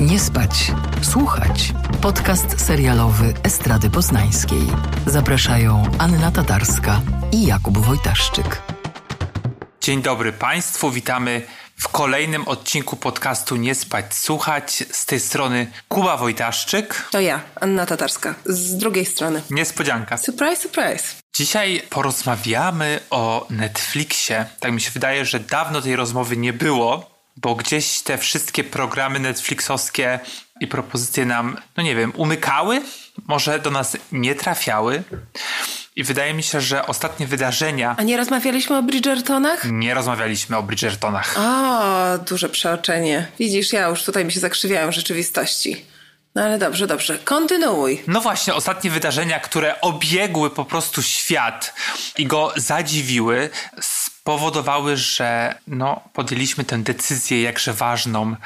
Nie 0.00 0.20
spać, 0.20 0.72
słuchać. 1.02 1.72
Podcast 2.00 2.66
serialowy 2.66 3.34
Estrady 3.42 3.90
Poznańskiej. 3.90 4.62
Zapraszają 5.06 5.82
Anna 5.98 6.30
Tatarska 6.30 7.00
i 7.32 7.46
Jakub 7.46 7.78
Wojtaszczyk. 7.78 8.62
Dzień 9.80 10.02
dobry 10.02 10.32
Państwu, 10.32 10.90
witamy 10.90 11.42
w 11.76 11.88
kolejnym 11.88 12.48
odcinku 12.48 12.96
podcastu 12.96 13.56
Nie 13.56 13.74
spać, 13.74 14.14
słuchać. 14.14 14.84
Z 14.90 15.06
tej 15.06 15.20
strony 15.20 15.70
Kuba 15.88 16.16
Wojtaszczyk. 16.16 17.08
To 17.10 17.20
ja, 17.20 17.40
Anna 17.60 17.86
Tatarska. 17.86 18.34
Z 18.44 18.76
drugiej 18.76 19.06
strony. 19.06 19.42
Niespodzianka. 19.50 20.16
Surprise, 20.16 20.62
surprise. 20.62 21.04
Dzisiaj 21.34 21.82
porozmawiamy 21.90 23.00
o 23.10 23.46
Netflixie. 23.50 24.46
Tak 24.60 24.72
mi 24.72 24.80
się 24.80 24.90
wydaje, 24.90 25.24
że 25.24 25.40
dawno 25.40 25.80
tej 25.80 25.96
rozmowy 25.96 26.36
nie 26.36 26.52
było, 26.52 27.11
bo 27.36 27.54
gdzieś 27.54 28.00
te 28.00 28.18
wszystkie 28.18 28.64
programy 28.64 29.18
Netflixowskie 29.18 30.20
i 30.60 30.66
propozycje 30.66 31.26
nam, 31.26 31.56
no 31.76 31.82
nie 31.82 31.96
wiem, 31.96 32.12
umykały, 32.16 32.82
może 33.26 33.58
do 33.58 33.70
nas 33.70 33.96
nie 34.12 34.34
trafiały. 34.34 35.02
I 35.96 36.04
wydaje 36.04 36.34
mi 36.34 36.42
się, 36.42 36.60
że 36.60 36.86
ostatnie 36.86 37.26
wydarzenia. 37.26 37.94
A 37.98 38.02
nie 38.02 38.16
rozmawialiśmy 38.16 38.76
o 38.76 38.82
Bridgertonach? 38.82 39.64
Nie 39.70 39.94
rozmawialiśmy 39.94 40.56
o 40.56 40.62
Bridgertonach. 40.62 41.34
O, 41.38 42.18
duże 42.18 42.48
przeoczenie. 42.48 43.28
Widzisz, 43.38 43.72
ja 43.72 43.88
już 43.88 44.02
tutaj 44.02 44.24
mi 44.24 44.32
się 44.32 44.40
zakrzywiałem 44.40 44.92
rzeczywistości. 44.92 45.84
No 46.34 46.42
ale 46.42 46.58
dobrze, 46.58 46.86
dobrze. 46.86 47.18
Kontynuuj. 47.18 48.02
No 48.06 48.20
właśnie, 48.20 48.54
ostatnie 48.54 48.90
wydarzenia, 48.90 49.40
które 49.40 49.80
obiegły 49.80 50.50
po 50.50 50.64
prostu 50.64 51.02
świat 51.02 51.74
i 52.18 52.26
go 52.26 52.52
zadziwiły, 52.56 53.50
spowodowały, 53.80 54.96
że 54.96 55.54
no, 55.66 56.00
podjęliśmy 56.12 56.64
tę 56.64 56.78
decyzję 56.78 57.42
jakże 57.42 57.72
ważną, 57.72 58.36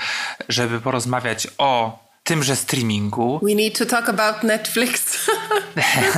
żeby 0.48 0.80
porozmawiać 0.80 1.48
o 1.58 1.98
tymże 2.24 2.56
streamingu. 2.56 3.40
We 3.42 3.54
need 3.54 3.78
to 3.78 3.86
talk 3.86 4.08
about 4.08 4.42
Netflix. 4.42 5.26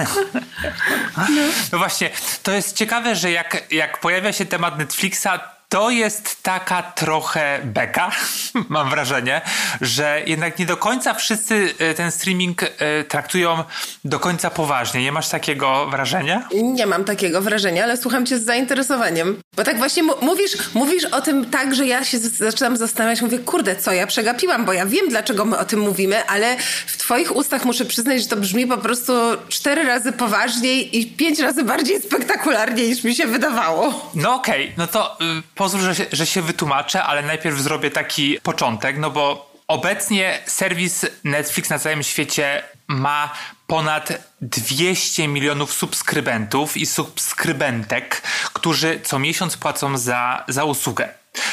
no 1.73 1.79
właśnie, 1.79 2.11
to 2.43 2.53
jest 2.53 2.77
ciekawe, 2.77 3.17
że 3.17 3.31
jak, 3.31 3.73
jak 3.73 4.01
pojawia 4.01 4.33
się 4.33 4.47
temat 4.47 4.79
Netflixa, 4.79 5.58
to 5.69 5.91
jest 5.91 6.43
taka 6.43 6.83
trochę 6.83 7.61
beka, 7.65 8.11
mam 8.69 8.91
wrażenie, 8.91 9.41
że 9.81 10.23
jednak 10.27 10.59
nie 10.59 10.67
do 10.67 10.77
końca 10.77 11.15
wszyscy 11.15 11.75
e, 11.79 11.95
ten 11.95 12.11
streaming 12.11 12.63
e, 12.63 13.05
traktują 13.05 13.65
do 14.05 14.21
końca 14.21 14.51
poważnie. 14.51 15.03
Nie 15.03 15.13
masz 15.13 15.29
takiego 15.29 15.87
wrażenia? 15.87 16.49
Nie 16.63 16.87
mam 16.87 17.05
takiego 17.05 17.41
wrażenia, 17.41 17.85
ale 17.85 17.97
słucham 17.97 18.27
cię 18.27 18.39
z 18.39 18.45
zainteresowaniem. 18.45 19.37
Bo 19.57 19.65
tak 19.65 19.79
właśnie 19.79 20.03
mówisz, 20.03 20.57
mówisz 20.75 21.05
o 21.05 21.21
tym 21.21 21.51
tak, 21.51 21.75
że 21.75 21.87
ja 21.87 22.05
się 22.05 22.19
zaczynam 22.19 22.77
zastanawiać, 22.77 23.23
mówię, 23.23 23.39
kurde, 23.39 23.77
co 23.77 23.93
ja 23.93 24.07
przegapiłam, 24.07 24.65
bo 24.65 24.73
ja 24.73 24.87
wiem, 24.87 25.09
dlaczego 25.09 25.45
my 25.45 25.59
o 25.59 25.65
tym 25.65 25.81
mówimy, 25.81 26.27
ale 26.27 26.57
w 26.87 26.97
twoich 26.97 27.37
ustach 27.37 27.65
muszę 27.65 27.85
przyznać, 27.85 28.23
że 28.23 28.29
to 28.29 28.37
brzmi 28.37 28.67
po 28.67 28.79
prostu 28.79 29.13
cztery 29.49 29.85
razy 29.85 30.13
poważniej 30.13 30.99
i 30.99 31.07
pięć 31.07 31.39
razy 31.39 31.65
bardziej 31.65 32.03
spektakularnie, 32.03 32.87
niż 32.87 33.05
mi 33.05 33.15
się 33.15 33.27
wydawało. 33.27 34.11
No 34.15 34.35
okej, 34.35 34.65
okay. 34.65 34.75
no 34.77 34.87
to 34.87 35.17
y, 35.21 35.43
pozwól, 35.59 35.81
że 35.81 35.95
się, 35.95 36.07
że 36.13 36.27
się 36.27 36.43
wytłumaczę, 36.43 37.05
ale 37.05 37.23
najpierw 37.23 37.59
zrobię 37.59 37.91
taki 37.91 38.39
początek, 38.43 38.99
no 38.99 39.11
bo 39.11 39.53
obecnie 39.69 40.39
serwis 40.47 41.07
Netflix 41.25 41.71
na 41.71 41.79
całym 41.79 42.03
świecie 42.03 42.63
ma 42.89 43.33
ponad 43.67 44.13
200 44.41 45.29
milionów 45.29 45.73
subskrybentów 45.73 46.77
i 46.77 46.87
subskrybentek, 46.87 48.23
którzy 48.53 49.01
co 49.05 49.19
miesiąc 49.19 49.57
płacą 49.57 49.99
za, 49.99 50.45
za 50.49 50.65
usługę. 50.65 51.09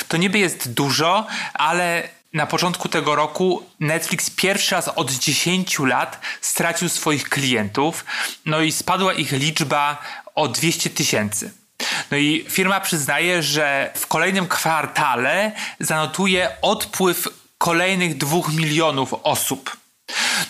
To 0.08 0.18
niby 0.18 0.40
jest 0.40 0.74
dużo, 0.74 1.28
ale 1.54 2.10
na 2.34 2.48
początku 2.48 2.90
tego 2.90 3.16
roku 3.16 3.64
Netflix 3.80 4.30
pierwszy 4.30 4.76
raz 4.76 4.88
od 4.88 5.12
10 5.12 5.80
lat 5.80 6.20
stracił 6.42 6.90
swoich 6.90 7.30
klientów, 7.30 8.06
no 8.46 8.62
i 8.62 8.72
spadła 8.72 9.14
ich 9.14 9.32
liczba 9.32 9.98
o 10.36 10.48
200 10.48 10.90
tysięcy. 10.90 11.65
No 12.12 12.18
i 12.18 12.46
firma 12.50 12.80
przyznaje, 12.80 13.44
że 13.44 13.92
w 13.96 14.08
kolejnym 14.08 14.48
kwartale 14.48 15.52
zanotuje 15.80 16.50
odpływ 16.62 17.28
kolejnych 17.58 18.18
dwóch 18.18 18.54
milionów 18.54 19.14
osób. 19.24 19.78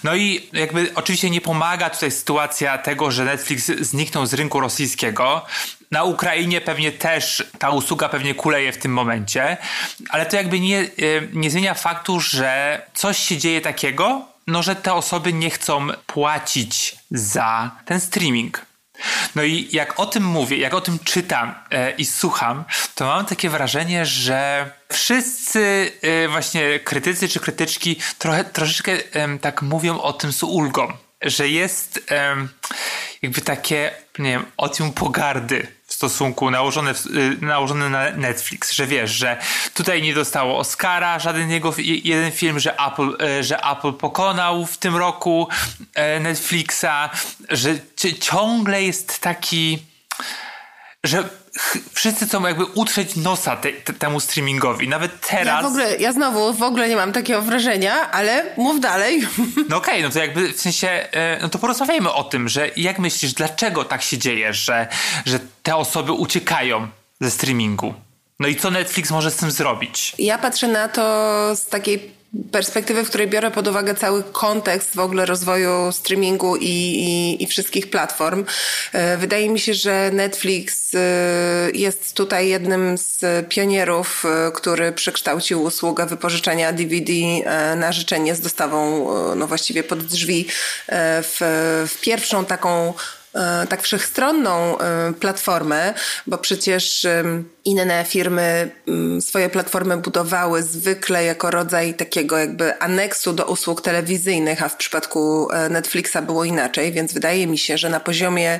No 0.04 0.16
i 0.16 0.50
jakby 0.54 0.92
oczywiście 0.96 1.30
nie 1.30 1.42
pomaga 1.42 1.90
tutaj 1.90 2.12
sytuacja 2.12 2.78
tego, 2.78 3.12
że 3.12 3.26
Netflix 3.26 3.66
zniknął 3.66 4.26
z 4.26 4.34
rynku 4.34 4.60
rosyjskiego. 4.60 5.46
Na 5.92 6.04
Ukrainie 6.04 6.62
pewnie 6.62 6.92
też 6.92 7.44
ta 7.60 7.70
usługa 7.70 8.10
pewnie 8.10 8.36
kuleje 8.36 8.72
w 8.72 8.78
tym 8.78 8.94
momencie, 8.94 9.58
ale 10.10 10.26
to 10.26 10.36
jakby 10.36 10.60
nie, 10.60 10.80
e, 10.80 10.86
nie 11.34 11.52
zmienia 11.52 11.74
faktu, 11.74 12.20
że 12.20 12.82
coś 12.94 13.18
się 13.18 13.38
dzieje 13.38 13.62
takiego, 13.62 14.26
no 14.48 14.64
że 14.64 14.76
te 14.76 14.94
osoby 14.94 15.34
nie 15.34 15.50
chcą 15.50 15.88
płacić 16.08 16.96
za 17.12 17.72
ten 17.86 18.00
streaming. 18.00 18.66
No 19.36 19.44
i 19.44 19.70
jak 19.72 20.00
o 20.00 20.06
tym 20.06 20.24
mówię, 20.24 20.58
jak 20.58 20.74
o 20.74 20.82
tym 20.82 21.00
czytam 21.00 21.56
e, 21.72 21.92
i 21.92 22.06
słucham, 22.06 22.64
to 22.96 23.06
mam 23.06 23.26
takie 23.26 23.50
wrażenie, 23.50 24.06
że 24.06 24.72
wszyscy 24.92 25.92
e, 26.02 26.28
właśnie 26.28 26.80
krytycy 26.80 27.28
czy 27.28 27.40
krytyczki 27.40 27.96
trochę, 28.18 28.44
troszeczkę 28.44 28.98
tak 29.42 29.62
mówią 29.62 30.02
o 30.02 30.14
tym 30.14 30.34
z 30.34 30.44
ulgą, 30.44 30.88
że 31.22 31.50
jest 31.50 32.14
jakby 33.22 33.42
takie, 33.42 33.92
nie 34.20 34.32
wiem, 34.32 34.46
otium 34.58 34.94
pogardy 34.94 35.75
stosunku 35.96 36.52
nałożone, 36.52 36.92
y, 36.92 37.38
nałożone 37.42 37.90
na 37.90 38.12
Netflix, 38.12 38.72
że 38.72 38.88
wiesz, 38.88 39.12
że 39.12 39.38
tutaj 39.74 40.02
nie 40.02 40.14
dostało 40.14 40.58
Oscara 40.58 41.20
żaden 41.20 41.52
jego 41.52 41.74
jeden 42.04 42.32
film, 42.32 42.60
że 42.60 42.76
Apple, 42.80 43.18
y, 43.40 43.44
że 43.44 43.64
Apple 43.64 43.94
pokonał 43.94 44.66
w 44.66 44.78
tym 44.78 44.96
roku 44.96 45.48
y, 46.18 46.20
Netflixa, 46.20 47.10
że 47.50 47.76
ciągle 48.20 48.84
jest 48.84 49.20
taki, 49.20 49.80
że 51.04 51.30
wszyscy 51.94 52.26
chcą 52.26 52.48
jakby 52.48 52.66
utrzeć 52.66 53.16
nosa 53.16 53.56
te, 53.56 53.74
te, 53.74 53.94
temu 53.94 54.20
streamingowi. 54.20 54.88
Nawet 54.88 55.28
teraz... 55.28 55.48
Ja 55.48 55.62
w 55.62 55.66
ogóle, 55.66 55.98
ja 55.98 56.14
znowu 56.14 56.54
w 56.54 56.64
ogóle 56.64 56.90
nie 56.90 56.96
mam 56.96 57.12
takiego 57.12 57.42
wrażenia, 57.42 58.12
ale 58.12 58.46
mów 58.58 58.80
dalej. 58.80 59.22
No 59.70 59.78
okej, 59.78 59.94
okay, 59.94 60.04
no 60.04 60.10
to 60.10 60.20
jakby 60.20 60.54
w 60.54 60.62
sensie, 60.62 60.88
e, 60.88 61.40
no 61.42 61.50
to 61.50 61.60
porozmawiajmy 61.60 62.14
o 62.14 62.24
tym, 62.24 62.50
że 62.50 62.70
jak 62.78 63.00
myślisz, 63.00 63.34
dlaczego 63.34 63.84
tak 63.84 64.02
się 64.02 64.18
dzieje, 64.18 64.54
że, 64.54 64.88
że 65.26 65.40
te 65.64 65.76
osoby 65.76 66.12
uciekają 66.12 66.88
ze 67.22 67.32
streamingu? 67.32 67.94
No 68.40 68.48
i 68.48 68.56
co 68.56 68.72
Netflix 68.72 69.12
może 69.12 69.32
z 69.32 69.36
tym 69.36 69.52
zrobić? 69.52 70.16
Ja 70.20 70.38
patrzę 70.38 70.68
na 70.68 70.88
to 70.88 71.02
z 71.56 71.66
takiej 71.66 72.12
perspektywy, 72.52 73.04
w 73.04 73.10
której 73.10 73.28
biorę 73.28 73.52
pod 73.52 73.68
uwagę 73.68 73.96
cały 73.96 74.24
kontekst 74.24 74.96
w 74.96 75.00
ogóle 75.00 75.26
rozwoju 75.26 75.92
streamingu 75.92 76.56
i, 76.56 76.66
i, 76.66 77.44
i, 77.44 77.48
wszystkich 77.48 77.90
platform. 77.90 78.46
E, 78.94 79.18
wydaje 79.18 79.50
mi 79.50 79.60
się, 79.60 79.74
że 79.74 80.12
Netflix 80.14 80.96
e, 80.96 81.00
jest 81.74 82.14
tutaj 82.14 82.48
jednym 82.48 82.98
z 82.98 83.20
pionierów, 83.50 84.26
e, 84.26 84.52
który 84.52 84.92
przekształcił 84.92 85.64
usługę 85.64 86.06
wypożyczenia 86.06 86.74
DVD 86.74 87.14
na 87.76 87.92
życzenie 87.92 88.36
z 88.36 88.42
dostawą 88.42 89.06
no 89.36 89.48
właściwie 89.48 89.84
pod 89.84 90.04
drzwi 90.04 90.48
w, 91.22 91.38
w 91.88 92.02
pierwszą 92.02 92.46
taką 92.46 92.94
tak 93.70 93.82
wszechstronną 93.82 94.78
e, 94.78 95.14
platformę, 95.14 95.94
bo 96.28 96.38
przecież 96.38 97.08
inne 97.66 98.06
firmy 98.08 98.72
swoje 99.20 99.50
platformy 99.50 99.98
budowały 99.98 100.64
zwykle 100.64 101.24
jako 101.24 101.52
rodzaj 101.52 101.94
takiego 101.94 102.38
jakby 102.38 102.80
aneksu 102.80 103.34
do 103.34 103.46
usług 103.46 103.82
telewizyjnych, 103.82 104.64
a 104.64 104.70
w 104.70 104.78
przypadku 104.78 105.52
e, 105.52 105.70
Netflixa 105.70 106.18
było 106.26 106.44
inaczej, 106.44 106.92
więc 106.92 107.14
wydaje 107.14 107.48
mi 107.48 107.58
się, 107.58 107.78
że 107.78 107.90
na 107.90 108.00
poziomie 108.00 108.60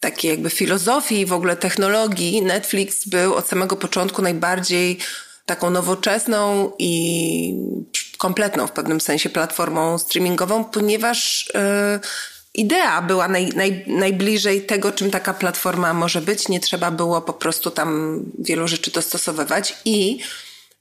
takiej 0.00 0.30
jakby 0.30 0.50
filozofii 0.50 1.20
i 1.20 1.26
w 1.26 1.32
ogóle 1.32 1.56
technologii 1.56 2.42
Netflix 2.42 3.08
był 3.08 3.34
od 3.34 3.48
samego 3.48 3.76
początku 3.76 4.22
najbardziej 4.22 4.98
taką 5.46 5.70
nowoczesną 5.70 6.72
i 6.78 7.54
kompletną 8.18 8.66
w 8.66 8.72
pewnym 8.72 9.00
sensie 9.00 9.30
platformą 9.30 9.98
streamingową, 9.98 10.64
ponieważ 10.64 11.50
yy, 11.54 12.00
idea 12.58 13.02
była 13.02 13.28
naj, 13.28 13.48
naj, 13.48 13.84
najbliżej 13.86 14.62
tego, 14.62 14.92
czym 14.92 15.10
taka 15.10 15.34
platforma 15.34 15.94
może 15.94 16.20
być. 16.20 16.48
Nie 16.48 16.60
trzeba 16.60 16.90
było 16.90 17.20
po 17.22 17.32
prostu 17.32 17.70
tam 17.70 18.20
wielu 18.38 18.68
rzeczy 18.68 18.90
dostosowywać 18.90 19.76
i 19.84 20.18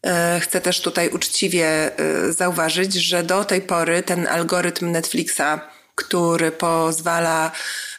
e, 0.03 0.39
Chcę 0.39 0.61
też 0.61 0.81
tutaj 0.81 1.09
uczciwie 1.09 1.67
e, 1.67 2.33
zauważyć, 2.33 2.93
że 2.93 3.23
do 3.23 3.45
tej 3.45 3.61
pory 3.61 4.03
ten 4.03 4.27
algorytm 4.27 4.91
Netflixa, 4.91 5.59
który 5.95 6.51
pozwala 6.51 7.51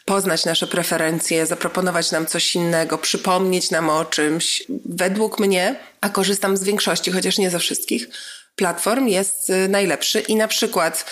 poznać 0.05 0.45
nasze 0.45 0.67
preferencje, 0.67 1.45
zaproponować 1.45 2.11
nam 2.11 2.25
coś 2.25 2.55
innego, 2.55 2.97
przypomnieć 2.97 3.71
nam 3.71 3.89
o 3.89 4.05
czymś, 4.05 4.63
według 4.85 5.39
mnie, 5.39 5.75
a 6.01 6.09
korzystam 6.09 6.57
z 6.57 6.63
większości, 6.63 7.11
chociaż 7.11 7.37
nie 7.37 7.49
ze 7.49 7.59
wszystkich 7.59 8.07
platform, 8.55 9.07
jest 9.07 9.49
e, 9.49 9.67
najlepszy. 9.67 10.19
I 10.19 10.35
na 10.35 10.47
przykład 10.47 11.05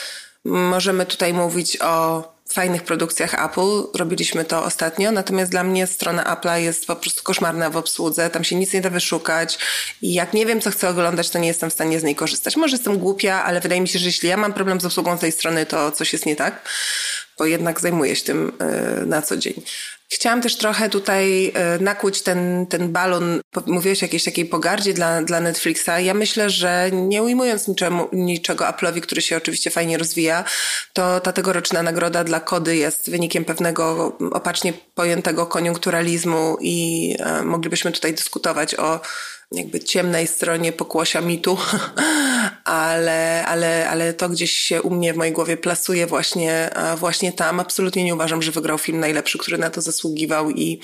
możemy 0.44 1.06
tutaj 1.06 1.34
mówić 1.34 1.78
o 1.82 2.37
fajnych 2.58 2.84
produkcjach 2.84 3.46
Apple. 3.46 3.84
Robiliśmy 3.94 4.46
to 4.46 4.64
ostatnio, 4.64 5.12
natomiast 5.12 5.52
dla 5.52 5.64
mnie 5.64 5.88
strona 5.88 6.24
Apple'a 6.24 6.56
jest 6.56 6.88
po 6.88 6.96
prostu 6.96 7.24
koszmarna 7.24 7.70
w 7.70 7.78
obsłudze. 7.78 8.30
Tam 8.30 8.44
się 8.44 8.56
nic 8.56 8.74
nie 8.74 8.82
da 8.82 8.90
wyszukać 8.90 9.60
i 10.02 10.14
jak 10.14 10.34
nie 10.34 10.46
wiem, 10.46 10.62
co 10.62 10.72
chcę 10.72 10.90
oglądać, 10.90 11.30
to 11.30 11.40
nie 11.40 11.48
jestem 11.48 11.70
w 11.70 11.74
stanie 11.74 12.00
z 12.00 12.04
niej 12.04 12.16
korzystać. 12.16 12.56
Może 12.56 12.76
jestem 12.76 12.98
głupia, 12.98 13.44
ale 13.44 13.62
wydaje 13.62 13.82
mi 13.82 13.88
się, 13.88 14.00
że 14.00 14.06
jeśli 14.06 14.30
ja 14.30 14.38
mam 14.38 14.54
problem 14.54 14.82
z 14.82 14.86
obsługą 14.86 15.18
tej 15.18 15.32
strony, 15.32 15.66
to 15.66 15.92
coś 15.92 16.14
jest 16.14 16.26
nie 16.26 16.36
tak, 16.36 16.70
bo 17.38 17.46
jednak 17.46 17.80
zajmuję 17.80 18.16
się 18.16 18.26
tym 18.26 18.52
e, 18.60 19.06
na 19.06 19.22
co 19.22 19.38
dzień. 19.38 19.62
Chciałam 20.10 20.42
też 20.42 20.58
trochę 20.58 20.90
tutaj 20.90 21.52
e, 21.54 21.80
nakłuć 21.80 22.22
ten, 22.22 22.66
ten 22.68 22.92
balon. 22.92 23.42
Mówiłeś 23.66 24.04
o 24.04 24.06
jakiejś 24.06 24.24
takiej 24.24 24.46
pogardzie 24.46 24.94
dla, 24.94 25.22
dla 25.22 25.40
Netflixa. 25.40 25.90
Ja 26.00 26.14
myślę, 26.14 26.50
że 26.50 26.90
nie 26.94 27.24
ujmując 27.24 27.68
niczemu, 27.68 28.08
niczego 28.14 28.66
Apple'owi, 28.66 29.02
który 29.02 29.22
się 29.22 29.38
oczywiście 29.38 29.70
fajnie 29.70 29.98
rozwija, 29.98 30.44
to 30.94 31.20
ta 31.20 31.34
tegoroczna 31.34 31.84
nagroda 31.84 32.24
dla 32.24 32.40
Kody 32.40 32.76
jest 32.76 33.10
wynikiem 33.10 33.46
pewnego 33.46 34.18
opacznie 34.32 34.74
pojętego 34.96 35.46
koniunkturalizmu 35.46 36.58
i 36.62 37.16
e, 37.20 37.44
moglibyśmy 37.44 37.92
tutaj 37.92 38.14
dyskutować 38.14 38.76
o 38.76 39.00
jakby 39.52 39.80
ciemnej 39.80 40.28
stronie 40.28 40.72
pokłosia 40.72 41.22
mitu, 41.22 41.58
ale, 42.64 43.46
ale, 43.46 43.90
ale 43.90 44.14
to 44.14 44.30
gdzieś 44.30 44.52
się 44.52 44.82
u 44.82 44.90
mnie 44.90 45.14
w 45.14 45.18
mojej 45.18 45.34
głowie 45.34 45.58
plasuje 45.58 46.08
właśnie, 46.08 46.70
właśnie 46.98 47.34
tam. 47.34 47.60
Absolutnie 47.60 48.04
nie 48.04 48.16
uważam, 48.16 48.42
że 48.42 48.52
wygrał 48.52 48.78
film 48.78 49.00
najlepszy, 49.00 49.38
który 49.38 49.58
na 49.58 49.70
to 49.70 49.82
zasługiwał 49.82 50.52
i, 50.52 50.82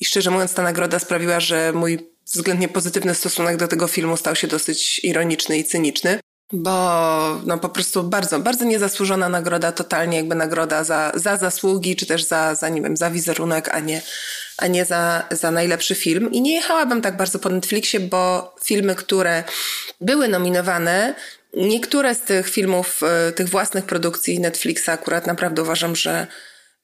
i 0.00 0.04
szczerze 0.04 0.30
mówiąc 0.30 0.54
ta 0.54 0.62
nagroda 0.62 0.98
sprawiła, 0.98 1.40
że 1.40 1.72
mój 1.72 1.98
względnie 2.26 2.68
pozytywny 2.68 3.14
stosunek 3.14 3.56
do 3.56 3.68
tego 3.68 3.86
filmu 3.86 4.16
stał 4.16 4.36
się 4.36 4.46
dosyć 4.46 5.00
ironiczny 5.04 5.58
i 5.58 5.64
cyniczny. 5.64 6.20
Bo 6.52 7.40
no 7.46 7.58
po 7.58 7.68
prostu 7.68 8.02
bardzo, 8.02 8.40
bardzo 8.40 8.64
niezasłużona 8.64 9.28
nagroda, 9.28 9.72
totalnie 9.72 10.16
jakby 10.16 10.34
nagroda 10.34 10.84
za, 10.84 11.12
za 11.14 11.36
zasługi, 11.36 11.96
czy 11.96 12.06
też 12.06 12.24
za, 12.24 12.54
za, 12.54 12.68
nie 12.68 12.82
wiem, 12.82 12.96
za 12.96 13.10
wizerunek, 13.10 13.68
a 13.68 13.80
nie, 13.80 14.02
a 14.58 14.66
nie 14.66 14.84
za, 14.84 15.26
za 15.30 15.50
najlepszy 15.50 15.94
film. 15.94 16.32
I 16.32 16.40
nie 16.40 16.54
jechałabym 16.54 17.02
tak 17.02 17.16
bardzo 17.16 17.38
po 17.38 17.48
Netflixie, 17.48 18.00
bo 18.00 18.54
filmy, 18.64 18.94
które 18.94 19.44
były 20.00 20.28
nominowane, 20.28 21.14
niektóre 21.56 22.14
z 22.14 22.20
tych 22.20 22.48
filmów, 22.48 23.00
e, 23.02 23.32
tych 23.32 23.48
własnych 23.48 23.84
produkcji 23.84 24.40
Netflixa 24.40 24.88
akurat 24.88 25.26
naprawdę 25.26 25.62
uważam, 25.62 25.96
że 25.96 26.26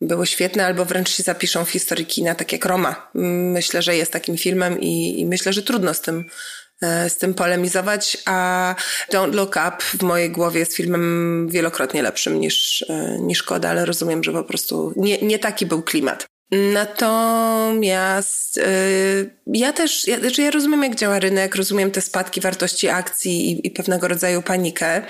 były 0.00 0.26
świetne, 0.26 0.66
albo 0.66 0.84
wręcz 0.84 1.10
się 1.10 1.22
zapiszą 1.22 1.64
w 1.64 1.70
historii 1.70 2.06
kina, 2.06 2.34
tak 2.34 2.52
jak 2.52 2.64
Roma. 2.64 3.10
Myślę, 3.14 3.82
że 3.82 3.96
jest 3.96 4.12
takim 4.12 4.36
filmem 4.36 4.80
i, 4.80 5.20
i 5.20 5.26
myślę, 5.26 5.52
że 5.52 5.62
trudno 5.62 5.94
z 5.94 6.00
tym 6.00 6.24
e, 6.82 7.10
z 7.10 7.16
tym 7.16 7.34
polemizować, 7.34 8.18
a 8.24 8.74
Don't 9.12 9.34
Look 9.34 9.56
Up 9.68 9.76
w 9.80 10.02
mojej 10.02 10.30
głowie 10.30 10.60
jest 10.60 10.76
filmem 10.76 11.48
wielokrotnie 11.48 12.02
lepszym 12.02 12.40
niż, 12.40 12.84
e, 12.88 13.18
niż 13.20 13.42
Koda, 13.42 13.70
ale 13.70 13.84
rozumiem, 13.84 14.24
że 14.24 14.32
po 14.32 14.44
prostu 14.44 14.92
nie, 14.96 15.18
nie 15.18 15.38
taki 15.38 15.66
był 15.66 15.82
klimat. 15.82 16.31
Natomiast 16.52 18.56
yy, 18.56 18.62
ja 19.46 19.72
też, 19.72 20.08
ja, 20.08 20.20
znaczy 20.20 20.42
ja 20.42 20.50
rozumiem, 20.50 20.82
jak 20.82 20.94
działa 20.94 21.18
rynek, 21.18 21.56
rozumiem 21.56 21.90
te 21.90 22.00
spadki 22.00 22.40
wartości 22.40 22.88
akcji 22.88 23.50
i, 23.50 23.66
i 23.66 23.70
pewnego 23.70 24.08
rodzaju 24.08 24.42
panikę, 24.42 25.02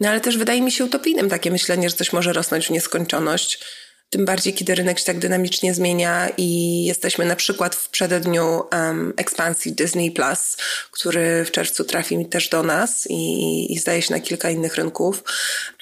no 0.00 0.08
ale 0.08 0.20
też 0.20 0.38
wydaje 0.38 0.62
mi 0.62 0.72
się 0.72 0.84
utopijnym 0.84 1.28
takie 1.28 1.50
myślenie, 1.50 1.90
że 1.90 1.96
coś 1.96 2.12
może 2.12 2.32
rosnąć 2.32 2.66
w 2.66 2.70
nieskończoność. 2.70 3.64
Tym 4.14 4.24
bardziej, 4.24 4.54
kiedy 4.54 4.74
rynek 4.74 4.98
się 4.98 5.04
tak 5.04 5.18
dynamicznie 5.18 5.74
zmienia 5.74 6.28
i 6.36 6.84
jesteśmy 6.84 7.24
na 7.24 7.36
przykład 7.36 7.74
w 7.74 7.88
przededniu 7.88 8.62
um, 8.72 9.12
ekspansji 9.16 9.72
Disney 9.72 10.10
Plus, 10.10 10.56
który 10.90 11.44
w 11.44 11.50
czerwcu 11.50 11.84
trafi 11.84 12.26
też 12.26 12.48
do 12.48 12.62
nas 12.62 13.06
i, 13.10 13.72
i 13.72 13.78
zdaje 13.78 14.02
się 14.02 14.14
na 14.14 14.20
kilka 14.20 14.50
innych 14.50 14.74
rynków. 14.74 15.24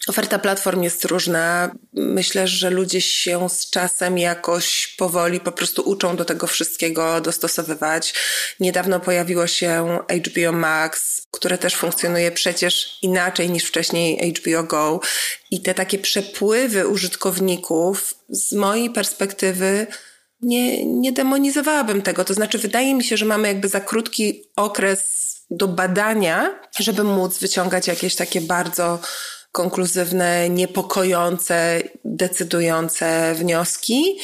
Oferta 0.08 0.38
platform 0.38 0.82
jest 0.82 1.04
różna. 1.04 1.70
Myślę, 1.92 2.48
że 2.48 2.70
ludzie 2.70 3.00
się 3.00 3.48
z 3.50 3.70
czasem 3.70 4.18
jakoś 4.18 4.94
powoli 4.98 5.40
po 5.40 5.52
prostu 5.52 5.82
uczą 5.82 6.16
do 6.16 6.24
tego 6.24 6.46
wszystkiego 6.46 7.20
dostosowywać. 7.20 8.14
Niedawno 8.60 9.00
pojawiło 9.00 9.46
się 9.46 9.98
HBO 10.26 10.52
Max, 10.52 11.22
które 11.30 11.58
też 11.58 11.74
funkcjonuje 11.74 12.30
przecież 12.30 12.98
inaczej 13.02 13.50
niż 13.50 13.64
wcześniej 13.64 14.34
HBO 14.34 14.62
Go. 14.62 15.00
I 15.50 15.60
te 15.60 15.74
takie 15.74 15.98
przepływy 15.98 16.88
użytkowników 16.88 18.14
z 18.32 18.52
mojej 18.52 18.90
perspektywy 18.90 19.86
nie, 20.42 20.84
nie 20.84 21.12
demonizowałabym 21.12 22.02
tego. 22.02 22.24
To 22.24 22.34
znaczy, 22.34 22.58
wydaje 22.58 22.94
mi 22.94 23.04
się, 23.04 23.16
że 23.16 23.24
mamy 23.24 23.48
jakby 23.48 23.68
za 23.68 23.80
krótki 23.80 24.42
okres 24.56 25.22
do 25.50 25.68
badania, 25.68 26.60
żeby 26.78 27.04
móc 27.04 27.38
wyciągać 27.38 27.86
jakieś 27.86 28.16
takie 28.16 28.40
bardzo 28.40 28.98
konkluzywne, 29.52 30.50
niepokojące, 30.50 31.82
decydujące 32.04 33.34
wnioski. 33.34 34.18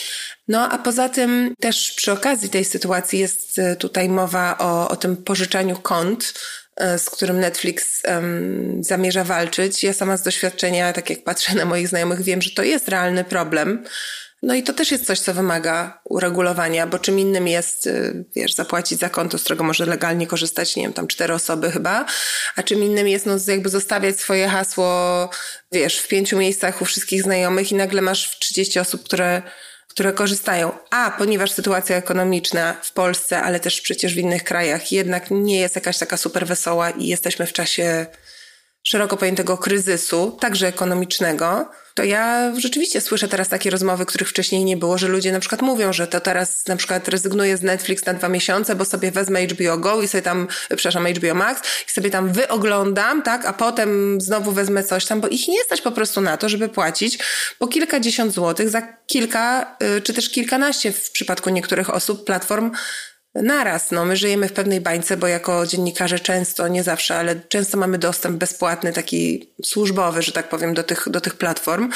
No 0.49 0.69
a 0.69 0.79
poza 0.79 1.09
tym 1.09 1.55
też 1.61 1.93
przy 1.93 2.13
okazji 2.13 2.49
tej 2.49 2.65
sytuacji 2.65 3.19
jest 3.19 3.59
e, 3.59 3.77
tutaj 3.77 4.09
mowa 4.09 4.59
o, 4.59 4.89
o 4.89 4.97
tym 4.97 5.17
pożyczaniu 5.17 5.77
kont, 5.77 6.35
z 6.99 7.11
którym 7.11 7.41
Netflix 7.41 8.03
um, 8.05 8.85
zamierza 8.85 9.25
walczyć. 9.25 9.83
Ja 9.85 9.93
sama 9.93 10.17
z 10.17 10.23
doświadczenia, 10.23 10.93
tak 10.93 11.11
jak 11.11 11.25
patrzę 11.25 11.55
na 11.55 11.65
moich 11.65 11.89
znajomych, 11.89 12.23
wiem, 12.23 12.43
że 12.43 12.51
to 12.51 12.63
jest 12.63 12.89
realny 12.89 13.25
problem. 13.25 13.85
No 14.43 14.55
i 14.55 14.63
to 14.63 14.73
też 14.73 14.91
jest 14.91 15.07
coś, 15.07 15.21
co 15.21 15.35
wymaga 15.35 16.01
uregulowania, 16.05 16.87
bo 16.87 16.99
czym 16.99 17.19
innym 17.19 17.49
jest, 17.49 17.87
y, 17.87 18.25
wiesz, 18.37 18.55
zapłacić 18.55 18.99
za 18.99 19.09
konto, 19.09 19.39
z 19.39 19.43
którego 19.43 19.65
może 19.65 19.87
legalnie 19.87 20.27
korzystać, 20.27 20.77
nie 20.77 20.83
wiem, 20.83 20.93
tam 20.93 21.07
cztery 21.07 21.35
osoby 21.35 21.71
chyba, 21.71 22.07
a 22.57 22.63
czym 22.63 22.83
innym 22.85 23.09
jest, 23.09 23.27
no, 23.27 23.37
jakby 23.47 23.69
zostawiać 23.69 24.21
swoje 24.21 24.49
hasło, 24.49 25.31
wiesz, 25.73 25.99
w 25.99 26.09
pięciu 26.09 26.39
miejscach 26.39 26.83
u 26.83 26.85
wszystkich 26.85 27.23
znajomych 27.23 27.73
i 27.73 27.75
nagle 27.75 28.03
masz 28.03 28.39
30 28.39 28.79
osób, 28.79 29.05
które, 29.05 29.43
które 29.99 30.13
korzystają. 30.13 30.73
A 30.91 31.11
ponieważ 31.11 31.51
sytuacja 31.51 31.97
ekonomiczna 31.97 32.77
w 32.83 32.93
Polsce, 32.93 33.43
ale 33.43 33.61
też 33.61 33.81
przecież 33.81 34.15
w 34.15 34.19
innych 34.19 34.45
krajach 34.45 34.93
jednak 34.93 35.31
nie 35.31 35.61
jest 35.61 35.75
jakaś 35.75 35.99
taka 35.99 36.17
super 36.17 36.47
wesoła 36.47 36.91
i 36.91 37.07
jesteśmy 37.07 37.47
w 37.47 37.53
czasie 37.53 38.07
szeroko 38.89 39.17
pojętego 39.17 39.59
kryzysu, 39.59 40.37
także 40.41 40.67
ekonomicznego, 40.67 41.71
to 41.99 42.05
ja 42.05 42.53
rzeczywiście 42.57 43.01
słyszę 43.01 43.29
teraz 43.29 43.49
takie 43.49 43.71
rozmowy, 43.71 44.07
których 44.07 44.29
wcześniej 44.29 44.65
nie 44.65 44.77
było, 44.77 44.99
że 44.99 45.09
ludzie 45.09 45.33
na 45.33 45.41
przykład 45.41 45.63
mówią, 45.63 45.93
że 45.93 46.07
to 46.07 46.21
teraz 46.21 46.67
na 46.67 46.77
przykład 46.77 47.09
rezygnuję 47.09 47.57
z 47.57 47.63
Netflix 47.63 48.07
na 48.07 48.15
dwa 48.15 48.29
miesiące, 48.29 48.75
bo 48.75 48.85
sobie 48.85 49.11
wezmę 49.11 49.47
HBO 49.47 49.79
Go 49.79 50.03
i 50.03 50.09
sobie 50.09 50.23
tam, 50.23 50.49
przepraszam, 50.69 51.07
HBO 51.07 51.35
Max 51.35 51.63
i 51.89 51.93
sobie 51.93 52.11
tam 52.11 52.33
wyoglądam, 52.33 53.23
tak, 53.23 53.47
a 53.47 53.53
potem 53.53 54.21
znowu 54.21 54.53
wezmę 54.53 54.85
coś 54.85 55.07
tam, 55.07 55.21
bo 55.21 55.29
ich 55.29 55.49
nie 55.49 55.63
stać 55.63 55.81
po 55.81 55.93
prostu 55.93 56.21
na 56.21 56.37
to, 56.37 56.49
żeby 56.49 56.69
płacić 56.69 57.19
po 57.59 57.69
kilkadziesiąt 57.69 58.33
złotych 58.33 58.71
za 58.71 58.83
kilka, 59.07 59.77
y, 59.97 60.01
czy 60.01 60.15
też 60.15 60.31
kilkanaście 60.31 60.93
w 60.93 61.11
przypadku 61.11 61.51
niektórych 61.51 61.91
osób 61.91 62.25
platform 62.25 62.71
naraz. 63.35 63.91
No, 63.91 64.05
my 64.05 64.17
żyjemy 64.17 64.49
w 64.49 64.53
pewnej 64.53 64.81
bańce, 64.81 65.17
bo 65.17 65.27
jako 65.27 65.67
dziennikarze 65.67 66.19
często, 66.19 66.69
nie 66.69 66.83
zawsze, 66.83 67.19
ale 67.19 67.41
często 67.49 67.79
mamy 67.79 67.99
dostęp 67.99 68.37
bezpłatny, 68.37 68.93
taki 68.93 69.51
służbowy, 69.65 70.23
że 70.23 70.33
tak 70.33 70.49
powiem, 70.49 70.75
do 70.75 70.83
tych, 70.83 71.09
do 71.09 71.21
tych 71.21 71.35
platform. 71.35 71.91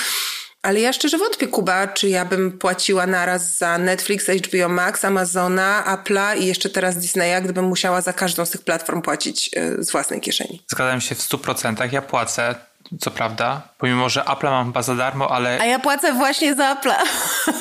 Ale 0.62 0.80
ja 0.80 0.92
szczerze 0.92 1.18
wątpię, 1.18 1.46
Kuba, 1.46 1.86
czy 1.86 2.08
ja 2.08 2.24
bym 2.24 2.58
płaciła 2.58 3.06
naraz 3.06 3.58
za 3.58 3.78
Netflix, 3.78 4.26
HBO 4.26 4.68
Max, 4.68 5.04
Amazona, 5.04 5.84
Apple'a 5.86 6.38
i 6.38 6.46
jeszcze 6.46 6.70
teraz 6.70 6.96
Disneya, 6.96 7.42
gdybym 7.42 7.64
musiała 7.64 8.00
za 8.00 8.12
każdą 8.12 8.46
z 8.46 8.50
tych 8.50 8.62
platform 8.62 9.02
płacić 9.02 9.50
e, 9.56 9.84
z 9.84 9.92
własnej 9.92 10.20
kieszeni. 10.20 10.62
Zgadzam 10.70 11.00
się 11.00 11.14
w 11.14 11.18
100%. 11.18 11.92
Ja 11.92 12.02
płacę 12.02 12.54
co 13.00 13.10
prawda, 13.10 13.62
pomimo, 13.78 14.08
że 14.08 14.24
Apple 14.24 14.46
mam 14.46 14.66
chyba 14.66 14.82
za 14.82 14.94
darmo, 14.94 15.30
ale... 15.30 15.58
A 15.60 15.64
ja 15.64 15.78
płacę 15.78 16.12
właśnie 16.12 16.54
za 16.54 16.72
Apple. 16.72 16.90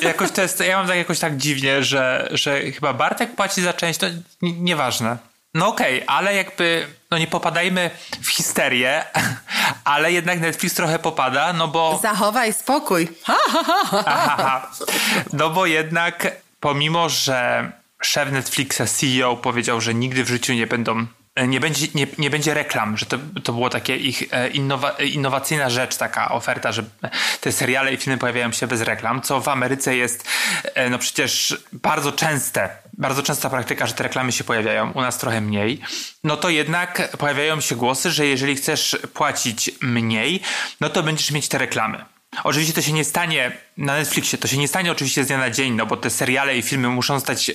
Jakoś 0.00 0.30
to 0.30 0.42
jest, 0.42 0.60
ja 0.60 0.76
mam 0.76 0.86
tak 0.86 0.96
jakoś 0.96 1.18
tak 1.18 1.36
dziwnie, 1.36 1.84
że, 1.84 2.28
że 2.30 2.60
chyba 2.60 2.92
Bartek 2.92 3.34
płaci 3.34 3.62
za 3.62 3.72
część, 3.72 3.98
to 3.98 4.06
nieważne. 4.42 5.16
No 5.54 5.68
okej, 5.68 6.02
okay, 6.02 6.16
ale 6.16 6.34
jakby, 6.34 6.86
no 7.10 7.18
nie 7.18 7.26
popadajmy 7.26 7.90
w 8.22 8.28
histerię, 8.28 9.04
ale 9.84 10.12
jednak 10.12 10.40
Netflix 10.40 10.74
trochę 10.74 10.98
popada, 10.98 11.52
no 11.52 11.68
bo... 11.68 11.98
Zachowaj 12.02 12.52
spokój. 12.52 13.08
Ha, 13.24 13.36
ha, 13.52 14.36
ha, 14.36 14.70
no 15.32 15.50
bo 15.50 15.66
jednak, 15.66 16.36
pomimo, 16.60 17.08
że 17.08 17.70
szef 18.02 18.32
Netflixa, 18.32 18.82
CEO 18.86 19.36
powiedział, 19.36 19.80
że 19.80 19.94
nigdy 19.94 20.24
w 20.24 20.28
życiu 20.28 20.52
nie 20.52 20.66
będą 20.66 21.06
nie 21.36 21.60
będzie, 21.60 21.86
nie, 21.94 22.06
nie 22.18 22.30
będzie 22.30 22.54
reklam, 22.54 22.96
że 22.96 23.06
to, 23.06 23.18
to 23.44 23.52
było 23.52 23.70
takie 23.70 23.96
ich 23.96 24.22
e, 24.30 24.48
innowa, 24.48 24.90
innowacyjna 24.90 25.70
rzecz, 25.70 25.96
taka 25.96 26.32
oferta, 26.32 26.72
że 26.72 26.84
te 27.40 27.52
seriale 27.52 27.94
i 27.94 27.96
filmy 27.96 28.18
pojawiają 28.18 28.52
się 28.52 28.66
bez 28.66 28.80
reklam, 28.80 29.22
co 29.22 29.40
w 29.40 29.48
Ameryce 29.48 29.96
jest 29.96 30.28
e, 30.74 30.90
no 30.90 30.98
przecież 30.98 31.56
bardzo 31.72 32.12
częste, 32.12 32.68
bardzo 32.92 33.22
częsta 33.22 33.50
praktyka, 33.50 33.86
że 33.86 33.94
te 33.94 34.02
reklamy 34.02 34.32
się 34.32 34.44
pojawiają, 34.44 34.92
u 34.92 35.00
nas 35.00 35.18
trochę 35.18 35.40
mniej, 35.40 35.80
no 36.24 36.36
to 36.36 36.50
jednak 36.50 37.16
pojawiają 37.16 37.60
się 37.60 37.76
głosy, 37.76 38.10
że 38.10 38.26
jeżeli 38.26 38.54
chcesz 38.54 38.96
płacić 39.14 39.70
mniej, 39.80 40.40
no 40.80 40.88
to 40.88 41.02
będziesz 41.02 41.30
mieć 41.30 41.48
te 41.48 41.58
reklamy. 41.58 42.04
Oczywiście 42.44 42.74
to 42.74 42.82
się 42.82 42.92
nie 42.92 43.04
stanie 43.04 43.52
na 43.76 43.96
Netflixie, 43.96 44.38
to 44.38 44.48
się 44.48 44.58
nie 44.58 44.68
stanie 44.68 44.92
oczywiście 44.92 45.24
z 45.24 45.26
dnia 45.26 45.38
na 45.38 45.50
dzień, 45.50 45.74
no 45.74 45.86
bo 45.86 45.96
te 45.96 46.10
seriale 46.10 46.56
i 46.56 46.62
filmy 46.62 46.88
muszą 46.88 47.20
stać 47.20 47.50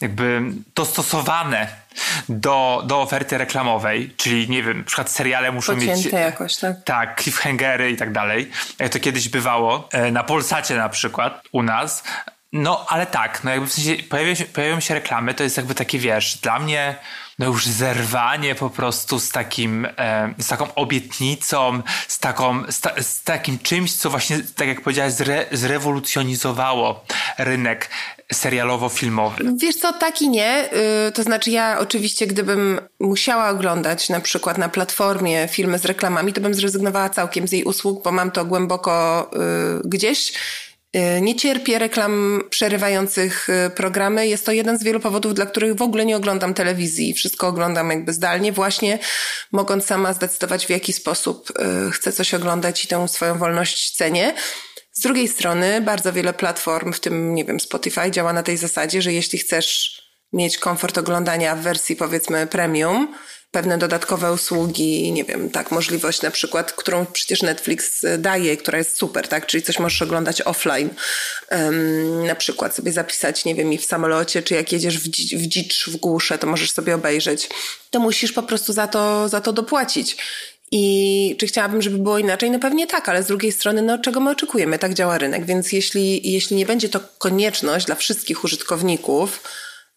jakby 0.00 0.42
dostosowane 0.74 1.85
do, 2.28 2.82
do 2.86 3.00
oferty 3.00 3.38
reklamowej, 3.38 4.14
czyli 4.16 4.48
nie 4.48 4.62
wiem, 4.62 4.78
na 4.78 4.84
przykład 4.84 5.10
seriale 5.10 5.52
muszą 5.52 5.74
Pocięte 5.74 5.96
mieć... 5.96 6.12
jakoś, 6.12 6.56
tak? 6.56 6.84
Tak, 6.84 7.22
cliffhangery 7.22 7.90
i 7.90 7.96
tak 7.96 8.12
dalej, 8.12 8.50
jak 8.78 8.92
to 8.92 9.00
kiedyś 9.00 9.28
bywało, 9.28 9.88
e, 9.92 10.10
na 10.10 10.24
Polsacie 10.24 10.76
na 10.76 10.88
przykład, 10.88 11.42
u 11.52 11.62
nas, 11.62 12.02
no, 12.52 12.86
ale 12.88 13.06
tak, 13.06 13.44
no 13.44 13.50
jakby 13.50 13.66
w 13.66 13.72
sensie 13.72 14.02
pojawiają 14.02 14.34
się, 14.34 14.44
pojawiają 14.44 14.80
się 14.80 14.94
reklamy, 14.94 15.34
to 15.34 15.42
jest 15.42 15.56
jakby 15.56 15.74
takie, 15.74 15.98
wiesz, 15.98 16.38
dla 16.38 16.58
mnie 16.58 16.96
no 17.38 17.46
już 17.46 17.66
zerwanie 17.66 18.54
po 18.54 18.70
prostu 18.70 19.20
z 19.20 19.30
takim, 19.30 19.84
e, 19.98 20.34
z 20.38 20.48
taką 20.48 20.74
obietnicą, 20.74 21.82
z, 22.08 22.18
taką, 22.18 22.62
z, 22.72 22.80
ta, 22.80 23.02
z, 23.02 23.22
takim 23.22 23.58
czymś, 23.58 23.92
co 23.92 24.10
właśnie, 24.10 24.38
tak 24.56 24.68
jak 24.68 24.80
powiedziałeś, 24.80 25.12
zre, 25.12 25.46
zrewolucjonizowało 25.52 27.04
rynek 27.38 27.90
serialowo-filmowy. 28.34 29.56
Wiesz 29.56 29.76
co, 29.76 29.92
tak 29.92 30.22
i 30.22 30.28
nie. 30.28 30.68
Yy, 31.06 31.12
to 31.12 31.22
znaczy 31.22 31.50
ja 31.50 31.78
oczywiście, 31.78 32.26
gdybym 32.26 32.80
musiała 33.00 33.48
oglądać 33.48 34.08
na 34.08 34.20
przykład 34.20 34.58
na 34.58 34.68
platformie 34.68 35.48
filmy 35.48 35.78
z 35.78 35.84
reklamami, 35.84 36.32
to 36.32 36.40
bym 36.40 36.54
zrezygnowała 36.54 37.10
całkiem 37.10 37.48
z 37.48 37.52
jej 37.52 37.64
usług, 37.64 38.04
bo 38.04 38.12
mam 38.12 38.30
to 38.30 38.44
głęboko 38.44 39.30
yy, 39.32 39.80
gdzieś 39.84 40.32
Y, 40.96 41.20
nie 41.20 41.34
cierpię 41.34 41.78
reklam 41.78 42.42
przerywających 42.50 43.48
y, 43.48 43.70
programy. 43.70 44.28
Jest 44.28 44.46
to 44.46 44.52
jeden 44.52 44.78
z 44.78 44.84
wielu 44.84 45.00
powodów, 45.00 45.34
dla 45.34 45.46
których 45.46 45.74
w 45.74 45.82
ogóle 45.82 46.06
nie 46.06 46.16
oglądam 46.16 46.54
telewizji. 46.54 47.14
Wszystko 47.14 47.48
oglądam 47.48 47.90
jakby 47.90 48.12
zdalnie, 48.12 48.52
właśnie 48.52 48.98
mogąc 49.52 49.86
sama 49.86 50.12
zdecydować, 50.12 50.66
w 50.66 50.70
jaki 50.70 50.92
sposób 50.92 51.50
y, 51.88 51.90
chcę 51.90 52.12
coś 52.12 52.34
oglądać 52.34 52.84
i 52.84 52.88
tę 52.88 53.08
swoją 53.08 53.38
wolność 53.38 53.90
cenię. 53.90 54.34
Z 54.98 55.00
drugiej 55.00 55.28
strony, 55.28 55.80
bardzo 55.80 56.12
wiele 56.12 56.32
platform, 56.32 56.92
w 56.92 57.00
tym, 57.00 57.34
nie 57.34 57.44
wiem, 57.44 57.60
Spotify, 57.60 58.10
działa 58.10 58.32
na 58.32 58.42
tej 58.42 58.56
zasadzie, 58.56 59.02
że 59.02 59.12
jeśli 59.12 59.38
chcesz 59.38 60.02
mieć 60.32 60.58
komfort 60.58 60.98
oglądania 60.98 61.56
w 61.56 61.60
wersji, 61.60 61.96
powiedzmy, 61.96 62.46
premium, 62.46 63.14
pewne 63.50 63.78
dodatkowe 63.78 64.32
usługi, 64.32 65.12
nie 65.12 65.24
wiem, 65.24 65.50
tak, 65.50 65.70
możliwość 65.70 66.22
na 66.22 66.30
przykład, 66.30 66.72
którą 66.72 67.06
przecież 67.06 67.42
Netflix 67.42 68.04
daje, 68.18 68.56
która 68.56 68.78
jest 68.78 68.96
super, 68.96 69.28
tak, 69.28 69.46
czyli 69.46 69.62
coś 69.62 69.78
możesz 69.78 70.02
oglądać 70.02 70.42
offline, 70.42 70.90
um, 71.50 72.26
na 72.26 72.34
przykład 72.34 72.74
sobie 72.74 72.92
zapisać, 72.92 73.44
nie 73.44 73.54
wiem, 73.54 73.72
i 73.72 73.78
w 73.78 73.84
samolocie, 73.84 74.42
czy 74.42 74.54
jak 74.54 74.72
jedziesz 74.72 74.98
w, 74.98 75.08
w 75.36 75.46
dzicz, 75.46 75.88
w 75.88 75.96
głusze, 75.96 76.38
to 76.38 76.46
możesz 76.46 76.70
sobie 76.70 76.94
obejrzeć, 76.94 77.48
to 77.90 78.00
musisz 78.00 78.32
po 78.32 78.42
prostu 78.42 78.72
za 78.72 78.86
to, 78.86 79.28
za 79.28 79.40
to 79.40 79.52
dopłacić. 79.52 80.16
I 80.72 81.36
czy 81.38 81.46
chciałabym, 81.46 81.82
żeby 81.82 81.98
było 81.98 82.18
inaczej? 82.18 82.50
No 82.50 82.58
pewnie 82.58 82.86
tak, 82.86 83.08
ale 83.08 83.22
z 83.22 83.26
drugiej 83.26 83.52
strony, 83.52 83.82
no 83.82 83.98
czego 83.98 84.20
my 84.20 84.30
oczekujemy? 84.30 84.78
Tak 84.78 84.94
działa 84.94 85.18
rynek, 85.18 85.44
więc 85.44 85.72
jeśli, 85.72 86.32
jeśli 86.32 86.56
nie 86.56 86.66
będzie 86.66 86.88
to 86.88 87.00
konieczność 87.18 87.86
dla 87.86 87.94
wszystkich 87.94 88.44
użytkowników, 88.44 89.42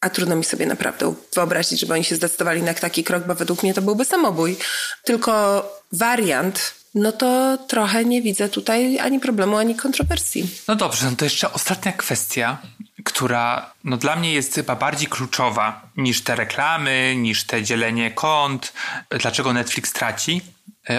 a 0.01 0.09
trudno 0.09 0.35
mi 0.35 0.43
sobie 0.43 0.65
naprawdę 0.65 1.13
wyobrazić, 1.35 1.79
żeby 1.79 1.93
oni 1.93 2.03
się 2.03 2.15
zdecydowali 2.15 2.63
na 2.63 2.73
taki 2.73 3.03
krok, 3.03 3.27
bo 3.27 3.35
według 3.35 3.63
mnie 3.63 3.73
to 3.73 3.81
byłby 3.81 4.05
samobój. 4.05 4.57
Tylko 5.03 5.63
wariant, 5.91 6.73
no 6.95 7.11
to 7.11 7.57
trochę 7.57 8.05
nie 8.05 8.21
widzę 8.21 8.49
tutaj 8.49 8.99
ani 8.99 9.19
problemu, 9.19 9.57
ani 9.57 9.75
kontrowersji. 9.75 10.49
No 10.67 10.75
dobrze, 10.75 11.05
no 11.05 11.15
to 11.17 11.25
jeszcze 11.25 11.53
ostatnia 11.53 11.91
kwestia, 11.91 12.57
która 13.03 13.73
no 13.83 13.97
dla 13.97 14.15
mnie 14.15 14.33
jest 14.33 14.55
chyba 14.55 14.75
bardziej 14.75 15.07
kluczowa 15.07 15.81
niż 15.97 16.21
te 16.21 16.35
reklamy, 16.35 17.15
niż 17.17 17.43
te 17.43 17.63
dzielenie 17.63 18.11
kont. 18.11 18.73
Dlaczego 19.09 19.53
Netflix 19.53 19.93
traci 19.93 20.41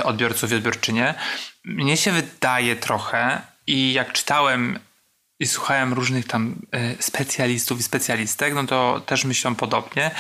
odbiorców 0.03 0.53
i 0.53 0.55
odbiorczynie? 0.55 1.15
Mnie 1.65 1.97
się 1.97 2.13
wydaje 2.13 2.77
trochę 2.77 3.43
i 3.67 3.93
jak 3.93 4.13
czytałem 4.13 4.79
i 5.41 5.47
słuchałem 5.47 5.93
różnych 5.93 6.27
tam 6.27 6.57
e, 6.73 7.03
specjalistów 7.03 7.81
i 7.81 7.83
specjalistek, 7.83 8.55
no 8.55 8.67
to 8.67 9.03
też 9.07 9.25
myślą 9.25 9.55
podobnie, 9.55 10.11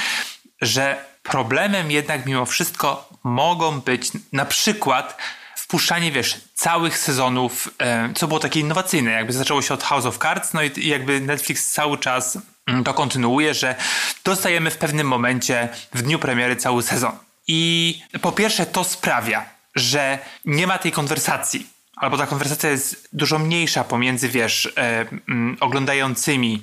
że 0.61 1.05
problemem 1.23 1.90
jednak 1.90 2.26
mimo 2.26 2.47
wszystko 2.47 3.09
mogą 3.25 3.81
być 3.81 4.11
na 4.33 4.45
przykład 4.45 5.17
wpuszczanie, 5.57 6.12
wiesz, 6.12 6.40
całych 6.55 6.99
sezonów, 6.99 7.75
e, 7.79 8.12
co 8.14 8.29
było 8.29 8.40
takie 8.40 8.61
innowacyjne. 8.61 9.11
Jakby 9.11 9.33
zaczęło 9.33 9.62
się 9.62 9.75
od 9.75 9.83
House 9.83 10.07
of 10.07 10.19
Cards, 10.19 10.52
no 10.55 10.62
i 10.62 10.88
jakby 10.88 11.21
Netflix 11.21 11.73
cały 11.73 11.99
czas 11.99 12.38
mm, 12.67 12.85
to 12.85 12.95
kontynuuje, 12.95 13.55
że 13.55 13.75
dostajemy 14.25 14.71
w 14.71 14.76
pewnym 14.76 15.07
momencie 15.07 15.69
w 15.95 16.02
dniu 16.02 16.19
premiery 16.19 16.57
cały 16.57 16.83
sezon. 16.83 17.12
I 17.52 18.02
po 18.21 18.33
pierwsze 18.33 18.66
to 18.66 18.85
sprawia, 18.85 19.45
że 19.75 20.19
nie 20.45 20.66
ma 20.66 20.78
tej 20.78 20.92
konwersacji 20.92 21.66
albo 21.97 22.19
ta 22.19 22.26
konwersacja 22.26 22.71
jest 22.71 23.09
dużo 23.12 23.38
mniejsza 23.38 23.85
pomiędzy, 23.85 24.28
wiesz, 24.28 24.73
e, 24.76 25.07
mm, 25.28 25.57
oglądającymi 25.61 26.62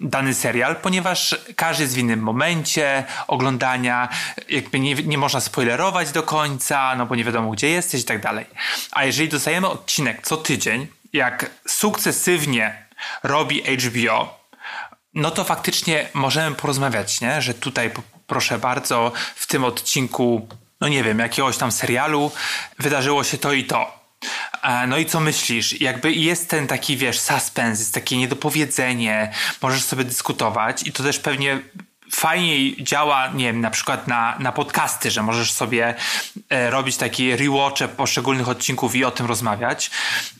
dany 0.00 0.34
serial, 0.34 0.76
ponieważ 0.76 1.36
każdy 1.56 1.82
jest 1.82 1.94
w 1.94 1.98
innym 1.98 2.20
momencie 2.20 3.04
oglądania, 3.28 4.08
jakby 4.48 4.80
nie, 4.80 4.94
nie 4.94 5.18
można 5.18 5.40
spoilerować 5.40 6.12
do 6.12 6.22
końca, 6.22 6.96
no 6.96 7.06
bo 7.06 7.14
nie 7.14 7.24
wiadomo 7.24 7.50
gdzie 7.50 7.70
jesteś 7.70 8.00
i 8.00 8.04
tak 8.04 8.20
dalej. 8.22 8.46
A 8.92 9.04
jeżeli 9.04 9.28
dostajemy 9.28 9.68
odcinek 9.68 10.22
co 10.22 10.36
tydzień, 10.36 10.86
jak 11.12 11.50
sukcesywnie 11.68 12.86
robi 13.22 13.62
HBO, 13.62 14.40
no 15.14 15.30
to 15.30 15.44
faktycznie 15.44 16.08
możemy 16.14 16.56
porozmawiać, 16.56 17.20
nie? 17.20 17.42
że 17.42 17.54
tutaj 17.54 17.90
proszę 18.30 18.58
bardzo, 18.58 19.12
w 19.36 19.46
tym 19.46 19.64
odcinku, 19.64 20.48
no 20.80 20.88
nie 20.88 21.04
wiem, 21.04 21.18
jakiegoś 21.18 21.56
tam 21.56 21.72
serialu 21.72 22.30
wydarzyło 22.78 23.24
się 23.24 23.38
to 23.38 23.52
i 23.52 23.64
to 23.64 24.00
no 24.88 24.98
i 24.98 25.06
co 25.06 25.20
myślisz? 25.20 25.80
Jakby 25.80 26.12
jest 26.12 26.50
ten 26.50 26.66
taki, 26.66 26.96
wiesz, 26.96 27.20
suspens, 27.20 27.78
jest 27.78 27.94
takie 27.94 28.16
niedopowiedzenie, 28.16 29.32
możesz 29.62 29.82
sobie 29.82 30.04
dyskutować 30.04 30.86
i 30.86 30.92
to 30.92 31.02
też 31.02 31.18
pewnie 31.18 31.60
fajniej 32.12 32.76
działa, 32.84 33.28
nie 33.28 33.44
wiem, 33.44 33.60
na 33.60 33.70
przykład 33.70 34.08
na, 34.08 34.36
na 34.38 34.52
podcasty, 34.52 35.10
że 35.10 35.22
możesz 35.22 35.52
sobie 35.52 35.94
e, 36.50 36.70
robić 36.70 36.96
takie 36.96 37.36
rewatche 37.36 37.88
poszczególnych 37.88 38.48
odcinków 38.48 38.94
i 38.94 39.04
o 39.04 39.10
tym 39.10 39.26
rozmawiać. 39.26 39.90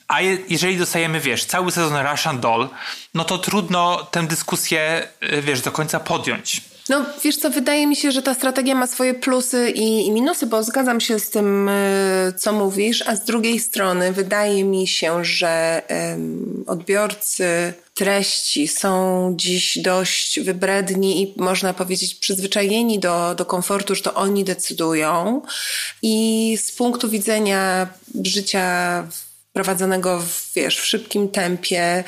A 0.09 0.20
je, 0.20 0.38
jeżeli 0.49 0.78
dostajemy, 0.78 1.20
wiesz, 1.20 1.44
cały 1.44 1.73
sezon 1.73 2.06
Russian 2.06 2.40
Doll, 2.40 2.68
no 3.14 3.25
to 3.25 3.38
trudno 3.38 4.04
tę 4.04 4.26
dyskusję, 4.26 5.09
e, 5.20 5.42
wiesz, 5.42 5.61
do 5.61 5.73
końca 5.73 6.00
podjąć. 6.00 6.69
No 6.90 7.06
wiesz 7.25 7.37
co, 7.37 7.50
wydaje 7.50 7.87
mi 7.87 7.97
się, 7.97 8.12
że 8.12 8.23
ta 8.23 8.35
strategia 8.35 8.75
ma 8.75 8.87
swoje 8.87 9.14
plusy 9.14 9.70
i, 9.70 10.06
i 10.06 10.11
minusy, 10.11 10.47
bo 10.47 10.62
zgadzam 10.62 11.00
się 11.00 11.18
z 11.18 11.30
tym, 11.30 11.68
y, 11.68 12.32
co 12.38 12.52
mówisz, 12.52 13.04
a 13.06 13.16
z 13.16 13.25
drugiej 13.25 13.61
strony 13.61 14.12
wydaje 14.12 14.64
mi 14.64 14.87
się, 14.87 15.25
że 15.25 15.82
um, 15.90 16.64
odbiorcy 16.66 17.73
treści 17.94 18.68
są 18.68 19.32
dziś 19.37 19.78
dość 19.78 20.40
wybredni 20.40 21.23
i 21.23 21.35
można 21.37 21.75
powiedzieć 21.75 22.14
przyzwyczajeni 22.14 22.99
do, 22.99 23.35
do 23.35 23.44
komfortu, 23.44 23.94
że 23.94 24.02
to 24.02 24.14
oni 24.14 24.44
decydują. 24.44 25.42
I 26.02 26.59
z 26.62 26.73
punktu 26.73 27.09
widzenia 27.09 27.88
życia 28.25 29.09
prowadzonego 29.52 30.20
w, 30.20 30.52
wiesz, 30.54 30.80
w 30.80 30.87
szybkim 30.87 31.28
tempie, 31.28 32.04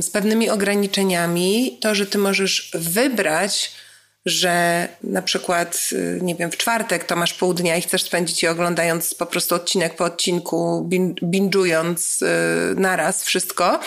z 0.00 0.10
pewnymi 0.10 0.50
ograniczeniami, 0.50 1.78
to, 1.80 1.94
że 1.94 2.06
ty 2.06 2.18
możesz 2.18 2.70
wybrać 2.74 3.81
że 4.26 4.88
na 5.02 5.22
przykład, 5.22 5.88
y, 5.92 6.18
nie 6.22 6.34
wiem, 6.34 6.50
w 6.50 6.56
czwartek 6.56 7.04
to 7.04 7.16
masz 7.16 7.34
pół 7.34 7.54
dnia 7.54 7.76
i 7.76 7.82
chcesz 7.82 8.02
spędzić 8.02 8.42
je 8.42 8.50
oglądając 8.50 9.14
po 9.14 9.26
prostu 9.26 9.54
odcinek 9.54 9.96
po 9.96 10.04
odcinku, 10.04 10.88
binge'ując 11.22 12.22
y, 12.22 12.80
naraz 12.80 13.24
wszystko, 13.24 13.80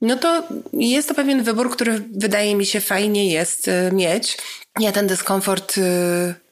no 0.00 0.16
to 0.16 0.42
jest 0.72 1.08
to 1.08 1.14
pewien 1.14 1.42
wybór, 1.42 1.70
który 1.70 2.02
wydaje 2.16 2.54
mi 2.54 2.66
się 2.66 2.80
fajnie 2.80 3.32
jest 3.32 3.68
y, 3.68 3.90
mieć. 3.92 4.38
Ja 4.80 4.92
ten 4.92 5.06
dyskomfort, 5.06 5.74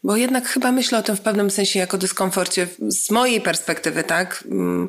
bo 0.04 0.16
jednak 0.16 0.48
chyba 0.48 0.72
myślę 0.72 0.98
o 0.98 1.02
tym 1.02 1.16
w 1.16 1.20
pewnym 1.20 1.50
sensie 1.50 1.78
jako 1.78 1.98
dyskomforcie 1.98 2.66
z 2.88 3.10
mojej 3.10 3.40
perspektywy, 3.40 4.04
tak? 4.04 4.44
Mm, 4.50 4.88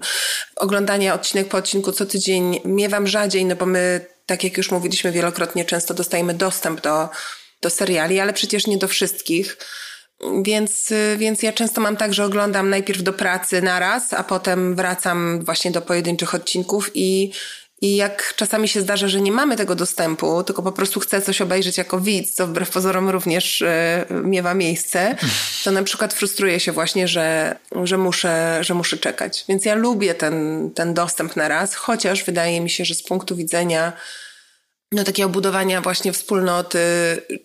oglądania 0.55 1.13
odcinek 1.13 1.47
po 1.47 1.57
odcinku 1.57 1.91
co 1.91 2.05
tydzień 2.05 2.59
miewam 2.65 3.07
rzadziej, 3.07 3.45
no 3.45 3.55
bo 3.55 3.65
my, 3.65 4.05
tak 4.25 4.43
jak 4.43 4.57
już 4.57 4.71
mówiliśmy 4.71 5.11
wielokrotnie, 5.11 5.65
często 5.65 5.93
dostajemy 5.93 6.33
dostęp 6.33 6.81
do 6.81 7.09
do 7.65 7.69
seriali, 7.69 8.19
ale 8.19 8.33
przecież 8.33 8.67
nie 8.67 8.77
do 8.77 8.87
wszystkich. 8.87 9.57
Więc, 10.43 10.93
więc 11.17 11.43
ja 11.43 11.53
często 11.53 11.81
mam 11.81 11.97
tak, 11.97 12.13
że 12.13 12.25
oglądam 12.25 12.69
najpierw 12.69 13.03
do 13.03 13.13
pracy 13.13 13.61
naraz, 13.61 14.13
a 14.13 14.23
potem 14.23 14.75
wracam 14.75 15.45
właśnie 15.45 15.71
do 15.71 15.81
pojedynczych 15.81 16.35
odcinków 16.35 16.91
i, 16.93 17.31
i 17.81 17.95
jak 17.95 18.33
czasami 18.35 18.67
się 18.67 18.81
zdarza, 18.81 19.07
że 19.07 19.21
nie 19.21 19.31
mamy 19.31 19.55
tego 19.55 19.75
dostępu, 19.75 20.43
tylko 20.43 20.63
po 20.63 20.71
prostu 20.71 20.99
chcę 20.99 21.21
coś 21.21 21.41
obejrzeć 21.41 21.77
jako 21.77 21.99
widz, 21.99 22.33
co 22.35 22.47
wbrew 22.47 22.69
pozorom 22.69 23.09
również 23.09 23.61
y, 23.61 23.67
miewa 24.11 24.53
miejsce, 24.53 25.15
to 25.63 25.71
na 25.71 25.83
przykład 25.83 26.13
frustruję 26.13 26.59
się 26.59 26.71
właśnie, 26.71 27.07
że, 27.07 27.55
że, 27.83 27.97
muszę, 27.97 28.57
że 28.61 28.73
muszę 28.73 28.97
czekać. 28.97 29.45
Więc 29.49 29.65
ja 29.65 29.75
lubię 29.75 30.13
ten, 30.15 30.69
ten 30.75 30.93
dostęp 30.93 31.35
na 31.35 31.47
raz, 31.47 31.75
chociaż 31.75 32.23
wydaje 32.23 32.61
mi 32.61 32.69
się, 32.69 32.85
że 32.85 32.95
z 32.95 33.03
punktu 33.03 33.35
widzenia 33.35 33.93
no 34.91 35.03
takie 35.03 35.25
obudowania 35.25 35.81
właśnie 35.81 36.13
wspólnoty, 36.13 36.79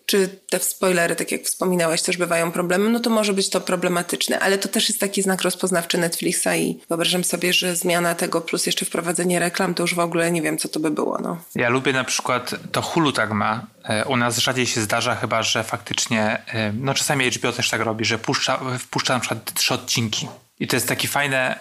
czy 0.06 0.28
te 0.28 0.58
spoilery, 0.58 1.16
tak 1.16 1.32
jak 1.32 1.42
wspominałaś, 1.42 2.02
też 2.02 2.16
bywają 2.16 2.52
problemy, 2.52 2.90
no 2.90 3.00
to 3.00 3.10
może 3.10 3.32
być 3.32 3.50
to 3.50 3.60
problematyczne, 3.60 4.38
ale 4.38 4.58
to 4.58 4.68
też 4.68 4.88
jest 4.88 5.00
taki 5.00 5.22
znak 5.22 5.42
rozpoznawczy 5.42 5.98
Netflixa 5.98 6.48
i 6.56 6.80
wyobrażam 6.88 7.24
sobie, 7.24 7.52
że 7.52 7.76
zmiana 7.76 8.14
tego 8.14 8.40
plus 8.40 8.66
jeszcze 8.66 8.84
wprowadzenie 8.84 9.38
reklam, 9.38 9.74
to 9.74 9.82
już 9.82 9.94
w 9.94 9.98
ogóle 9.98 10.32
nie 10.32 10.42
wiem, 10.42 10.58
co 10.58 10.68
to 10.68 10.80
by 10.80 10.90
było. 10.90 11.18
No. 11.22 11.38
Ja 11.54 11.68
lubię 11.68 11.92
na 11.92 12.04
przykład, 12.04 12.54
to 12.72 12.82
Hulu 12.82 13.12
tak 13.12 13.30
ma, 13.30 13.66
e, 13.84 14.04
u 14.04 14.16
nas 14.16 14.38
rzadziej 14.38 14.66
się 14.66 14.80
zdarza 14.80 15.14
chyba, 15.16 15.42
że 15.42 15.64
faktycznie, 15.64 16.42
e, 16.46 16.72
no 16.72 16.94
czasami 16.94 17.30
HBO 17.30 17.52
też 17.52 17.70
tak 17.70 17.80
robi, 17.80 18.04
że 18.04 18.18
puszcza, 18.18 18.60
wpuszcza 18.78 19.14
na 19.14 19.20
przykład 19.20 19.54
trzy 19.54 19.74
odcinki 19.74 20.28
i 20.60 20.66
to 20.66 20.76
jest 20.76 20.88
takie 20.88 21.08
fajne, 21.08 21.58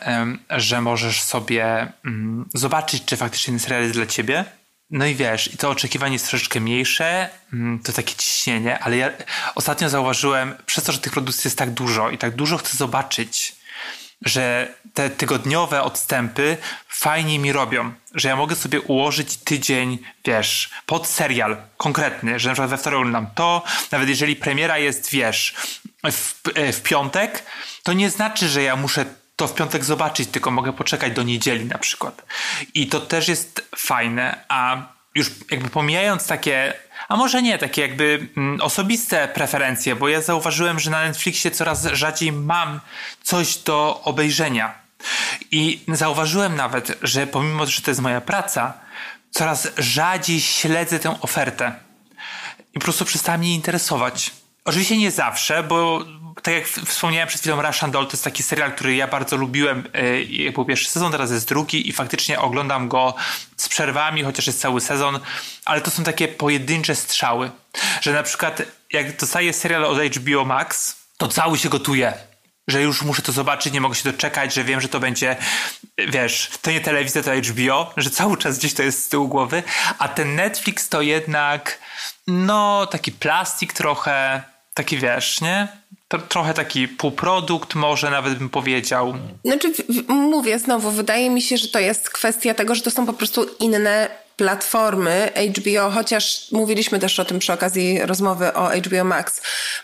że 0.50 0.82
możesz 0.82 1.22
sobie 1.22 1.94
mm, 2.06 2.50
zobaczyć, 2.54 3.06
czy 3.06 3.18
faktycznie 3.18 3.52
ten 3.52 3.60
serial 3.60 3.82
jest 3.82 3.94
dla 3.94 4.06
ciebie, 4.06 4.46
no 4.92 5.06
i 5.06 5.16
wiesz, 5.16 5.54
i 5.54 5.58
to 5.58 5.70
oczekiwanie 5.70 6.14
jest 6.14 6.30
troszeczkę 6.30 6.60
mniejsze, 6.60 7.30
mm, 7.54 7.80
to 7.80 7.94
takie 7.94 8.16
ciśnienie, 8.16 8.80
ale 8.80 8.98
ja 8.98 9.10
ostatnio 9.56 9.90
zauważyłem, 9.90 10.56
przez 10.66 10.84
to, 10.84 10.92
że 10.92 11.00
tych 11.00 11.14
produkcji 11.14 11.48
jest 11.48 11.58
tak 11.58 11.72
dużo 11.72 12.10
i 12.10 12.18
tak 12.18 12.36
dużo 12.36 12.58
chcę 12.58 12.78
zobaczyć, 12.78 13.56
że 14.26 14.74
te 14.94 15.10
tygodniowe 15.10 15.84
odstępy 15.84 16.58
fajnie 16.88 17.40
mi 17.40 17.52
robią, 17.52 17.94
że 18.16 18.30
ja 18.30 18.36
mogę 18.36 18.56
sobie 18.56 18.82
ułożyć 18.82 19.38
tydzień, 19.38 19.98
wiesz, 20.26 20.70
pod 20.86 21.08
serial 21.08 21.58
konkretny, 21.78 22.40
że 22.40 22.50
na 22.50 22.54
przykład 22.54 22.70
we 22.70 22.78
wtorek 22.78 22.98
oglądam 22.98 23.28
to, 23.36 23.64
nawet 23.92 24.10
jeżeli 24.10 24.36
premiera 24.36 24.78
jest, 24.78 25.10
wiesz, 25.12 25.56
w, 26.12 26.34
w 26.74 26.82
piątek, 26.82 27.44
to 27.84 27.94
nie 27.94 28.10
znaczy, 28.10 28.50
że 28.50 28.64
ja 28.64 28.76
muszę 28.76 29.06
to 29.40 29.48
w 29.48 29.54
piątek 29.54 29.86
zobaczyć, 29.86 30.30
tylko 30.30 30.52
mogę 30.52 30.74
poczekać 30.74 31.14
do 31.14 31.24
niedzieli 31.24 31.66
na 31.66 31.78
przykład. 31.78 32.26
I 32.74 32.88
to 32.88 33.00
też 33.00 33.28
jest 33.28 33.70
fajne, 33.76 34.46
a 34.50 34.78
już 35.16 35.32
jakby 35.52 35.70
pomijając 35.70 36.28
takie, 36.28 36.74
a 37.08 37.16
może 37.18 37.42
nie, 37.42 37.58
takie 37.58 37.82
jakby 37.82 38.28
mm, 38.38 38.62
osobiste 38.62 39.28
preferencje, 39.28 39.96
bo 39.96 40.10
ja 40.10 40.22
zauważyłem, 40.22 40.80
że 40.80 40.92
na 40.92 41.04
Netflixie 41.04 41.52
coraz 41.52 41.86
rzadziej 41.86 42.32
mam 42.32 42.80
coś 43.24 43.58
do 43.58 44.02
obejrzenia. 44.04 44.74
I 45.52 45.82
zauważyłem 45.88 46.56
nawet, 46.56 46.98
że 47.02 47.28
pomimo, 47.28 47.66
że 47.66 47.82
to 47.82 47.92
jest 47.92 48.02
moja 48.02 48.22
praca, 48.22 48.74
coraz 49.32 49.68
rzadziej 49.78 50.42
śledzę 50.42 51.00
tę 51.00 51.22
ofertę. 51.22 51.76
I 52.74 52.80
po 52.80 52.84
prostu 52.84 53.06
przestała 53.06 53.38
mnie 53.38 53.56
interesować. 53.56 54.32
Oczywiście 54.66 54.98
nie 54.98 55.12
zawsze, 55.12 55.64
bo 55.64 56.06
tak 56.42 56.54
jak 56.54 56.68
wspomniałem 56.68 57.28
przed 57.28 57.42
chwilą, 57.42 57.62
Russian 57.62 57.92
Doll 57.92 58.06
to 58.06 58.12
jest 58.12 58.24
taki 58.24 58.44
serial, 58.44 58.72
który 58.72 58.96
ja 58.96 59.08
bardzo 59.08 59.38
lubiłem. 59.38 59.84
E, 60.48 60.52
był 60.52 60.66
pierwszy 60.66 60.90
sezon, 60.90 61.12
teraz 61.12 61.32
jest 61.32 61.48
drugi 61.48 61.90
i 61.90 61.92
faktycznie 61.92 62.40
oglądam 62.40 62.90
go 62.90 63.16
z 63.58 63.70
przerwami, 63.70 64.24
chociaż 64.24 64.48
jest 64.48 64.62
cały 64.62 64.82
sezon, 64.82 65.20
ale 65.66 65.82
to 65.82 65.92
są 65.92 66.04
takie 66.04 66.28
pojedyncze 66.28 66.96
strzały, 66.96 67.52
że 68.02 68.14
na 68.14 68.24
przykład 68.24 68.62
jak 68.94 69.18
dostaję 69.18 69.54
serial 69.54 69.86
od 69.86 70.00
HBO 70.00 70.46
Max, 70.46 70.96
to 71.18 71.28
cały 71.28 71.58
się 71.58 71.70
gotuje 71.70 72.14
że 72.70 72.82
już 72.82 73.02
muszę 73.02 73.22
to 73.22 73.32
zobaczyć, 73.32 73.74
nie 73.74 73.82
mogę 73.82 73.96
się 73.96 74.12
doczekać, 74.12 74.54
że 74.54 74.64
wiem, 74.64 74.82
że 74.82 74.90
to 74.90 75.00
będzie, 75.00 75.36
wiesz, 75.98 76.50
to 76.62 76.72
nie 76.72 76.82
telewizja, 76.82 77.24
to 77.24 77.32
HBO, 77.36 77.94
że 77.98 78.10
cały 78.10 78.38
czas 78.38 78.58
gdzieś 78.58 78.74
to 78.74 78.84
jest 78.84 79.04
z 79.06 79.10
tyłu 79.10 79.28
głowy, 79.28 79.64
a 80.00 80.08
ten 80.08 80.36
Netflix 80.36 80.90
to 80.90 81.02
jednak, 81.02 81.80
no, 82.28 82.86
taki 82.86 83.12
plastik 83.12 83.74
trochę, 83.74 84.44
taki 84.74 84.98
wiesz, 84.98 85.42
nie? 85.42 85.68
Trochę 86.18 86.54
taki 86.54 86.88
półprodukt, 86.88 87.76
może 87.76 88.10
nawet 88.10 88.38
bym 88.38 88.50
powiedział. 88.50 89.14
Znaczy, 89.46 89.74
mówię 90.08 90.60
znowu, 90.60 90.92
wydaje 90.92 91.30
mi 91.30 91.42
się, 91.42 91.58
że 91.58 91.68
to 91.68 91.80
jest 91.80 92.10
kwestia 92.10 92.54
tego, 92.54 92.76
że 92.76 92.82
to 92.82 92.92
są 92.92 93.06
po 93.06 93.14
prostu 93.14 93.46
inne 93.60 94.10
platformy 94.40 95.32
HBO, 95.58 95.90
chociaż 95.92 96.52
mówiliśmy 96.52 97.00
też 97.00 97.20
o 97.20 97.26
tym 97.26 97.40
przy 97.40 97.54
okazji 97.54 98.00
rozmowy 98.02 98.54
o 98.54 98.70
HBO 98.70 99.04
Max, 99.04 99.42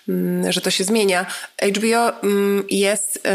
mm, 0.10 0.52
że 0.52 0.62
to 0.62 0.72
się 0.72 0.84
zmienia. 0.84 1.26
HBO 1.62 2.22
mm, 2.24 2.64
jest 2.70 3.28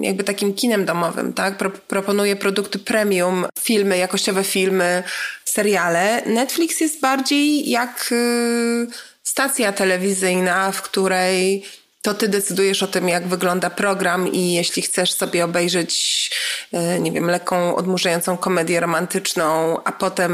jakby 0.00 0.24
takim 0.24 0.54
kinem 0.54 0.84
domowym, 0.84 1.32
tak? 1.32 1.58
Proponuje 1.88 2.36
produkty 2.36 2.78
premium, 2.78 3.46
filmy, 3.58 3.98
jakościowe 3.98 4.44
filmy, 4.44 5.02
seriale. 5.44 6.22
Netflix 6.26 6.80
jest 6.80 7.00
bardziej 7.00 7.70
jak 7.70 8.08
y, 8.12 8.86
stacja 9.22 9.72
telewizyjna, 9.72 10.72
w 10.72 10.82
której 10.82 11.64
to 12.06 12.14
ty 12.14 12.28
decydujesz 12.28 12.82
o 12.82 12.86
tym, 12.86 13.08
jak 13.08 13.28
wygląda 13.28 13.70
program 13.70 14.32
i 14.32 14.52
jeśli 14.52 14.82
chcesz 14.82 15.12
sobie 15.12 15.44
obejrzeć, 15.44 16.30
e, 16.72 17.00
nie 17.00 17.12
wiem, 17.12 17.30
lekką, 17.30 17.76
odmurzającą 17.76 18.36
komedię 18.36 18.80
romantyczną, 18.80 19.76
a 19.84 19.92
potem 19.92 20.32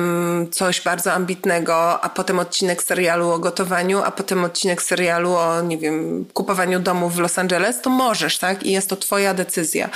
coś 0.50 0.80
bardzo 0.80 1.12
ambitnego, 1.12 2.04
a 2.04 2.08
potem 2.08 2.38
odcinek 2.38 2.82
serialu 2.82 3.30
o 3.30 3.38
gotowaniu, 3.38 4.02
a 4.02 4.10
potem 4.10 4.44
odcinek 4.44 4.82
serialu 4.82 5.34
o, 5.34 5.62
nie 5.62 5.78
wiem, 5.78 6.24
kupowaniu 6.32 6.80
domów 6.80 7.14
w 7.14 7.18
Los 7.18 7.38
Angeles, 7.38 7.80
to 7.80 7.90
możesz, 7.90 8.38
tak? 8.38 8.62
I 8.62 8.72
jest 8.72 8.88
to 8.88 8.96
twoja 8.96 9.34
decyzja. 9.34 9.90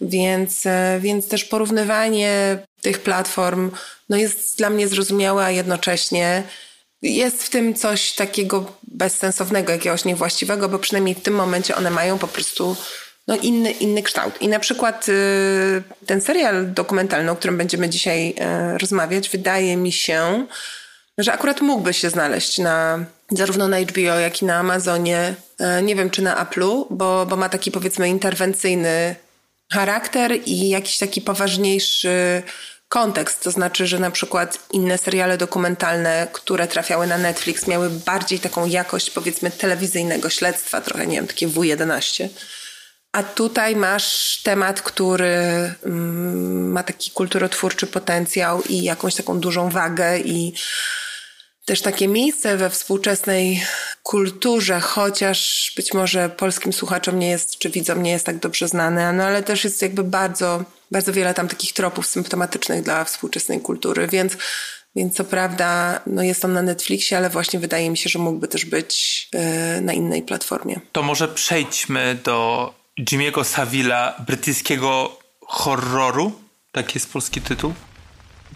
Więc, 0.00 0.66
e, 0.66 0.98
więc 1.00 1.28
też 1.28 1.44
porównywanie 1.44 2.58
tych 2.82 2.98
platform, 2.98 3.70
no 4.08 4.16
jest 4.16 4.58
dla 4.58 4.70
mnie 4.70 4.88
zrozumiałe, 4.88 5.44
a 5.44 5.50
jednocześnie 5.50 6.42
jest 7.02 7.42
w 7.42 7.50
tym 7.50 7.74
coś 7.74 8.12
takiego 8.12 8.72
bezsensownego, 8.82 9.72
jakiegoś 9.72 10.04
niewłaściwego, 10.04 10.68
bo 10.68 10.78
przynajmniej 10.78 11.14
w 11.14 11.22
tym 11.22 11.34
momencie 11.34 11.76
one 11.76 11.90
mają 11.90 12.18
po 12.18 12.28
prostu 12.28 12.76
no, 13.28 13.36
inny, 13.36 13.70
inny 13.70 14.02
kształt. 14.02 14.42
I 14.42 14.48
na 14.48 14.58
przykład 14.58 15.08
y, 15.08 15.82
ten 16.06 16.20
serial 16.20 16.72
dokumentalny, 16.72 17.30
o 17.30 17.36
którym 17.36 17.56
będziemy 17.56 17.88
dzisiaj 17.88 18.28
y, 18.74 18.78
rozmawiać, 18.78 19.28
wydaje 19.28 19.76
mi 19.76 19.92
się, 19.92 20.46
że 21.18 21.32
akurat 21.32 21.60
mógłby 21.60 21.94
się 21.94 22.10
znaleźć 22.10 22.58
na, 22.58 23.04
zarówno 23.30 23.68
na 23.68 23.80
HBO, 23.80 24.00
jak 24.00 24.42
i 24.42 24.44
na 24.44 24.56
Amazonie. 24.56 25.34
Y, 25.78 25.82
nie 25.82 25.96
wiem, 25.96 26.10
czy 26.10 26.22
na 26.22 26.44
Apple'u, 26.44 26.84
bo, 26.90 27.26
bo 27.26 27.36
ma 27.36 27.48
taki 27.48 27.70
powiedzmy 27.70 28.08
interwencyjny 28.08 29.16
charakter 29.72 30.32
i 30.46 30.68
jakiś 30.68 30.98
taki 30.98 31.20
poważniejszy 31.20 32.42
kontekst, 32.90 33.42
to 33.42 33.50
znaczy, 33.50 33.86
że 33.86 33.98
na 33.98 34.10
przykład 34.10 34.58
inne 34.72 34.98
seriale 34.98 35.38
dokumentalne, 35.38 36.28
które 36.32 36.68
trafiały 36.68 37.06
na 37.06 37.18
Netflix, 37.18 37.66
miały 37.66 37.90
bardziej 37.90 38.38
taką 38.38 38.66
jakość, 38.66 39.10
powiedzmy, 39.10 39.50
telewizyjnego 39.50 40.30
śledztwa, 40.30 40.80
trochę, 40.80 41.06
nie 41.06 41.16
wiem, 41.16 41.26
takie 41.26 41.48
W11. 41.48 42.28
A 43.12 43.22
tutaj 43.22 43.76
masz 43.76 44.40
temat, 44.42 44.82
który 44.82 45.34
mm, 45.84 46.72
ma 46.72 46.82
taki 46.82 47.10
kulturotwórczy 47.10 47.86
potencjał 47.86 48.62
i 48.62 48.82
jakąś 48.82 49.14
taką 49.14 49.40
dużą 49.40 49.70
wagę 49.70 50.18
i 50.18 50.54
też 51.64 51.82
takie 51.82 52.08
miejsce 52.08 52.56
we 52.56 52.70
współczesnej 52.70 53.62
kulturze, 54.02 54.80
chociaż 54.80 55.72
być 55.76 55.94
może 55.94 56.28
polskim 56.28 56.72
słuchaczom 56.72 57.18
nie 57.18 57.28
jest, 57.28 57.58
czy 57.58 57.70
widzom 57.70 58.02
nie 58.02 58.10
jest 58.10 58.26
tak 58.26 58.38
dobrze 58.38 58.68
znane, 58.68 59.12
no 59.12 59.24
ale 59.24 59.42
też 59.42 59.64
jest 59.64 59.82
jakby 59.82 60.04
bardzo, 60.04 60.64
bardzo 60.90 61.12
wiele 61.12 61.34
tam 61.34 61.48
takich 61.48 61.72
tropów 61.72 62.06
symptomatycznych 62.06 62.82
dla 62.82 63.04
współczesnej 63.04 63.60
kultury, 63.60 64.08
więc 64.08 64.36
więc 64.96 65.16
co 65.16 65.24
prawda 65.24 66.00
no 66.06 66.22
jest 66.22 66.44
on 66.44 66.52
na 66.52 66.62
Netflixie, 66.62 67.16
ale 67.16 67.30
właśnie 67.30 67.60
wydaje 67.60 67.90
mi 67.90 67.96
się, 67.96 68.10
że 68.10 68.18
mógłby 68.18 68.48
też 68.48 68.64
być 68.64 69.28
yy, 69.32 69.80
na 69.80 69.92
innej 69.92 70.22
platformie. 70.22 70.80
To 70.92 71.02
może 71.02 71.28
przejdźmy 71.28 72.18
do 72.24 72.74
Jimmy'ego 73.00 73.44
Savilla, 73.44 74.24
brytyjskiego 74.26 75.18
horroru. 75.40 76.32
Taki 76.72 76.98
jest 76.98 77.12
polski 77.12 77.40
tytuł. 77.40 77.74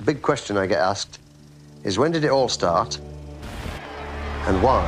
Big 0.00 0.20
question 0.20 0.64
I 0.64 0.68
get 0.68 0.78
asked 0.78 1.23
is 1.84 1.96
when 1.98 2.12
did 2.12 2.24
it 2.24 2.30
all 2.30 2.48
start 2.48 2.98
and 4.46 4.58
why? 4.62 4.82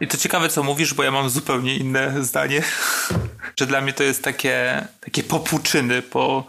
I 0.00 0.06
to 0.06 0.16
ciekawe, 0.16 0.48
co 0.48 0.62
mówisz, 0.62 0.94
bo 0.94 1.02
ja 1.02 1.10
mam 1.10 1.30
zupełnie 1.30 1.76
inne 1.76 2.24
zdanie. 2.24 2.62
że 3.58 3.66
dla 3.66 3.80
mnie 3.80 3.92
to 3.92 4.02
jest 4.02 4.24
takie, 4.24 4.86
takie 5.00 5.22
popłuczyny 5.22 6.02
po 6.02 6.44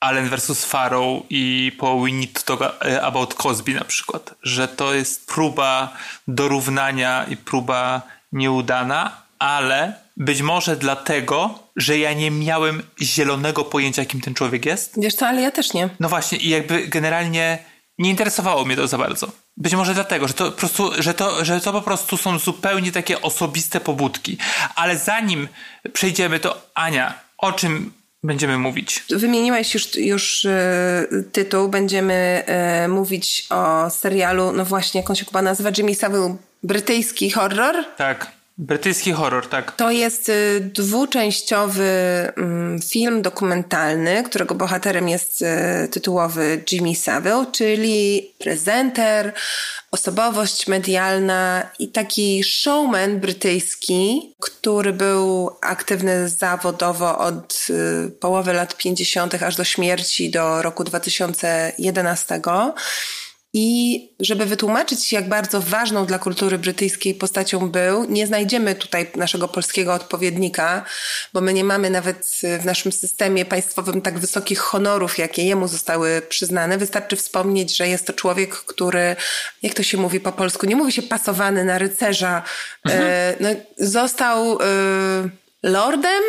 Allen 0.00 0.28
vs. 0.28 0.64
Farrow 0.64 1.22
i 1.30 1.72
po 1.78 2.00
We 2.00 2.12
Need 2.12 2.44
to 2.44 2.56
Talk 2.56 2.82
About 3.02 3.34
Cosby 3.34 3.74
na 3.74 3.84
przykład. 3.84 4.34
Że 4.42 4.68
to 4.68 4.94
jest 4.94 5.26
próba 5.26 5.96
dorównania 6.28 7.24
i 7.24 7.36
próba 7.36 8.02
nieudana, 8.32 9.22
ale 9.38 10.05
być 10.16 10.42
może 10.42 10.76
dlatego, 10.76 11.58
że 11.76 11.98
ja 11.98 12.12
nie 12.12 12.30
miałem 12.30 12.82
zielonego 13.02 13.64
pojęcia, 13.64 14.04
kim 14.04 14.20
ten 14.20 14.34
człowiek 14.34 14.66
jest. 14.66 15.00
Wiesz 15.00 15.14
co, 15.14 15.26
ale 15.26 15.42
ja 15.42 15.50
też 15.50 15.72
nie. 15.74 15.88
No 16.00 16.08
właśnie, 16.08 16.38
i 16.38 16.48
jakby 16.48 16.88
generalnie 16.88 17.58
nie 17.98 18.10
interesowało 18.10 18.64
mnie 18.64 18.76
to 18.76 18.88
za 18.88 18.98
bardzo. 18.98 19.28
Być 19.56 19.74
może 19.74 19.94
dlatego, 19.94 20.28
że 20.28 20.34
to 20.34 20.44
po 20.44 20.58
prostu, 20.58 20.90
że 20.98 21.14
to, 21.14 21.44
że 21.44 21.60
to 21.60 21.72
po 21.72 21.82
prostu 21.82 22.16
są 22.16 22.38
zupełnie 22.38 22.92
takie 22.92 23.22
osobiste 23.22 23.80
pobudki. 23.80 24.38
Ale 24.74 24.98
zanim 24.98 25.48
przejdziemy, 25.92 26.40
to 26.40 26.62
Ania, 26.74 27.14
o 27.38 27.52
czym 27.52 27.92
będziemy 28.22 28.58
mówić? 28.58 29.04
Wymieniłaś 29.10 29.74
już, 29.74 29.96
już 29.96 30.44
e, 30.44 31.06
tytuł. 31.32 31.68
Będziemy 31.68 32.42
e, 32.46 32.88
mówić 32.88 33.46
o 33.50 33.90
serialu, 33.90 34.52
no 34.52 34.64
właśnie, 34.64 35.00
jak 35.00 35.10
on 35.10 35.16
się 35.16 35.24
chyba 35.24 35.42
nazywa, 35.42 35.70
Jimmy 35.78 35.94
Savile, 35.94 36.36
brytyjski 36.62 37.30
horror. 37.30 37.76
Tak. 37.96 38.35
Brytyjski 38.58 39.12
horror, 39.12 39.48
tak. 39.48 39.76
To 39.76 39.90
jest 39.90 40.28
y, 40.28 40.60
dwuczęściowy 40.74 41.84
mm, 42.36 42.80
film 42.82 43.22
dokumentalny, 43.22 44.22
którego 44.22 44.54
bohaterem 44.54 45.08
jest 45.08 45.42
y, 45.42 45.88
tytułowy 45.88 46.64
Jimmy 46.72 46.94
Savile, 46.94 47.46
czyli 47.52 48.30
prezenter, 48.38 49.32
osobowość 49.90 50.66
medialna 50.66 51.70
i 51.78 51.88
taki 51.88 52.44
showman 52.44 53.20
brytyjski, 53.20 54.34
który 54.40 54.92
był 54.92 55.50
aktywny 55.62 56.28
zawodowo 56.28 57.18
od 57.18 57.66
y, 57.70 58.10
połowy 58.20 58.52
lat 58.52 58.76
50. 58.76 59.42
aż 59.42 59.56
do 59.56 59.64
śmierci, 59.64 60.30
do 60.30 60.62
roku 60.62 60.84
2011. 60.84 62.40
I 63.58 64.08
żeby 64.20 64.46
wytłumaczyć, 64.46 65.12
jak 65.12 65.28
bardzo 65.28 65.60
ważną 65.60 66.06
dla 66.06 66.18
kultury 66.18 66.58
brytyjskiej 66.58 67.14
postacią 67.14 67.70
był, 67.70 68.04
nie 68.04 68.26
znajdziemy 68.26 68.74
tutaj 68.74 69.10
naszego 69.14 69.48
polskiego 69.48 69.94
odpowiednika, 69.94 70.84
bo 71.32 71.40
my 71.40 71.52
nie 71.52 71.64
mamy 71.64 71.90
nawet 71.90 72.40
w 72.60 72.64
naszym 72.64 72.92
systemie 72.92 73.44
państwowym 73.44 74.02
tak 74.02 74.18
wysokich 74.18 74.58
honorów, 74.58 75.18
jakie 75.18 75.42
jemu 75.42 75.68
zostały 75.68 76.22
przyznane. 76.28 76.78
Wystarczy 76.78 77.16
wspomnieć, 77.16 77.76
że 77.76 77.88
jest 77.88 78.06
to 78.06 78.12
człowiek, 78.12 78.54
który, 78.54 79.16
jak 79.62 79.74
to 79.74 79.82
się 79.82 79.98
mówi 79.98 80.20
po 80.20 80.32
polsku, 80.32 80.66
nie 80.66 80.76
mówi 80.76 80.92
się 80.92 81.02
pasowany 81.02 81.64
na 81.64 81.78
rycerza, 81.78 82.42
mhm. 82.84 83.04
e, 83.06 83.34
no, 83.40 83.48
został 83.78 84.52
e, 84.52 84.64
lordem, 85.62 86.22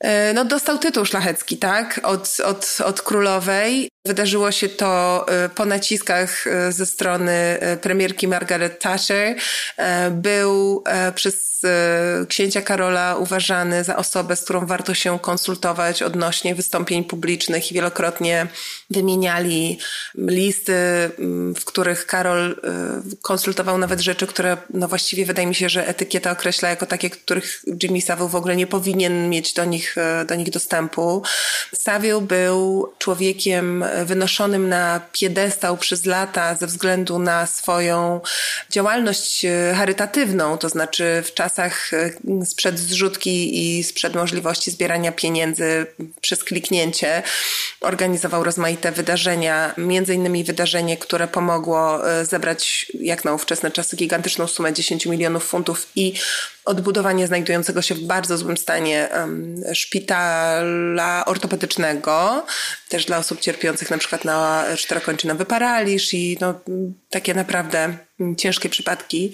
e, 0.00 0.32
no, 0.32 0.44
dostał 0.44 0.78
tytuł 0.78 1.04
szlachecki, 1.04 1.56
tak, 1.56 2.00
od, 2.02 2.36
od, 2.44 2.78
od 2.84 3.02
królowej. 3.02 3.88
Wydarzyło 4.06 4.52
się 4.52 4.68
to 4.68 5.26
y, 5.44 5.48
po 5.48 5.64
naciskach 5.64 6.46
y, 6.46 6.72
ze 6.72 6.86
strony 6.86 7.58
y, 7.74 7.76
premierki 7.76 8.28
Margaret 8.28 8.80
Thatcher. 8.80 9.36
Był 10.10 10.84
przez 11.14 11.46
księcia 12.28 12.62
Karola 12.62 13.16
uważany 13.16 13.84
za 13.84 13.96
osobę, 13.96 14.36
z 14.36 14.44
którą 14.44 14.66
warto 14.66 14.94
się 14.94 15.18
konsultować 15.18 16.02
odnośnie 16.02 16.54
wystąpień 16.54 17.04
publicznych 17.04 17.70
i 17.70 17.74
wielokrotnie 17.74 18.46
wymieniali 18.90 19.78
listy, 20.14 20.74
mm, 21.18 21.54
w 21.54 21.64
których 21.64 22.06
Karol 22.06 22.60
konsultował 23.22 23.78
nawet 23.78 24.00
rzeczy, 24.00 24.26
które 24.26 24.56
no 24.70 24.88
właściwie 24.88 25.26
wydaje 25.26 25.48
mi 25.48 25.54
się, 25.54 25.68
że 25.68 25.88
etykieta 25.88 26.30
określa 26.30 26.68
jako 26.68 26.86
takie, 26.86 27.10
których 27.10 27.62
Jimmy 27.82 28.00
Savile 28.00 28.28
w 28.28 28.36
ogóle 28.36 28.56
nie 28.56 28.66
powinien 28.66 29.30
mieć 29.30 29.52
do 29.52 29.64
nich, 29.64 29.96
do 30.26 30.34
nich 30.34 30.50
dostępu. 30.50 31.22
Savile 31.74 32.20
był 32.20 32.92
człowiekiem 32.98 33.84
wynoszonym 34.04 34.68
na 34.68 35.00
piedestał 35.12 35.76
przez 35.76 36.04
lata 36.04 36.54
ze 36.54 36.66
względu 36.66 37.18
na 37.18 37.46
swoją 37.46 38.20
działalność 38.70 39.44
e, 39.44 39.74
charytatywną, 39.76 40.58
to 40.58 40.68
znaczy 40.68 41.22
w 41.26 41.34
czasach 41.34 41.94
e, 41.94 42.10
sprzed 42.46 42.78
zrzutki 42.78 43.58
i 43.78 43.84
sprzed 43.84 44.14
możliwości 44.14 44.70
zbierania 44.70 45.12
pieniędzy 45.12 45.86
przez 46.20 46.44
kliknięcie 46.44 47.22
organizował 47.80 48.44
rozmaite 48.44 48.92
wydarzenia, 48.92 49.74
między 49.78 50.14
innymi 50.14 50.44
wydarzenie, 50.44 50.96
które 50.96 51.28
pomogło 51.28 52.10
e, 52.10 52.24
zebrać 52.24 52.92
jak 53.00 53.24
na 53.24 53.34
ówczesne 53.34 53.70
czasy 53.70 53.96
gigantyczną 53.96 54.46
sumę 54.46 54.72
10 54.72 55.06
milionów 55.06 55.44
funtów 55.44 55.86
i 55.96 56.14
odbudowanie 56.66 57.26
znajdującego 57.26 57.82
się 57.82 57.94
w 57.94 58.00
bardzo 58.00 58.38
złym 58.38 58.56
stanie 58.56 59.08
szpitala 59.72 61.24
ortopedycznego, 61.26 62.46
też 62.88 63.04
dla 63.04 63.18
osób 63.18 63.40
cierpiących 63.40 63.90
na 63.90 63.98
przykład 63.98 64.24
na 64.24 64.64
czterokończynowy 64.76 65.44
paraliż 65.44 66.14
i 66.14 66.38
no, 66.40 66.60
takie 67.10 67.34
naprawdę 67.34 67.96
ciężkie 68.36 68.68
przypadki. 68.68 69.32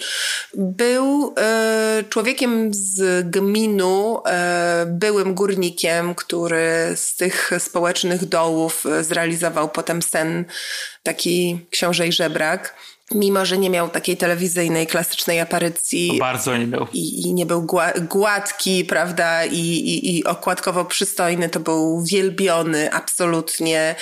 Był 0.55 1.35
e, 1.38 2.05
człowiekiem 2.09 2.75
z 2.75 3.29
gminu, 3.31 4.23
e, 4.27 4.87
byłym 4.87 5.35
górnikiem, 5.35 6.14
który 6.14 6.92
z 6.95 7.16
tych 7.16 7.51
społecznych 7.59 8.25
dołów 8.25 8.85
zrealizował 9.01 9.68
potem 9.68 10.03
sen 10.03 10.45
taki 11.03 11.66
książę 11.71 12.09
i 12.09 12.12
żebrak 12.12 12.75
mimo 13.14 13.46
że 13.46 13.59
nie 13.59 13.70
miał 13.70 13.88
takiej 13.88 14.16
telewizyjnej, 14.16 14.87
klasycznej 14.87 15.40
aparycji. 15.40 16.18
bardzo 16.18 16.57
nie 16.57 16.66
miał. 16.66 16.87
I, 16.92 17.27
i 17.27 17.35
nie 17.35 17.46
był 17.46 17.66
gładki, 18.09 18.85
prawda, 18.85 19.44
I, 19.44 19.59
i, 19.59 20.16
i 20.16 20.25
okładkowo 20.25 20.85
przystojny, 20.85 21.48
to 21.48 21.61
był 21.61 22.05
wielbiony 22.05 22.92
absolutnie 22.92 23.94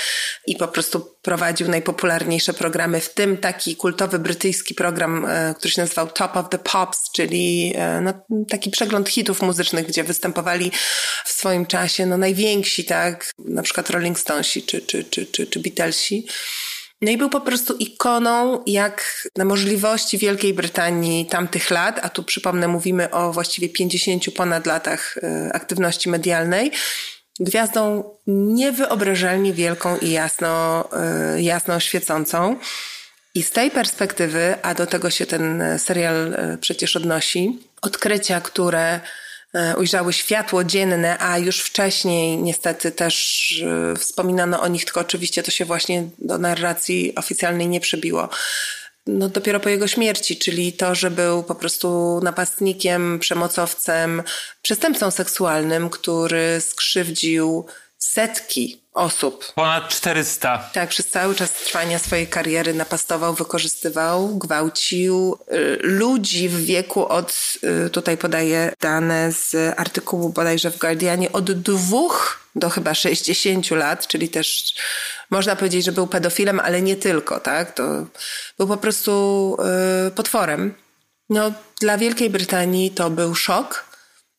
i 0.46 0.56
po 0.56 0.68
prostu 0.68 1.10
prowadził 1.22 1.68
najpopularniejsze 1.68 2.54
programy, 2.54 3.00
w 3.00 3.14
tym 3.14 3.36
taki 3.36 3.76
kultowy 3.76 4.18
brytyjski 4.18 4.74
program, 4.74 5.26
e, 5.28 5.54
który 5.58 5.70
się 5.70 5.82
nazywał 5.82 6.08
Top 6.08 6.36
of 6.36 6.48
the 6.48 6.58
Pops, 6.58 7.10
czyli 7.12 7.72
e, 7.76 8.00
no, 8.00 8.12
taki 8.48 8.70
przegląd 8.70 9.08
hitów 9.08 9.42
muzycznych, 9.42 9.86
gdzie 9.86 10.04
występowali 10.04 10.70
w 11.24 11.32
swoim 11.32 11.66
czasie 11.66 12.06
no, 12.06 12.16
najwięksi, 12.16 12.84
tak, 12.84 13.32
na 13.38 13.62
przykład 13.62 13.90
Rolling 13.90 14.18
Stonesi 14.18 14.62
czy, 14.62 14.80
czy, 14.80 15.04
czy, 15.04 15.26
czy, 15.26 15.46
czy 15.46 15.60
Beatlesi. 15.60 16.26
No 17.02 17.10
i 17.10 17.16
był 17.16 17.30
po 17.30 17.40
prostu 17.40 17.76
ikoną 17.76 18.62
jak 18.66 19.28
na 19.36 19.44
możliwości 19.44 20.18
Wielkiej 20.18 20.54
Brytanii 20.54 21.26
tamtych 21.26 21.70
lat, 21.70 22.00
a 22.02 22.08
tu 22.08 22.22
przypomnę, 22.22 22.68
mówimy 22.68 23.10
o 23.10 23.32
właściwie 23.32 23.68
50 23.68 24.24
ponad 24.36 24.66
latach 24.66 25.18
e, 25.22 25.50
aktywności 25.52 26.08
medialnej, 26.08 26.72
gwiazdą 27.40 28.04
niewyobrażalnie 28.26 29.52
wielką 29.52 29.98
i 29.98 30.10
jasno, 30.10 30.84
e, 30.92 31.42
jasno 31.42 31.80
świecącą. 31.80 32.56
I 33.34 33.42
z 33.42 33.50
tej 33.50 33.70
perspektywy, 33.70 34.54
a 34.62 34.74
do 34.74 34.86
tego 34.86 35.10
się 35.10 35.26
ten 35.26 35.62
serial 35.78 36.34
e, 36.34 36.58
przecież 36.60 36.96
odnosi, 36.96 37.58
odkrycia, 37.82 38.40
które 38.40 39.00
ujrzały 39.78 40.12
światło 40.12 40.64
dzienne, 40.64 41.18
a 41.18 41.38
już 41.38 41.60
wcześniej 41.60 42.38
niestety 42.38 42.92
też 42.92 43.64
e, 43.92 43.96
wspominano 43.96 44.60
o 44.60 44.68
nich, 44.68 44.84
tylko 44.84 45.00
oczywiście 45.00 45.42
to 45.42 45.50
się 45.50 45.64
właśnie 45.64 46.08
do 46.18 46.38
narracji 46.38 47.14
oficjalnej 47.14 47.68
nie 47.68 47.80
przebiło. 47.80 48.28
No 49.06 49.28
dopiero 49.28 49.60
po 49.60 49.68
jego 49.68 49.88
śmierci, 49.88 50.36
czyli 50.36 50.72
to, 50.72 50.94
że 50.94 51.10
był 51.10 51.42
po 51.42 51.54
prostu 51.54 52.20
napastnikiem, 52.22 53.18
przemocowcem, 53.18 54.22
przestępcą 54.62 55.10
seksualnym, 55.10 55.90
który 55.90 56.60
skrzywdził 56.60 57.66
setki 58.00 58.80
osób. 58.94 59.52
Ponad 59.54 59.88
400. 59.88 60.70
Tak, 60.72 60.88
przez 60.88 61.06
cały 61.06 61.34
czas 61.34 61.52
trwania 61.52 61.98
swojej 61.98 62.26
kariery 62.26 62.74
napastował, 62.74 63.34
wykorzystywał, 63.34 64.28
gwałcił 64.28 65.38
y, 65.52 65.78
ludzi 65.82 66.48
w 66.48 66.64
wieku 66.64 67.06
od, 67.06 67.58
y, 67.86 67.90
tutaj 67.90 68.16
podaję 68.16 68.72
dane 68.80 69.32
z 69.32 69.74
artykułu 69.76 70.28
bodajże 70.28 70.70
w 70.70 70.78
Guardianie, 70.78 71.32
od 71.32 71.52
dwóch 71.52 72.40
do 72.54 72.70
chyba 72.70 72.94
60 72.94 73.70
lat, 73.70 74.06
czyli 74.06 74.28
też 74.28 74.74
można 75.30 75.56
powiedzieć, 75.56 75.84
że 75.84 75.92
był 75.92 76.06
pedofilem, 76.06 76.60
ale 76.60 76.82
nie 76.82 76.96
tylko, 76.96 77.40
tak? 77.40 77.74
To 77.74 78.06
był 78.58 78.66
po 78.66 78.76
prostu 78.76 79.56
y, 80.06 80.10
potworem. 80.10 80.74
No, 81.30 81.52
dla 81.80 81.98
Wielkiej 81.98 82.30
Brytanii 82.30 82.90
to 82.90 83.10
był 83.10 83.34
szok, 83.34 83.89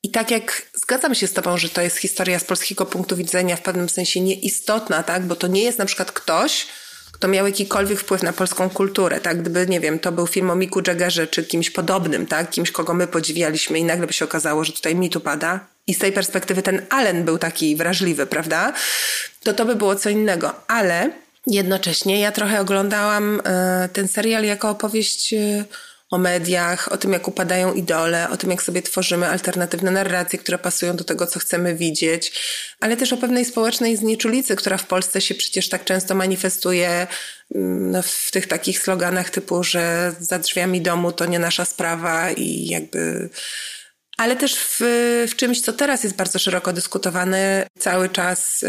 i 0.04 0.10
tak 0.10 0.32
jak 0.32 0.62
zgadzam 0.74 1.16
się 1.16 1.28
z 1.28 1.34
Tobą, 1.34 1.58
że 1.58 1.70
to 1.70 1.82
jest 1.82 1.98
historia 1.98 2.40
z 2.40 2.44
polskiego 2.44 2.86
punktu 2.86 3.16
widzenia 3.16 3.56
w 3.56 3.62
pewnym 3.62 3.90
sensie 3.90 4.22
nieistotna, 4.22 5.04
tak? 5.04 5.26
Bo 5.26 5.36
to 5.36 5.48
nie 5.48 5.64
jest 5.64 5.80
na 5.80 5.86
przykład 5.86 6.12
ktoś, 6.12 6.68
kto 7.12 7.28
miał 7.28 7.46
jakikolwiek 7.46 8.00
wpływ 8.00 8.24
na 8.24 8.34
polską 8.34 8.70
kulturę, 8.70 9.20
tak? 9.20 9.42
Gdyby, 9.42 9.68
nie 9.68 9.80
wiem, 9.80 10.00
to 10.00 10.12
był 10.12 10.28
film 10.28 10.50
o 10.50 10.56
Miku 10.56 10.82
Jaggerze 10.88 11.28
czy 11.28 11.44
kimś 11.44 11.70
podobnym, 11.70 12.28
tak? 12.28 12.50
Kimś, 12.50 12.72
kogo 12.72 12.94
my 12.94 13.08
podziwialiśmy 13.08 13.80
i 13.80 13.84
nagle 13.84 14.08
by 14.08 14.14
się 14.14 14.26
okazało, 14.26 14.64
że 14.64 14.74
tutaj 14.74 14.96
mi 14.96 15.10
pada. 15.10 15.60
I 15.88 15.94
z 15.94 16.00
tej 16.00 16.12
perspektywy 16.12 16.62
ten 16.62 16.86
Allen 16.90 17.26
był 17.26 17.38
taki 17.38 17.76
wrażliwy, 17.76 18.26
prawda? 18.26 18.74
To 19.44 19.54
to 19.54 19.66
by 19.66 19.76
było 19.76 19.96
co 19.96 20.10
innego. 20.10 20.54
Ale 20.68 21.12
jednocześnie 21.48 22.20
ja 22.20 22.32
trochę 22.32 22.60
oglądałam 22.60 23.42
e, 23.46 23.90
ten 23.94 24.08
serial 24.08 24.44
jako 24.44 24.70
opowieść... 24.70 25.34
O 26.12 26.18
mediach, 26.18 26.92
o 26.92 26.98
tym, 26.98 27.14
jak 27.14 27.28
upadają 27.28 27.74
idole, 27.74 28.30
o 28.30 28.38
tym, 28.38 28.50
jak 28.50 28.64
sobie 28.64 28.82
tworzymy 28.82 29.28
alternatywne 29.28 29.92
narracje, 29.92 30.40
które 30.40 30.58
pasują 30.58 30.96
do 30.96 31.04
tego, 31.04 31.28
co 31.28 31.40
chcemy 31.40 31.76
widzieć, 31.76 32.42
ale 32.80 32.98
też 32.98 33.14
o 33.14 33.18
pewnej 33.18 33.46
społecznej 33.46 33.98
znieczulicy, 33.98 34.56
która 34.56 34.78
w 34.78 34.86
Polsce 34.86 35.22
się 35.22 35.36
przecież 35.36 35.70
tak 35.70 35.86
często 35.86 36.16
manifestuje 36.16 37.08
mm, 37.56 37.92
no, 37.92 38.02
w 38.02 38.32
tych 38.32 38.48
takich 38.48 38.80
sloganach 38.80 39.30
typu, 39.30 39.64
że 39.64 40.14
za 40.20 40.40
drzwiami 40.40 40.82
domu 40.82 41.12
to 41.12 41.26
nie 41.26 41.40
nasza 41.40 41.66
sprawa 41.66 42.32
i 42.32 42.68
jakby 42.68 43.30
ale 44.18 44.36
też 44.36 44.56
w, 44.56 44.78
w 45.32 45.36
czymś, 45.36 45.62
co 45.62 45.74
teraz 45.74 46.04
jest 46.04 46.16
bardzo 46.16 46.40
szeroko 46.40 46.74
dyskutowane 46.74 47.68
cały 47.80 48.10
czas. 48.10 48.66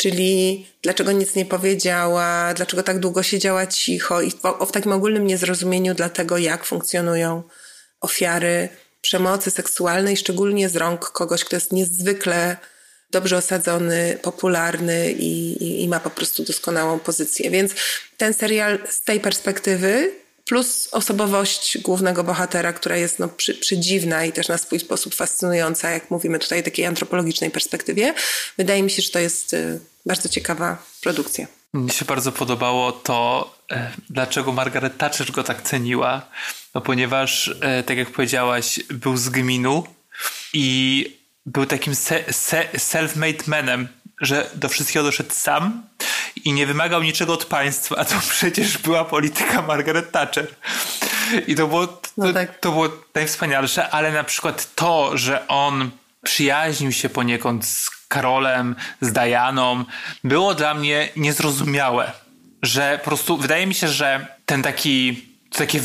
Czyli 0.00 0.66
dlaczego 0.82 1.12
nic 1.12 1.34
nie 1.34 1.46
powiedziała, 1.46 2.54
dlaczego 2.54 2.82
tak 2.82 2.98
długo 2.98 3.22
siedziała 3.22 3.66
cicho 3.66 4.22
i 4.22 4.30
w, 4.66 4.72
takim 4.72 4.92
ogólnym 4.92 5.26
niezrozumieniu 5.26 5.94
dla 5.94 6.08
tego, 6.08 6.38
jak 6.38 6.64
funkcjonują 6.64 7.42
ofiary 8.00 8.68
przemocy 9.00 9.50
seksualnej, 9.50 10.16
szczególnie 10.16 10.68
z 10.68 10.76
rąk 10.76 11.10
kogoś, 11.10 11.44
kto 11.44 11.56
jest 11.56 11.72
niezwykle 11.72 12.56
dobrze 13.10 13.36
osadzony, 13.36 14.18
popularny 14.22 15.12
i, 15.12 15.62
i, 15.64 15.82
i 15.82 15.88
ma 15.88 16.00
po 16.00 16.10
prostu 16.10 16.44
doskonałą 16.44 16.98
pozycję. 16.98 17.50
Więc 17.50 17.72
ten 18.16 18.34
serial 18.34 18.78
z 18.90 19.02
tej 19.02 19.20
perspektywy 19.20 20.12
plus 20.44 20.88
osobowość 20.92 21.78
głównego 21.78 22.24
bohatera, 22.24 22.72
która 22.72 22.96
jest 22.96 23.18
no, 23.18 23.28
przy, 23.28 23.54
przedziwna 23.54 24.24
i 24.24 24.32
też 24.32 24.48
na 24.48 24.58
swój 24.58 24.80
sposób 24.80 25.14
fascynująca, 25.14 25.90
jak 25.90 26.10
mówimy 26.10 26.38
tutaj 26.38 26.62
takiej 26.62 26.86
antropologicznej 26.86 27.50
perspektywie. 27.50 28.14
Wydaje 28.58 28.82
mi 28.82 28.90
się, 28.90 29.02
że 29.02 29.10
to 29.10 29.18
jest 29.18 29.54
y, 29.54 29.80
bardzo 30.06 30.28
ciekawa 30.28 30.76
produkcja. 31.02 31.46
Mi 31.74 31.90
się 31.90 32.04
bardzo 32.04 32.32
podobało 32.32 32.92
to, 32.92 33.50
e, 33.72 33.90
dlaczego 34.10 34.52
Margaret 34.52 34.98
Thatcher 34.98 35.32
go 35.32 35.44
tak 35.44 35.62
ceniła. 35.62 36.22
No 36.74 36.80
ponieważ, 36.80 37.54
e, 37.60 37.82
tak 37.82 37.96
jak 37.96 38.10
powiedziałaś, 38.10 38.80
był 38.88 39.16
z 39.16 39.28
gminu 39.28 39.84
i 40.52 41.06
był 41.46 41.66
takim 41.66 41.94
se, 41.94 42.32
se, 42.32 42.68
self-made 42.74 43.48
manem, 43.48 43.88
że 44.20 44.50
do 44.54 44.68
wszystkiego 44.68 45.04
doszedł 45.04 45.34
sam 45.34 45.82
i 46.44 46.52
nie 46.52 46.66
wymagał 46.66 47.02
niczego 47.02 47.32
od 47.32 47.44
państwa, 47.44 47.96
a 47.96 48.04
to 48.04 48.14
przecież 48.30 48.78
była 48.78 49.04
polityka 49.04 49.62
Margaret 49.62 50.10
Thatcher. 50.10 50.54
I 51.46 51.54
to 51.54 51.66
było, 51.66 51.86
to, 51.86 52.08
no 52.16 52.32
tak. 52.32 52.58
to 52.58 52.72
było 52.72 52.88
najwspanialsze, 53.14 53.90
ale 53.90 54.12
na 54.12 54.24
przykład 54.24 54.74
to, 54.74 55.16
że 55.16 55.48
on 55.48 55.90
przyjaźnił 56.22 56.92
się 56.92 57.08
poniekąd 57.08 57.66
z 57.66 57.99
Karolem, 58.10 58.76
z 59.00 59.12
Dianą, 59.12 59.84
było 60.24 60.54
dla 60.54 60.74
mnie 60.74 61.08
niezrozumiałe. 61.16 62.12
Że 62.62 62.98
po 62.98 63.04
prostu 63.04 63.36
wydaje 63.36 63.66
mi 63.66 63.74
się, 63.74 63.88
że 63.88 64.26
ten 64.46 64.62
taki 64.62 65.22
takie 65.56 65.80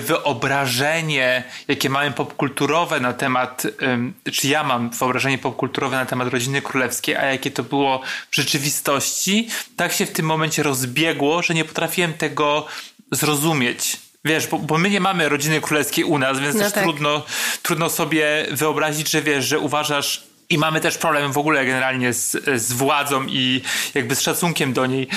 wyobrażenie, 0.00 1.44
jakie 1.68 1.90
mamy 1.90 2.12
popkulturowe 2.12 3.00
na 3.00 3.12
temat, 3.12 3.62
czy 4.32 4.48
ja 4.48 4.64
mam 4.64 4.90
wyobrażenie 4.90 5.38
popkulturowe 5.38 5.96
na 5.96 6.06
temat 6.06 6.28
rodziny 6.28 6.62
królewskiej, 6.62 7.16
a 7.16 7.24
jakie 7.24 7.50
to 7.50 7.62
było 7.62 8.00
w 8.30 8.36
rzeczywistości, 8.36 9.48
tak 9.76 9.92
się 9.92 10.06
w 10.06 10.12
tym 10.12 10.26
momencie 10.26 10.62
rozbiegło, 10.62 11.42
że 11.42 11.54
nie 11.54 11.64
potrafiłem 11.64 12.14
tego 12.14 12.66
zrozumieć. 13.12 13.96
Wiesz, 14.24 14.46
bo, 14.46 14.58
bo 14.58 14.78
my 14.78 14.90
nie 14.90 15.00
mamy 15.00 15.28
rodziny 15.28 15.60
królewskiej 15.60 16.04
u 16.04 16.18
nas, 16.18 16.38
więc 16.40 16.54
no 16.54 16.60
też 16.62 16.72
tak. 16.72 16.82
trudno, 16.82 17.24
trudno 17.62 17.90
sobie 17.90 18.46
wyobrazić, 18.50 19.10
że 19.10 19.22
wiesz, 19.22 19.44
że 19.44 19.58
uważasz 19.58 20.25
i 20.50 20.58
mamy 20.58 20.80
też 20.80 20.98
problem 20.98 21.32
w 21.32 21.38
ogóle 21.38 21.66
generalnie 21.66 22.12
z, 22.12 22.36
z 22.62 22.72
władzą 22.72 23.26
i 23.26 23.62
jakby 23.94 24.14
z 24.14 24.20
szacunkiem 24.20 24.72
do 24.72 24.86
niej. 24.86 25.08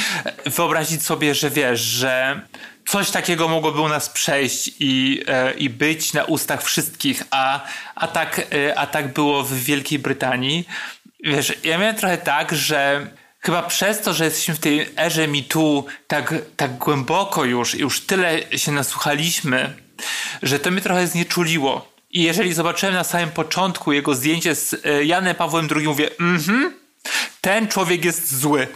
Wyobrazić 0.46 1.04
sobie, 1.04 1.36
że 1.36 1.50
wiesz, 1.50 1.80
że 1.82 2.42
coś 2.88 3.12
takiego 3.12 3.48
mogłoby 3.48 3.82
u 3.82 3.88
nas 3.88 4.10
przejść 4.10 4.72
i, 4.80 5.24
e, 5.28 5.54
i 5.54 5.70
być 5.70 6.13
na 6.13 6.24
ustach 6.24 6.63
wszystkich, 6.63 7.24
a, 7.32 7.63
a, 7.96 8.08
tak, 8.08 8.48
e, 8.54 8.80
a 8.80 8.88
tak 8.88 9.13
było 9.13 9.44
w 9.44 9.54
Wielkiej 9.54 10.00
Brytanii. 10.00 10.68
Wiesz, 11.24 11.54
ja 11.63 11.78
miałem 11.78 11.96
trochę 11.96 12.18
tak, 12.18 12.56
że 12.56 13.08
chyba 13.39 13.63
przez 13.63 14.02
to, 14.02 14.13
że 14.13 14.26
jesteśmy 14.26 14.54
w 14.54 14.60
tej 14.60 14.89
erze 14.98 15.28
MeToo 15.28 15.86
tak, 16.08 16.34
tak 16.58 16.78
głęboko 16.78 17.46
już 17.46 17.76
i 17.76 17.80
już 17.80 18.06
tyle 18.06 18.58
się 18.58 18.72
nasłuchaliśmy, 18.72 19.74
że 20.44 20.60
to 20.60 20.72
mnie 20.72 20.82
trochę 20.82 21.08
znieczuliło. 21.08 21.98
I 22.12 22.24
jeżeli 22.24 22.54
zobaczyłem 22.54 22.95
na 22.95 23.04
samym 23.04 23.32
początku 23.32 23.93
jego 23.93 24.15
zdjęcie 24.15 24.56
z 24.56 24.86
e, 24.86 25.06
Janem 25.06 25.36
Pawłem 25.36 25.67
II, 25.76 25.88
mówię, 25.88 26.10
mhm, 26.19 26.74
ten 27.41 27.67
człowiek 27.67 28.06
jest 28.06 28.36
zły. 28.36 28.67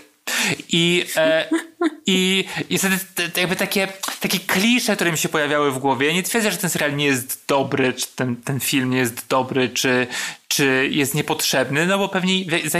I, 0.69 1.05
e, 1.15 1.49
i, 2.05 2.45
i 2.69 2.77
wtedy 2.77 2.97
jakby 3.37 3.55
takie, 3.55 3.87
takie 4.19 4.39
klisze, 4.39 4.95
które 4.95 5.11
mi 5.11 5.17
się 5.17 5.29
pojawiały 5.29 5.71
w 5.71 5.79
głowie. 5.79 6.13
Nie 6.13 6.23
twierdzę, 6.23 6.51
że 6.51 6.57
ten 6.57 6.69
serial 6.69 6.95
nie 6.95 7.05
jest 7.05 7.43
dobry, 7.47 7.93
czy 7.93 8.07
ten, 8.15 8.35
ten 8.35 8.59
film 8.59 8.89
nie 8.89 8.97
jest 8.97 9.27
dobry, 9.27 9.69
czy, 9.69 10.07
czy 10.47 10.89
jest 10.91 11.15
niepotrzebny, 11.15 11.87
no 11.87 11.97
bo 11.97 12.09
pewnie 12.09 12.45
w, 12.45 12.71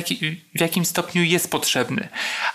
w 0.56 0.62
jakim 0.62 0.86
stopniu 0.86 1.24
jest 1.24 1.52
potrzebny. 1.52 2.08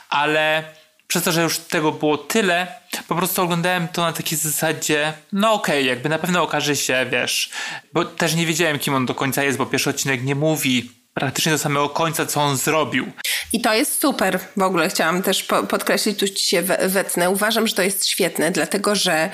Ale 0.08 0.64
przez 1.08 1.22
to, 1.22 1.32
że 1.32 1.42
już 1.42 1.58
tego 1.58 1.92
było 1.92 2.18
tyle, 2.18 2.66
po 3.08 3.14
prostu 3.14 3.42
oglądałem 3.42 3.88
to 3.88 4.02
na 4.02 4.12
takiej 4.12 4.38
zasadzie, 4.38 5.12
no 5.32 5.52
okej, 5.52 5.80
okay, 5.80 5.88
jakby 5.88 6.08
na 6.08 6.18
pewno 6.18 6.42
okaże 6.42 6.76
się, 6.76 7.06
wiesz, 7.10 7.50
bo 7.92 8.04
też 8.04 8.34
nie 8.34 8.46
wiedziałem, 8.46 8.78
kim 8.78 8.94
on 8.94 9.06
do 9.06 9.14
końca 9.14 9.44
jest, 9.44 9.58
bo 9.58 9.66
pierwszy 9.66 9.90
odcinek 9.90 10.24
nie 10.24 10.34
mówi 10.34 10.90
praktycznie 11.14 11.52
do 11.52 11.58
samego 11.58 11.88
końca, 11.88 12.26
co 12.26 12.40
on 12.40 12.56
zrobił. 12.56 13.12
I 13.52 13.60
to 13.60 13.74
jest 13.74 14.00
super. 14.00 14.40
W 14.56 14.62
ogóle 14.62 14.88
chciałam 14.88 15.22
też 15.22 15.42
po 15.42 15.62
podkreślić, 15.62 16.18
tu 16.18 16.28
ci 16.28 16.48
się 16.48 16.62
wetnę. 16.88 17.30
Uważam, 17.30 17.66
że 17.66 17.74
to 17.74 17.82
jest 17.82 18.06
świetne, 18.06 18.50
dlatego 18.50 18.94
że 18.94 19.30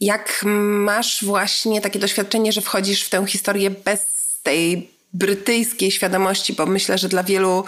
jak 0.00 0.40
masz 0.44 1.24
właśnie 1.24 1.80
takie 1.80 1.98
doświadczenie, 1.98 2.52
że 2.52 2.60
wchodzisz 2.60 3.04
w 3.04 3.10
tę 3.10 3.26
historię 3.26 3.70
bez 3.70 4.00
tej 4.42 4.90
brytyjskiej 5.12 5.90
świadomości, 5.90 6.52
bo 6.52 6.66
myślę, 6.66 6.98
że 6.98 7.08
dla 7.08 7.22
wielu 7.22 7.64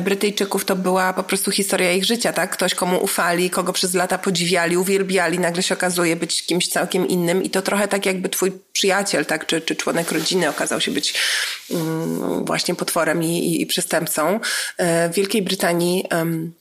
Brytyjczyków 0.00 0.64
to 0.64 0.76
była 0.76 1.12
po 1.12 1.22
prostu 1.22 1.50
historia 1.50 1.92
ich 1.92 2.04
życia, 2.04 2.32
tak? 2.32 2.50
Ktoś, 2.50 2.74
komu 2.74 3.04
ufali, 3.04 3.50
kogo 3.50 3.72
przez 3.72 3.94
lata 3.94 4.18
podziwiali, 4.18 4.76
uwielbiali, 4.76 5.38
nagle 5.38 5.62
się 5.62 5.74
okazuje 5.74 6.16
być 6.16 6.46
kimś 6.46 6.68
całkiem 6.68 7.08
innym 7.08 7.42
i 7.42 7.50
to 7.50 7.62
trochę 7.62 7.88
tak 7.88 8.06
jakby 8.06 8.28
twój 8.28 8.52
przyjaciel, 8.72 9.26
tak? 9.26 9.46
Czy, 9.46 9.60
czy 9.60 9.76
członek 9.76 10.12
rodziny 10.12 10.48
okazał 10.48 10.80
się 10.80 10.90
być 10.90 11.14
um, 11.70 12.44
właśnie 12.44 12.74
potworem 12.74 13.22
i, 13.22 13.26
i, 13.26 13.62
i 13.62 13.66
przestępcą. 13.66 14.40
E, 14.76 15.08
w 15.08 15.14
Wielkiej 15.14 15.42
Brytanii 15.42 16.04
um, 16.10 16.52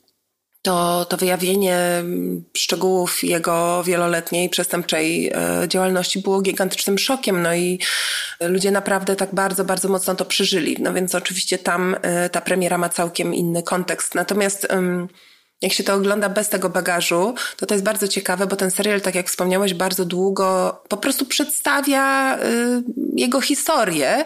to, 0.63 1.05
to 1.05 1.17
wyjawienie 1.17 1.75
mm, 1.75 2.43
szczegółów 2.57 3.23
jego 3.23 3.83
wieloletniej 3.83 4.49
przestępczej 4.49 5.31
e, 5.33 5.67
działalności 5.67 6.19
było 6.19 6.41
gigantycznym 6.41 6.97
szokiem. 6.97 7.41
No 7.41 7.55
i 7.55 7.79
ludzie 8.41 8.71
naprawdę 8.71 9.15
tak 9.15 9.35
bardzo, 9.35 9.65
bardzo 9.65 9.89
mocno 9.89 10.15
to 10.15 10.25
przeżyli. 10.25 10.77
No 10.79 10.93
więc 10.93 11.15
oczywiście 11.15 11.57
tam 11.57 11.95
e, 12.01 12.29
ta 12.29 12.41
premiera 12.41 12.77
ma 12.77 12.89
całkiem 12.89 13.33
inny 13.33 13.63
kontekst. 13.63 14.15
Natomiast 14.15 14.67
jak 15.63 15.73
się 15.73 15.83
to 15.83 15.93
ogląda 15.93 16.29
bez 16.29 16.49
tego 16.49 16.69
bagażu, 16.69 17.35
to 17.57 17.65
to 17.65 17.73
jest 17.73 17.85
bardzo 17.85 18.07
ciekawe, 18.07 18.47
bo 18.47 18.55
ten 18.55 18.71
serial, 18.71 19.01
tak 19.01 19.15
jak 19.15 19.29
wspomniałeś, 19.29 19.73
bardzo 19.73 20.05
długo 20.05 20.77
po 20.87 20.97
prostu 20.97 21.25
przedstawia 21.25 22.37
y, 22.37 22.39
jego 23.15 23.41
historię. 23.41 24.25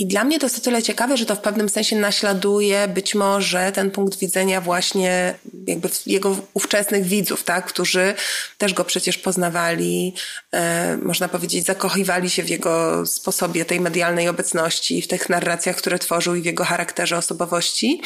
I 0.00 0.06
dla 0.06 0.24
mnie 0.24 0.38
to 0.38 0.46
jest 0.46 0.58
o 0.58 0.60
tyle 0.60 0.82
ciekawe, 0.82 1.16
że 1.16 1.26
to 1.26 1.36
w 1.36 1.40
pewnym 1.40 1.68
sensie 1.68 1.96
naśladuje 1.96 2.88
być 2.88 3.14
może 3.14 3.72
ten 3.72 3.90
punkt 3.90 4.18
widzenia 4.18 4.60
właśnie 4.60 5.34
jakby 5.66 5.88
jego 6.06 6.36
ówczesnych 6.54 7.04
widzów, 7.04 7.42
tak, 7.44 7.66
którzy 7.66 8.14
też 8.58 8.74
go 8.74 8.84
przecież 8.84 9.18
poznawali, 9.18 10.14
e, 10.52 10.96
można 11.02 11.28
powiedzieć, 11.28 11.66
zakochiwali 11.66 12.30
się 12.30 12.42
w 12.42 12.48
jego 12.48 13.06
sposobie 13.06 13.64
tej 13.64 13.80
medialnej 13.80 14.28
obecności, 14.28 15.02
w 15.02 15.08
tych 15.08 15.28
narracjach, 15.28 15.76
które 15.76 15.98
tworzył 15.98 16.34
i 16.34 16.42
w 16.42 16.46
jego 16.46 16.64
charakterze 16.64 17.16
osobowości. 17.16 18.02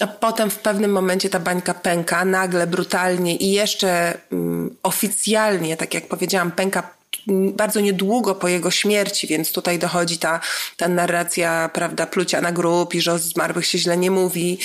A 0.00 0.06
potem 0.06 0.50
w 0.50 0.58
pewnym 0.58 0.92
momencie 0.92 1.30
ta 1.30 1.40
bańka 1.40 1.74
pęka, 1.74 2.24
nagle, 2.24 2.66
brutalnie 2.66 3.36
i 3.36 3.52
jeszcze 3.52 4.18
um, 4.30 4.76
oficjalnie, 4.82 5.76
tak 5.76 5.94
jak 5.94 6.08
powiedziałam, 6.08 6.50
pęka 6.52 6.96
bardzo 7.52 7.80
niedługo 7.80 8.34
po 8.34 8.48
jego 8.48 8.70
śmierci, 8.70 9.26
więc 9.26 9.52
tutaj 9.52 9.78
dochodzi 9.78 10.18
ta, 10.18 10.40
ta 10.76 10.88
narracja, 10.88 11.70
prawda, 11.72 12.06
plucia 12.06 12.40
na 12.40 12.52
grób 12.52 12.94
i 12.94 13.00
że 13.00 13.12
o 13.12 13.18
zmarłych 13.18 13.66
się 13.66 13.78
źle 13.78 13.96
nie 13.96 14.10
mówi. 14.10 14.58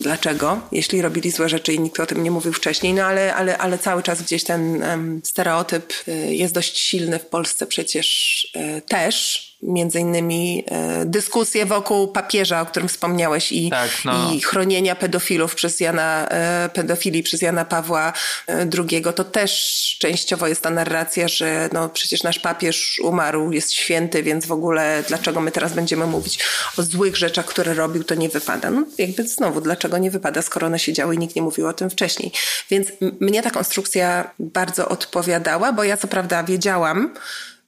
Dlaczego? 0.00 0.60
Jeśli 0.72 1.02
robili 1.02 1.30
złe 1.30 1.48
rzeczy 1.48 1.72
i 1.72 1.80
nikt 1.80 2.00
o 2.00 2.06
tym 2.06 2.22
nie 2.22 2.30
mówił 2.30 2.52
wcześniej, 2.52 2.94
no 2.94 3.04
ale, 3.04 3.34
ale, 3.34 3.58
ale 3.58 3.78
cały 3.78 4.02
czas 4.02 4.22
gdzieś 4.22 4.44
ten 4.44 4.82
um, 4.82 5.20
stereotyp 5.24 5.92
y, 6.08 6.12
jest 6.34 6.54
dość 6.54 6.78
silny 6.78 7.18
w 7.18 7.26
Polsce 7.26 7.66
przecież 7.66 8.44
y, 8.78 8.82
też 8.82 9.47
między 9.62 10.00
innymi 10.00 10.64
e, 10.66 11.04
dyskusje 11.06 11.66
wokół 11.66 12.08
papieża, 12.08 12.60
o 12.60 12.66
którym 12.66 12.88
wspomniałeś 12.88 13.52
i, 13.52 13.70
tak, 13.70 13.90
no. 14.04 14.32
i 14.32 14.40
chronienia 14.40 14.96
pedofilów 14.96 15.54
przez 15.54 15.80
Jana, 15.80 16.28
e, 16.28 16.70
pedofilii 16.74 17.22
przez 17.22 17.42
Jana 17.42 17.64
Pawła 17.64 18.12
e, 18.48 18.68
II, 18.78 19.02
to 19.14 19.24
też 19.24 19.96
częściowo 20.00 20.46
jest 20.46 20.62
ta 20.62 20.70
narracja, 20.70 21.28
że 21.28 21.68
no 21.72 21.88
przecież 21.88 22.22
nasz 22.22 22.38
papież 22.38 23.00
umarł, 23.04 23.52
jest 23.52 23.72
święty, 23.72 24.22
więc 24.22 24.46
w 24.46 24.52
ogóle 24.52 25.04
dlaczego 25.08 25.40
my 25.40 25.50
teraz 25.50 25.72
będziemy 25.72 26.06
mówić 26.06 26.38
o 26.76 26.82
złych 26.82 27.16
rzeczach, 27.16 27.46
które 27.46 27.74
robił, 27.74 28.04
to 28.04 28.14
nie 28.14 28.28
wypada. 28.28 28.70
No 28.70 28.84
jakby 28.98 29.28
znowu, 29.28 29.60
dlaczego 29.60 29.98
nie 29.98 30.10
wypada, 30.10 30.42
skoro 30.42 30.66
one 30.66 30.78
się 30.78 30.92
działy 30.92 31.14
i 31.14 31.18
nikt 31.18 31.36
nie 31.36 31.42
mówił 31.42 31.66
o 31.66 31.72
tym 31.72 31.90
wcześniej. 31.90 32.32
Więc 32.70 32.88
mnie 33.20 33.42
ta 33.42 33.50
konstrukcja 33.50 34.30
bardzo 34.38 34.88
odpowiadała, 34.88 35.72
bo 35.72 35.84
ja 35.84 35.96
co 35.96 36.08
prawda 36.08 36.42
wiedziałam, 36.44 37.14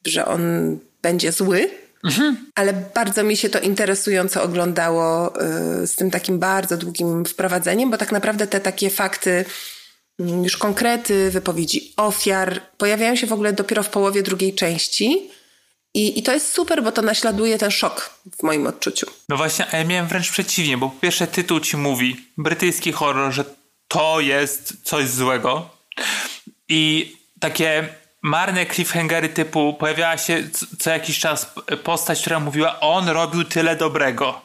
że 0.06 0.26
on 0.26 0.78
będzie 1.02 1.32
zły, 1.32 1.70
mhm. 2.04 2.50
ale 2.54 2.72
bardzo 2.94 3.24
mi 3.24 3.36
się 3.36 3.48
to 3.48 3.60
interesująco 3.60 4.42
oglądało 4.42 5.34
y, 5.82 5.86
z 5.86 5.94
tym 5.94 6.10
takim 6.10 6.38
bardzo 6.38 6.76
długim 6.76 7.24
wprowadzeniem, 7.24 7.90
bo 7.90 7.98
tak 7.98 8.12
naprawdę 8.12 8.46
te 8.46 8.60
takie 8.60 8.90
fakty, 8.90 9.44
mm, 10.20 10.44
już 10.44 10.56
konkrety, 10.56 11.30
wypowiedzi 11.30 11.92
ofiar 11.96 12.60
pojawiają 12.78 13.16
się 13.16 13.26
w 13.26 13.32
ogóle 13.32 13.52
dopiero 13.52 13.82
w 13.82 13.88
połowie 13.88 14.22
drugiej 14.22 14.54
części. 14.54 15.30
I, 15.94 16.18
I 16.18 16.22
to 16.22 16.32
jest 16.32 16.52
super, 16.52 16.82
bo 16.82 16.92
to 16.92 17.02
naśladuje 17.02 17.58
ten 17.58 17.70
szok 17.70 18.20
w 18.38 18.42
moim 18.42 18.66
odczuciu. 18.66 19.06
No 19.28 19.36
właśnie, 19.36 19.66
a 19.72 19.76
ja 19.76 19.84
miałem 19.84 20.08
wręcz 20.08 20.30
przeciwnie, 20.30 20.78
bo 20.78 20.88
po 20.88 21.00
pierwsze 21.00 21.26
tytuł 21.26 21.60
ci 21.60 21.76
mówi, 21.76 22.16
brytyjski 22.38 22.92
horror, 22.92 23.32
że 23.32 23.44
to 23.88 24.20
jest 24.20 24.74
coś 24.84 25.08
złego. 25.08 25.70
I 26.68 27.12
takie 27.40 27.88
marne 28.22 28.66
cliffhangery 28.66 29.28
typu 29.28 29.74
pojawiała 29.74 30.18
się 30.18 30.42
co 30.78 30.90
jakiś 30.90 31.18
czas 31.18 31.54
postać, 31.84 32.20
która 32.20 32.40
mówiła 32.40 32.80
on 32.80 33.08
robił 33.08 33.44
tyle 33.44 33.76
dobrego. 33.76 34.40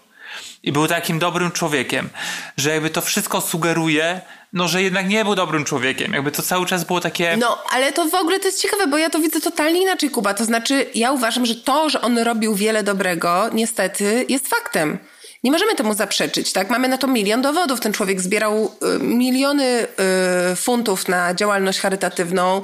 i 0.64 0.72
był 0.72 0.88
takim 0.88 1.20
dobrym 1.20 1.52
człowiekiem, 1.52 2.10
że 2.58 2.70
jakby 2.70 2.90
to 2.90 3.02
wszystko 3.02 3.42
sugeruje, 3.42 4.22
no, 4.54 4.68
że 4.68 4.84
jednak 4.84 5.08
nie 5.10 5.26
był 5.26 5.36
dobrym 5.36 5.66
człowiekiem. 5.66 6.14
Jakby 6.14 6.32
to 6.32 6.42
cały 6.42 6.66
czas 6.66 6.84
było 6.84 7.00
takie... 7.00 7.38
No, 7.38 7.64
ale 7.72 7.94
to 7.94 8.06
w 8.06 8.14
ogóle 8.14 8.40
to 8.40 8.46
jest 8.46 8.62
ciekawe, 8.62 8.88
bo 8.88 8.98
ja 8.98 9.10
to 9.10 9.20
widzę 9.20 9.42
totalnie 9.42 9.82
inaczej, 9.82 10.10
Kuba. 10.10 10.34
To 10.34 10.46
znaczy, 10.46 10.86
ja 10.96 11.12
uważam, 11.12 11.46
że 11.46 11.56
to, 11.56 11.90
że 11.90 12.02
on 12.02 12.18
robił 12.18 12.56
wiele 12.56 12.84
dobrego, 12.84 13.50
niestety, 13.54 14.26
jest 14.30 14.48
faktem. 14.48 14.98
Nie 15.44 15.52
możemy 15.52 15.76
temu 15.76 15.94
zaprzeczyć, 15.94 16.54
tak? 16.54 16.70
Mamy 16.70 16.88
na 16.88 16.98
to 16.98 17.08
milion 17.08 17.42
dowodów. 17.42 17.80
Ten 17.80 17.94
człowiek 17.94 18.22
zbierał 18.22 18.75
miliony 19.00 19.88
y, 20.52 20.56
funtów 20.56 21.08
na 21.08 21.34
działalność 21.34 21.80
charytatywną, 21.80 22.62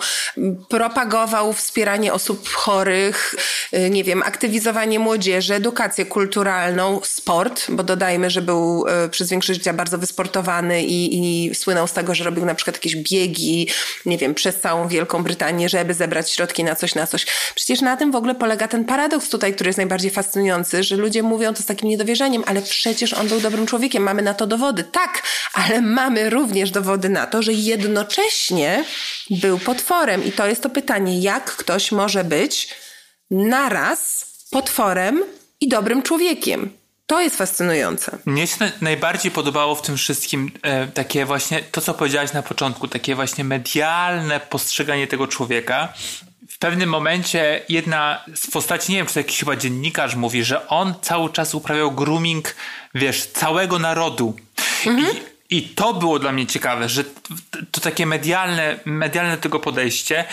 propagował 0.70 1.54
wspieranie 1.54 2.14
osób 2.14 2.50
chorych, 2.50 3.36
y, 3.74 3.90
nie 3.90 4.04
wiem, 4.04 4.24
aktywizowanie 4.24 5.00
młodzieży, 5.00 5.54
edukację 5.54 6.06
kulturalną, 6.06 7.00
sport, 7.04 7.66
bo 7.70 7.84
dodajmy, 7.84 8.30
że 8.30 8.42
był 8.42 8.86
przez 9.12 9.30
większość 9.30 9.60
życia 9.60 9.74
bardzo 9.74 9.98
wysportowany 9.98 10.84
i, 10.84 11.20
i 11.50 11.56
słynął 11.56 11.88
z 11.88 11.94
tego, 11.94 12.16
że 12.16 12.24
robił 12.24 12.46
na 12.46 12.56
przykład 12.56 12.76
jakieś 12.76 12.96
biegi, 12.96 13.68
nie 14.06 14.18
wiem, 14.18 14.34
przez 14.34 14.60
całą 14.60 14.88
Wielką 14.88 15.24
Brytanię, 15.24 15.70
żeby 15.70 15.94
zebrać 15.94 16.32
środki 16.32 16.64
na 16.64 16.76
coś, 16.76 16.96
na 16.96 17.08
coś. 17.08 17.26
Przecież 17.56 17.82
na 17.82 17.98
tym 17.98 18.12
w 18.12 18.16
ogóle 18.16 18.36
polega 18.36 18.68
ten 18.68 18.86
paradoks 18.86 19.30
tutaj, 19.30 19.54
który 19.54 19.70
jest 19.70 19.78
najbardziej 19.78 20.12
fascynujący, 20.12 20.84
że 20.84 20.96
ludzie 20.96 21.24
mówią 21.24 21.54
to 21.54 21.64
z 21.64 21.66
takim 21.66 21.90
niedowierzaniem, 21.90 22.44
ale 22.46 22.62
przecież 22.62 23.14
on 23.14 23.28
był 23.28 23.40
dobrym 23.40 23.66
człowiekiem, 23.66 24.04
mamy 24.04 24.22
na 24.22 24.34
to 24.34 24.48
dowody. 24.48 24.84
Tak, 24.84 25.24
ale 25.54 25.82
mamy 25.82 26.11
również 26.18 26.72
dowody 26.72 27.10
na 27.10 27.26
to, 27.26 27.42
że 27.42 27.54
jednocześnie 27.54 28.86
był 29.30 29.60
potworem. 29.60 30.26
I 30.26 30.32
to 30.32 30.48
jest 30.48 30.64
to 30.64 30.70
pytanie, 30.70 31.20
jak 31.20 31.56
ktoś 31.56 31.92
może 31.92 32.24
być 32.24 32.70
naraz 33.32 34.26
potworem 34.52 35.24
i 35.62 35.70
dobrym 35.70 36.02
człowiekiem. 36.02 36.72
To 37.08 37.22
jest 37.22 37.38
fascynujące. 37.38 38.18
Mnie 38.26 38.48
się 38.48 38.72
najbardziej 38.82 39.32
podobało 39.32 39.76
w 39.76 39.82
tym 39.82 39.98
wszystkim 39.98 40.52
e, 40.62 40.88
takie 40.88 41.26
właśnie 41.26 41.64
to, 41.72 41.82
co 41.82 41.94
powiedziałaś 41.94 42.34
na 42.34 42.44
początku, 42.44 42.88
takie 42.88 43.16
właśnie 43.16 43.44
medialne 43.44 44.40
postrzeganie 44.40 45.08
tego 45.08 45.28
człowieka, 45.28 45.94
pewnym 46.62 46.90
momencie 46.90 47.62
jedna 47.70 48.24
z 48.36 48.52
postaci, 48.52 48.92
nie 48.92 48.98
wiem, 48.98 49.08
czy 49.08 49.14
to 49.14 49.20
jakiś 49.20 49.40
chyba 49.40 49.56
dziennikarz 49.56 50.16
mówi, 50.16 50.44
że 50.44 50.68
on 50.68 50.94
cały 51.02 51.30
czas 51.30 51.56
uprawiał 51.56 51.92
grooming, 51.92 52.56
wiesz, 52.96 53.26
całego 53.26 53.80
narodu. 53.80 54.34
Mhm. 54.86 55.18
I, 55.18 55.20
i 55.52 55.62
to 55.62 55.94
było 55.94 56.20
dla 56.20 56.32
mnie 56.32 56.48
ciekawe, 56.48 56.90
że 56.90 57.04
to 57.72 57.82
takie 57.82 58.06
medialne, 58.06 58.80
medialne 58.86 59.38
tego 59.38 59.60
podejście, 59.60 60.26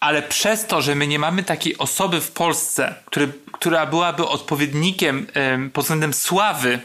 ale 0.00 0.22
przez 0.22 0.66
to, 0.66 0.82
że 0.82 0.94
my 0.94 1.06
nie 1.06 1.18
mamy 1.18 1.42
takiej 1.42 1.78
osoby 1.78 2.20
w 2.20 2.30
Polsce, 2.30 2.94
który, 3.04 3.32
która 3.52 3.86
byłaby 3.86 4.26
odpowiednikiem 4.26 5.26
pod 5.72 5.84
względem 5.84 6.14
sławy 6.14 6.78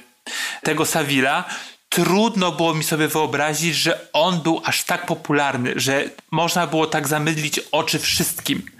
tego 0.64 0.86
Savila, 0.86 1.44
trudno 1.90 2.52
było 2.52 2.74
mi 2.74 2.84
sobie 2.84 3.08
wyobrazić, 3.08 3.76
że 3.76 4.08
on 4.14 4.40
był 4.40 4.62
aż 4.66 4.84
tak 4.84 5.06
popularny, 5.06 5.74
że 5.76 6.10
można 6.32 6.68
było 6.68 6.88
tak 6.88 7.08
zamydlić 7.08 7.60
oczy 7.72 8.00
wszystkim. 8.00 8.72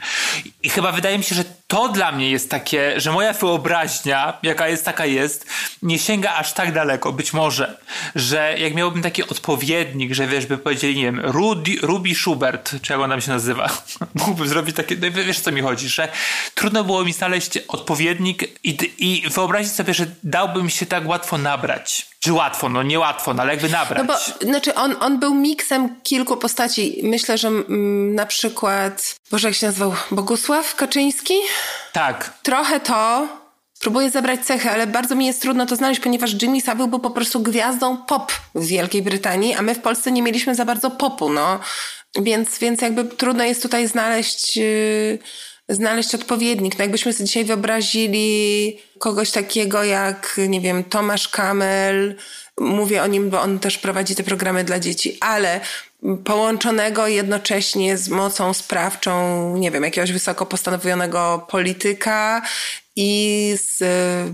I 0.64 0.70
chyba 0.70 0.92
wydaje 0.92 1.18
mi 1.18 1.24
się, 1.24 1.36
że 1.36 1.44
to 1.70 1.90
dla 1.90 2.12
mnie 2.12 2.32
jest 2.32 2.50
takie, 2.50 3.00
że 3.00 3.12
moja 3.12 3.34
wyobraźnia, 3.34 4.38
jaka 4.44 4.68
jest, 4.68 4.86
taka 4.86 5.06
jest, 5.06 5.46
nie 5.82 6.00
sięga 6.00 6.34
aż 6.34 6.54
tak 6.54 6.74
daleko, 6.74 7.14
być 7.14 7.34
może, 7.34 7.78
że 8.16 8.56
jak 8.58 8.76
miałbym 8.76 9.02
taki 9.02 9.24
odpowiednik, 9.24 10.14
że 10.14 10.28
wiesz, 10.28 10.46
by 10.46 10.58
powiedzieli, 10.58 10.96
nie 10.96 11.04
wiem, 11.04 11.20
Rudy, 11.24 11.72
Ruby 11.82 12.16
Schubert, 12.16 12.76
czy 12.82 12.94
jak 12.94 13.02
on 13.02 13.10
tam 13.10 13.22
się 13.22 13.32
nazywa, 13.32 13.70
mógłbym 14.26 14.48
zrobić 14.48 14.76
takie, 14.76 14.96
no 14.96 15.12
wiesz 15.12 15.40
co 15.40 15.52
mi 15.52 15.62
chodzi, 15.62 15.90
że 15.90 16.12
trudno 16.56 16.84
było 16.84 17.06
mi 17.06 17.14
znaleźć 17.14 17.58
odpowiednik 17.68 18.44
i, 18.64 18.78
i 18.98 19.30
wyobrazić 19.30 19.72
sobie, 19.72 19.94
że 19.94 20.06
dałbym 20.24 20.70
się 20.70 20.86
tak 20.86 21.08
łatwo 21.08 21.38
nabrać. 21.38 22.10
Czy 22.20 22.34
łatwo? 22.34 22.70
No 22.70 22.84
niełatwo, 22.84 23.34
no 23.34 23.42
ale 23.42 23.54
jakby 23.54 23.70
nabrać. 23.70 24.08
No 24.08 24.14
bo, 24.14 24.46
znaczy 24.46 24.76
on, 24.76 24.96
on 25.00 25.20
był 25.20 25.36
miksem 25.36 26.02
kilku 26.04 26.38
postaci. 26.38 27.00
Myślę, 27.04 27.38
że 27.38 27.48
mm, 27.48 28.16
na 28.16 28.26
przykład, 28.26 29.16
Boże 29.32 29.48
jak 29.48 29.58
się 29.58 29.68
nazywał, 29.68 29.94
Bogusław 30.12 30.76
Kaczyński? 30.76 31.34
Tak. 31.94 32.34
Trochę 32.44 32.80
to, 32.80 33.28
próbuję 33.80 34.10
zebrać 34.10 34.46
cechy, 34.46 34.70
ale 34.70 34.88
bardzo 34.88 35.16
mi 35.16 35.26
jest 35.26 35.42
trudno 35.42 35.66
to 35.66 35.76
znaleźć, 35.76 36.02
ponieważ 36.02 36.42
Jimmy 36.42 36.62
Savile 36.62 36.88
był 36.88 37.00
po 37.00 37.12
prostu 37.12 37.40
gwiazdą 37.40 37.98
pop 37.98 38.32
w 38.56 38.66
Wielkiej 38.66 39.02
Brytanii, 39.02 39.54
a 39.54 39.62
my 39.62 39.76
w 39.76 39.82
Polsce 39.82 40.12
nie 40.12 40.22
mieliśmy 40.22 40.56
za 40.56 40.66
bardzo 40.66 40.92
popu, 40.92 41.30
no. 41.30 41.60
Więc, 42.22 42.60
więc 42.60 42.82
jakby 42.82 43.04
trudno 43.06 43.44
jest 43.44 43.62
tutaj 43.62 43.88
znaleźć... 43.88 44.58
Yy 44.58 45.20
znaleźć 45.70 46.16
odpowiednik. 46.16 46.78
No 46.78 46.84
jakbyśmy 46.84 47.14
sobie 47.14 47.26
dzisiaj 47.26 47.46
wyobrazili 47.46 48.78
kogoś 49.00 49.32
takiego 49.32 49.84
jak, 49.84 50.40
nie 50.48 50.62
wiem, 50.62 50.84
Tomasz 50.84 51.28
Kamel, 51.28 52.16
mówię 52.60 53.04
o 53.04 53.08
nim, 53.08 53.30
bo 53.30 53.42
on 53.42 53.60
też 53.60 53.78
prowadzi 53.78 54.16
te 54.16 54.24
programy 54.24 54.64
dla 54.64 54.80
dzieci, 54.80 55.18
ale 55.20 55.62
połączonego 56.24 57.08
jednocześnie 57.08 57.98
z 57.98 58.10
mocą 58.10 58.54
sprawczą, 58.54 59.56
nie 59.58 59.72
wiem, 59.72 59.84
jakiegoś 59.84 60.12
wysoko 60.12 60.46
postanowionego 60.46 61.48
polityka 61.50 62.42
i 62.96 63.54
z 63.58 63.84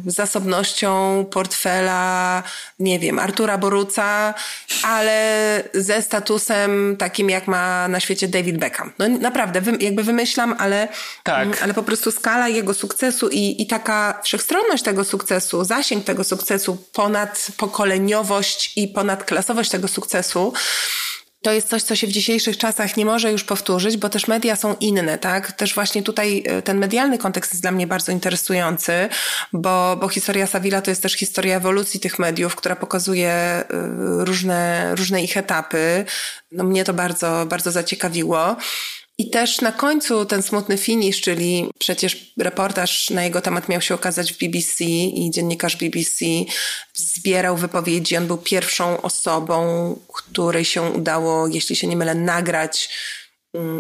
zasobnością 0.06 1.26
portfela, 1.32 2.44
nie 2.80 3.00
wiem, 3.00 3.20
Artura 3.20 3.58
Boruca, 3.58 4.34
ale 4.84 5.64
ze 5.74 6.02
statusem 6.02 6.96
takim, 6.98 7.30
jak 7.30 7.48
ma 7.48 7.88
na 7.88 8.00
świecie 8.00 8.28
David 8.28 8.58
Beckham. 8.58 8.92
No 9.00 9.08
naprawdę, 9.08 9.62
jakby 9.80 10.04
wymyślam, 10.04 10.56
ale, 10.60 10.88
tak. 11.24 11.62
ale 11.64 11.74
po 11.74 11.84
prostu 11.84 12.12
skala 12.12 12.48
jego 12.48 12.74
sukcesu 12.74 13.30
i, 13.30 13.62
i 13.62 13.68
taka 13.68 14.20
wszechstronność 14.56 14.84
tego 14.84 15.04
sukcesu, 15.04 15.64
zasięg 15.64 16.06
tego 16.06 16.24
sukcesu, 16.24 16.78
ponad 16.94 17.48
pokoleniowość 17.58 18.74
i 18.76 18.88
ponadklasowość 18.88 19.70
tego 19.70 19.88
sukcesu, 19.88 20.54
to 21.44 21.52
jest 21.52 21.70
coś, 21.70 21.84
co 21.84 21.96
się 21.96 22.08
w 22.08 22.12
dzisiejszych 22.12 22.58
czasach 22.58 22.98
nie 22.98 23.06
może 23.06 23.32
już 23.32 23.44
powtórzyć, 23.44 23.98
bo 23.98 24.10
też 24.10 24.28
media 24.28 24.56
są 24.56 24.76
inne, 24.80 25.18
tak? 25.18 25.52
Też 25.52 25.76
właśnie 25.76 26.04
tutaj 26.04 26.44
e, 26.46 26.62
ten 26.62 26.78
medialny 26.78 27.18
kontekst 27.18 27.52
jest 27.52 27.62
dla 27.64 27.72
mnie 27.72 27.88
bardzo 27.88 28.12
interesujący, 28.12 29.10
bo, 29.54 29.98
bo 30.02 30.10
historia 30.10 30.48
Savila 30.48 30.82
to 30.82 30.92
jest 30.92 31.02
też 31.02 31.14
historia 31.14 31.58
ewolucji 31.58 32.00
tych 32.00 32.20
mediów, 32.20 32.56
która 32.56 32.76
pokazuje 32.76 33.30
e, 33.30 33.66
różne, 34.20 34.92
różne 34.96 35.24
ich 35.24 35.38
etapy. 35.38 36.06
No 36.52 36.64
mnie 36.64 36.84
to 36.84 36.94
bardzo, 36.94 37.46
bardzo 37.46 37.72
zaciekawiło. 37.72 38.56
I 39.18 39.30
też 39.30 39.62
na 39.62 39.72
końcu 39.72 40.26
ten 40.26 40.42
smutny 40.42 40.78
finish, 40.78 41.22
czyli 41.22 41.70
przecież 41.80 42.34
reportaż 42.38 43.10
na 43.10 43.24
jego 43.24 43.42
temat 43.42 43.70
miał 43.70 43.82
się 43.82 43.96
okazać 43.96 44.34
w 44.34 44.38
BBC 44.38 44.84
i 44.84 45.32
dziennikarz 45.32 45.76
BBC 45.76 46.26
zbierał 46.94 47.58
wypowiedzi. 47.58 48.18
On 48.18 48.28
był 48.28 48.38
pierwszą 48.38 49.02
osobą, 49.02 50.00
której 50.14 50.66
się 50.66 50.82
udało, 50.82 51.48
jeśli 51.48 51.76
się 51.76 51.88
nie 51.88 51.96
mylę, 51.96 52.16
nagrać 52.16 52.90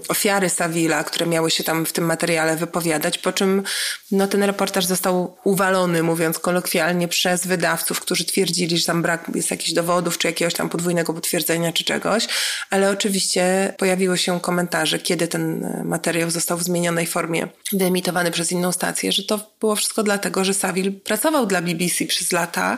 ofiary 0.07 0.49
Savila, 0.49 1.03
które 1.03 1.25
miały 1.25 1.51
się 1.51 1.63
tam 1.63 1.85
w 1.85 1.93
tym 1.93 2.05
materiale 2.05 2.55
wypowiadać, 2.55 3.17
po 3.17 3.33
czym 3.33 3.63
no, 4.11 4.27
ten 4.27 4.43
reportaż 4.43 4.85
został 4.85 5.38
uwalony, 5.43 6.03
mówiąc 6.03 6.39
kolokwialnie, 6.39 7.07
przez 7.07 7.47
wydawców, 7.47 7.99
którzy 7.99 8.25
twierdzili, 8.25 8.77
że 8.77 8.85
tam 8.85 9.01
brak 9.01 9.31
jest 9.35 9.51
jakichś 9.51 9.73
dowodów, 9.73 10.17
czy 10.17 10.27
jakiegoś 10.27 10.53
tam 10.53 10.69
podwójnego 10.69 11.13
potwierdzenia, 11.13 11.73
czy 11.73 11.83
czegoś, 11.83 12.27
ale 12.69 12.89
oczywiście 12.89 13.73
pojawiły 13.77 14.17
się 14.17 14.39
komentarze, 14.39 14.99
kiedy 14.99 15.27
ten 15.27 15.65
e, 15.65 15.83
materiał 15.83 16.31
został 16.31 16.57
w 16.57 16.63
zmienionej 16.63 17.07
formie 17.07 17.47
wyemitowany 17.73 18.31
przez 18.31 18.51
inną 18.51 18.71
stację, 18.71 19.11
że 19.11 19.23
to 19.23 19.51
było 19.59 19.75
wszystko 19.75 20.03
dlatego, 20.03 20.43
że 20.43 20.53
Savil 20.53 20.99
pracował 21.01 21.45
dla 21.45 21.61
BBC 21.61 22.05
przez 22.05 22.31
lata 22.31 22.77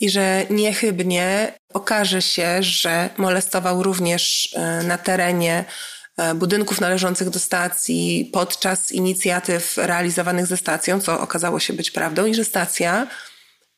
i 0.00 0.10
że 0.10 0.46
niechybnie 0.50 1.52
okaże 1.72 2.22
się, 2.22 2.62
że 2.62 3.10
molestował 3.16 3.82
również 3.82 4.54
e, 4.54 4.82
na 4.82 4.98
terenie 4.98 5.64
budynków 6.34 6.80
należących 6.80 7.30
do 7.30 7.38
stacji 7.38 8.30
podczas 8.32 8.92
inicjatyw 8.92 9.76
realizowanych 9.76 10.46
ze 10.46 10.56
stacją, 10.56 11.00
co 11.00 11.20
okazało 11.20 11.60
się 11.60 11.72
być 11.72 11.90
prawdą, 11.90 12.26
i 12.26 12.34
że 12.34 12.44
stacja 12.44 13.06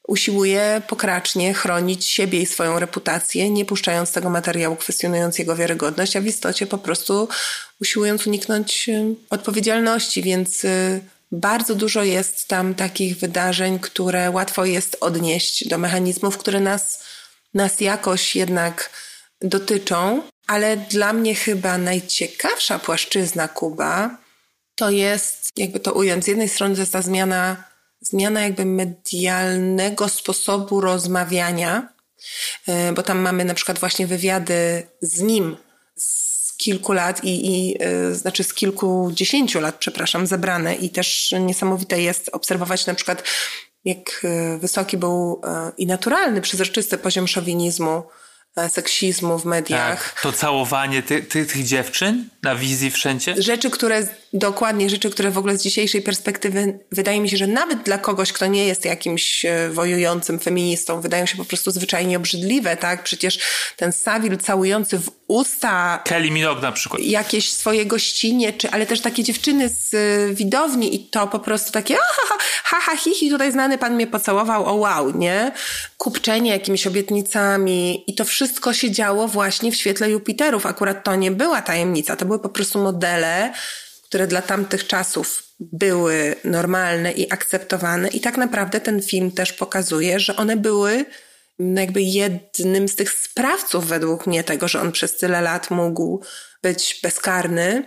usiłuje 0.09 0.83
pokracznie 0.89 1.55
chronić 1.55 2.07
siebie 2.07 2.41
i 2.41 2.47
swoją 2.47 2.79
reputację, 2.79 3.51
nie 3.51 3.65
puszczając 3.65 4.13
tego 4.13 4.31
materiału, 4.31 4.77
kwestionując 4.77 5.39
jego 5.39 5.57
wiarygodność, 5.57 6.17
a 6.17 6.21
w 6.21 6.27
istocie 6.27 6.67
po 6.67 6.79
prostu 6.79 7.29
usiłując 7.81 8.27
uniknąć 8.27 8.89
e, 8.89 9.15
odpowiedzialności, 9.31 10.23
więc 10.23 10.65
e, 10.65 11.01
bardzo 11.33 11.75
dużo 11.75 12.03
jest 12.03 12.49
tam 12.49 12.75
takich 12.75 13.19
wydarzeń, 13.19 13.79
które 13.79 14.31
łatwo 14.31 14.65
jest 14.65 14.97
odnieść 15.01 15.69
do 15.69 15.79
mechanizmów, 15.79 16.39
które 16.39 16.61
nas, 16.61 17.05
nas 17.55 17.81
jakoś 17.81 18.37
jednak 18.37 18.91
dotyczą, 19.43 20.23
ale 20.51 20.77
dla 20.77 21.13
mnie 21.13 21.35
chyba 21.35 21.79
najciekawsza 21.79 22.79
płaszczyzna 22.79 23.49
Kuba 23.49 24.17
to 24.75 24.91
jest, 24.91 25.51
jakby 25.57 25.81
to 25.81 25.93
ująć, 25.93 26.25
z 26.25 26.29
jednej 26.29 26.49
strony 26.49 26.75
to 26.75 26.81
jest 26.81 26.93
ta 26.93 27.03
zmiana, 27.03 27.65
zmiana 28.01 28.41
jakby 28.41 28.65
medialnego 28.65 30.09
sposobu 30.09 30.81
rozmawiania, 30.81 31.89
e, 32.69 32.93
bo 32.93 33.03
tam 33.03 33.19
mamy 33.19 33.45
na 33.45 33.55
przykład 33.55 33.79
właśnie 33.79 34.07
wywiady 34.07 34.87
z 35.03 35.21
nim 35.21 35.57
z 35.97 36.57
kilku 36.57 36.93
lat 36.93 37.25
i, 37.25 37.47
i 37.47 37.77
e, 37.81 38.15
znaczy 38.15 38.45
z 38.45 38.55
kilkudziesięciu 38.55 39.61
lat, 39.61 39.77
przepraszam, 39.79 40.27
zebrane. 40.27 40.75
I 40.75 40.91
też 40.91 41.35
niesamowite 41.41 42.03
jest 42.03 42.31
obserwować 42.33 42.87
na 42.87 42.95
przykład 42.95 43.23
jak 43.85 44.21
e, 44.25 44.59
wysoki 44.59 44.97
był 44.97 45.41
i 45.79 45.87
naturalny, 45.87 46.41
przezroczysty 46.41 46.99
poziom 46.99 47.29
szowinizmu, 47.29 48.03
seksizmu 48.69 49.39
w 49.39 49.45
mediach. 49.45 50.13
Tak, 50.13 50.21
to 50.21 50.33
całowanie 50.33 51.03
ty, 51.03 51.23
ty, 51.23 51.47
tych 51.47 51.65
dziewczyn 51.65 52.29
na 52.43 52.55
wizji 52.57 52.91
wszędzie. 52.91 53.43
Rzeczy, 53.43 53.71
które, 53.71 54.09
dokładnie 54.33 54.91
rzeczy, 54.91 55.11
które 55.11 55.31
w 55.31 55.39
ogóle 55.39 55.59
z 55.59 55.63
dzisiejszej 55.63 56.03
perspektywy 56.03 56.79
wydaje 56.93 57.21
mi 57.21 57.31
się, 57.31 57.37
że 57.37 57.47
nawet 57.47 57.83
dla 57.83 57.99
kogoś, 57.99 58.33
kto 58.33 58.47
nie 58.47 58.67
jest 58.67 58.85
jakimś 58.85 59.47
wojującym 59.71 60.39
feministą, 60.39 61.01
wydają 61.01 61.27
się 61.27 61.37
po 61.37 61.45
prostu 61.45 61.71
zwyczajnie 61.71 62.17
obrzydliwe, 62.17 62.77
tak? 62.77 63.03
Przecież 63.03 63.39
ten 63.77 63.93
Savile 63.93 64.37
całujący 64.37 64.99
w 64.99 65.11
usta. 65.29 66.03
Kelly 66.05 66.31
Minogue 66.31 66.63
na 66.63 66.73
przykład. 66.73 67.03
Jakieś 67.03 67.53
swoje 67.53 67.87
gościnie, 67.87 68.53
czy, 68.53 68.71
ale 68.71 68.87
też 68.87 69.01
takie 69.01 69.23
dziewczyny 69.23 69.69
z 69.69 69.95
y, 69.95 70.35
widowni 70.35 70.95
i 70.95 70.99
to 71.09 71.27
po 71.27 71.39
prostu 71.39 71.73
takie 71.73 71.95
ha, 71.95 72.37
ha, 72.65 72.81
ha, 72.81 72.97
hi, 72.97 73.15
hi, 73.15 73.31
tutaj 73.31 73.53
znany 73.53 73.79
pan 73.79 73.95
mnie 73.95 74.07
pocałował, 74.07 74.67
o 74.67 74.75
wow, 74.75 75.19
nie? 75.19 75.53
Kupczenie 75.99 76.51
jakimiś 76.51 76.87
obietnicami 76.87 78.05
i 78.07 78.15
to 78.15 78.25
wszystko 78.25 78.73
się 78.73 78.91
działo 78.91 79.29
właśnie 79.29 79.73
w 79.73 79.77
świetle 79.77 80.11
Jupiterów. 80.11 80.67
Akurat 80.67 81.05
to 81.05 81.17
nie 81.17 81.31
była 81.31 81.63
tajemnica, 81.63 82.17
to 82.17 82.27
były 82.27 82.39
po 82.39 82.49
prostu 82.49 82.83
modele, 82.83 83.53
które 84.11 84.27
dla 84.27 84.43
tamtych 84.43 84.87
czasów 84.87 85.43
były 85.61 86.37
normalne 86.45 87.13
i 87.13 87.33
akceptowane 87.33 88.09
i 88.09 88.21
tak 88.21 88.37
naprawdę 88.37 88.81
ten 88.81 89.03
film 89.03 89.31
też 89.33 89.53
pokazuje, 89.53 90.21
że 90.21 90.37
one 90.37 90.57
były 90.57 91.05
jakby 91.59 92.03
jednym 92.03 92.89
z 92.89 92.97
tych 92.97 93.13
sprawców 93.13 93.87
według 93.87 94.27
mnie 94.27 94.45
tego, 94.45 94.69
że 94.69 94.81
on 94.81 94.93
przez 94.93 95.17
tyle 95.17 95.41
lat 95.41 95.71
mógł 95.71 96.23
być 96.63 97.01
bezkarny, 97.03 97.85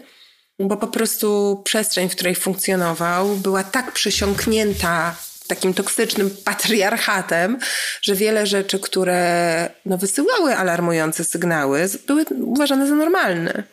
bo 0.60 0.78
po 0.78 0.88
prostu 0.88 1.62
przestrzeń, 1.66 2.10
w 2.10 2.16
której 2.16 2.36
funkcjonował, 2.36 3.36
była 3.36 3.64
tak 3.64 3.92
przesiąknięta 3.92 5.16
takim 5.48 5.74
toksycznym 5.74 6.30
patriarchatem, 6.46 7.60
że 8.02 8.16
wiele 8.16 8.48
rzeczy, 8.48 8.80
które 8.80 9.70
no, 9.86 9.98
wysyłały 9.98 10.56
alarmujące 10.56 11.24
sygnały, 11.24 11.90
były 12.08 12.26
uważane 12.26 12.88
za 12.88 12.96
normalne. 12.96 13.64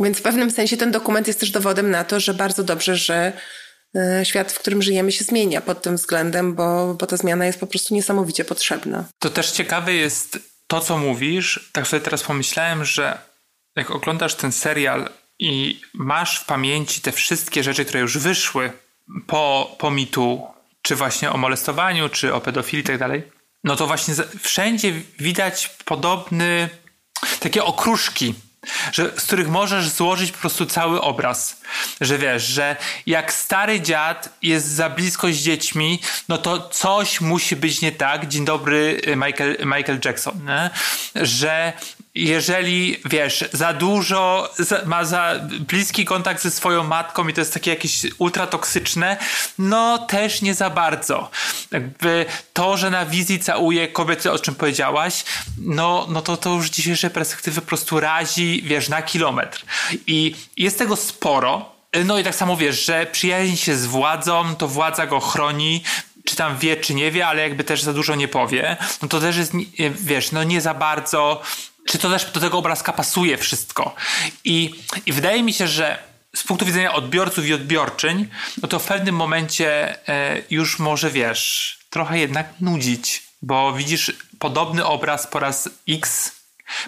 Więc 0.00 0.18
w 0.18 0.22
pewnym 0.22 0.50
sensie 0.50 0.76
ten 0.76 0.90
dokument 0.90 1.26
jest 1.26 1.40
też 1.40 1.50
dowodem 1.50 1.90
na 1.90 2.04
to, 2.04 2.20
że 2.20 2.34
bardzo 2.34 2.64
dobrze, 2.64 2.96
że 2.96 3.32
E, 3.96 4.24
świat, 4.24 4.52
w 4.52 4.58
którym 4.58 4.82
żyjemy, 4.82 5.12
się 5.12 5.24
zmienia 5.24 5.60
pod 5.60 5.82
tym 5.82 5.96
względem, 5.96 6.54
bo, 6.54 6.94
bo 6.94 7.06
ta 7.06 7.16
zmiana 7.16 7.46
jest 7.46 7.60
po 7.60 7.66
prostu 7.66 7.94
niesamowicie 7.94 8.44
potrzebna. 8.44 9.04
To 9.18 9.30
też 9.30 9.50
ciekawe 9.50 9.94
jest 9.94 10.38
to, 10.66 10.80
co 10.80 10.98
mówisz. 10.98 11.70
Tak 11.72 11.86
sobie 11.86 12.00
teraz 12.00 12.22
pomyślałem, 12.22 12.84
że 12.84 13.18
jak 13.76 13.90
oglądasz 13.90 14.34
ten 14.34 14.52
serial 14.52 15.08
i 15.38 15.80
masz 15.94 16.40
w 16.40 16.44
pamięci 16.44 17.00
te 17.00 17.12
wszystkie 17.12 17.62
rzeczy, 17.62 17.84
które 17.84 18.00
już 18.00 18.18
wyszły 18.18 18.72
po, 19.26 19.76
po 19.78 19.90
mitu, 19.90 20.46
czy 20.82 20.96
właśnie 20.96 21.30
o 21.30 21.36
molestowaniu, 21.36 22.08
czy 22.08 22.34
o 22.34 22.40
pedofilii 22.40 22.84
i 22.84 22.86
tak 22.86 22.98
dalej, 22.98 23.22
no 23.64 23.76
to 23.76 23.86
właśnie 23.86 24.14
wszędzie 24.42 24.92
widać 25.18 25.70
podobny, 25.84 26.68
takie 27.40 27.64
okruszki 27.64 28.34
że, 28.92 29.12
z 29.16 29.22
których 29.22 29.48
możesz 29.48 29.88
złożyć 29.88 30.32
po 30.32 30.38
prostu 30.38 30.66
cały 30.66 31.00
obraz. 31.00 31.60
Że 32.00 32.18
wiesz, 32.18 32.46
że 32.46 32.76
jak 33.06 33.32
stary 33.32 33.80
dziad 33.80 34.28
jest 34.42 34.66
za 34.66 34.90
blisko 34.90 35.28
z 35.28 35.36
dziećmi, 35.36 36.00
no 36.28 36.38
to 36.38 36.68
coś 36.68 37.20
musi 37.20 37.56
być 37.56 37.80
nie 37.80 37.92
tak. 37.92 38.28
Dzień 38.28 38.44
dobry, 38.44 39.00
Michael, 39.16 39.56
Michael 39.64 40.00
Jackson. 40.04 40.40
Nie? 40.44 40.70
Że 41.14 41.72
jeżeli, 42.16 43.00
wiesz, 43.04 43.44
za 43.52 43.72
dużo, 43.72 44.52
za, 44.58 44.84
ma 44.84 45.04
za 45.04 45.40
bliski 45.60 46.04
kontakt 46.04 46.42
ze 46.42 46.50
swoją 46.50 46.84
matką 46.84 47.28
i 47.28 47.32
to 47.32 47.40
jest 47.40 47.54
takie 47.54 47.70
jakieś 47.70 48.06
ultratoksyczne, 48.18 49.16
no 49.58 49.98
też 49.98 50.42
nie 50.42 50.54
za 50.54 50.70
bardzo. 50.70 51.30
Jakby 51.70 52.26
to, 52.52 52.76
że 52.76 52.90
na 52.90 53.06
wizji 53.06 53.38
całuje 53.38 53.88
kobiety, 53.88 54.32
o 54.32 54.38
czym 54.38 54.54
powiedziałaś, 54.54 55.24
no, 55.58 56.06
no 56.10 56.22
to 56.22 56.36
to 56.36 56.50
już 56.50 56.70
dzisiejsze 56.70 57.10
perspektywy 57.10 57.60
po 57.60 57.66
prostu 57.66 58.00
razi, 58.00 58.62
wiesz, 58.64 58.88
na 58.88 59.02
kilometr. 59.02 59.64
I 60.06 60.34
jest 60.56 60.78
tego 60.78 60.96
sporo, 60.96 61.72
no 62.04 62.18
i 62.18 62.24
tak 62.24 62.34
samo 62.34 62.56
wiesz, 62.56 62.84
że 62.84 63.06
przyjaźni 63.06 63.56
się 63.56 63.76
z 63.76 63.86
władzą, 63.86 64.56
to 64.56 64.68
władza 64.68 65.06
go 65.06 65.20
chroni, 65.20 65.82
czy 66.24 66.36
tam 66.36 66.58
wie, 66.58 66.76
czy 66.76 66.94
nie 66.94 67.10
wie, 67.10 67.26
ale 67.26 67.42
jakby 67.42 67.64
też 67.64 67.82
za 67.82 67.92
dużo 67.92 68.14
nie 68.14 68.28
powie, 68.28 68.76
no 69.02 69.08
to 69.08 69.20
też 69.20 69.36
jest, 69.36 69.52
wiesz, 70.00 70.32
no 70.32 70.44
nie 70.44 70.60
za 70.60 70.74
bardzo 70.74 71.42
czy 71.86 71.98
to 71.98 72.10
też 72.10 72.24
do 72.24 72.40
tego 72.40 72.58
obrazka 72.58 72.92
pasuje 72.92 73.38
wszystko. 73.38 73.94
I, 74.44 74.74
i 75.06 75.12
wydaje 75.12 75.42
mi 75.42 75.52
się, 75.52 75.68
że 75.68 75.98
z 76.36 76.44
punktu 76.44 76.66
widzenia 76.66 76.92
odbiorców 76.92 77.46
i 77.46 77.54
odbiorczyń, 77.54 78.28
no 78.62 78.68
to 78.68 78.78
w 78.78 78.86
pewnym 78.86 79.14
momencie 79.14 79.98
e, 80.08 80.42
już 80.50 80.78
może 80.78 81.10
wiesz, 81.10 81.78
trochę 81.90 82.18
jednak 82.18 82.60
nudzić, 82.60 83.22
bo 83.42 83.72
widzisz 83.72 84.12
podobny 84.38 84.84
obraz 84.84 85.26
po 85.26 85.38
raz 85.38 85.68
X, 85.88 86.32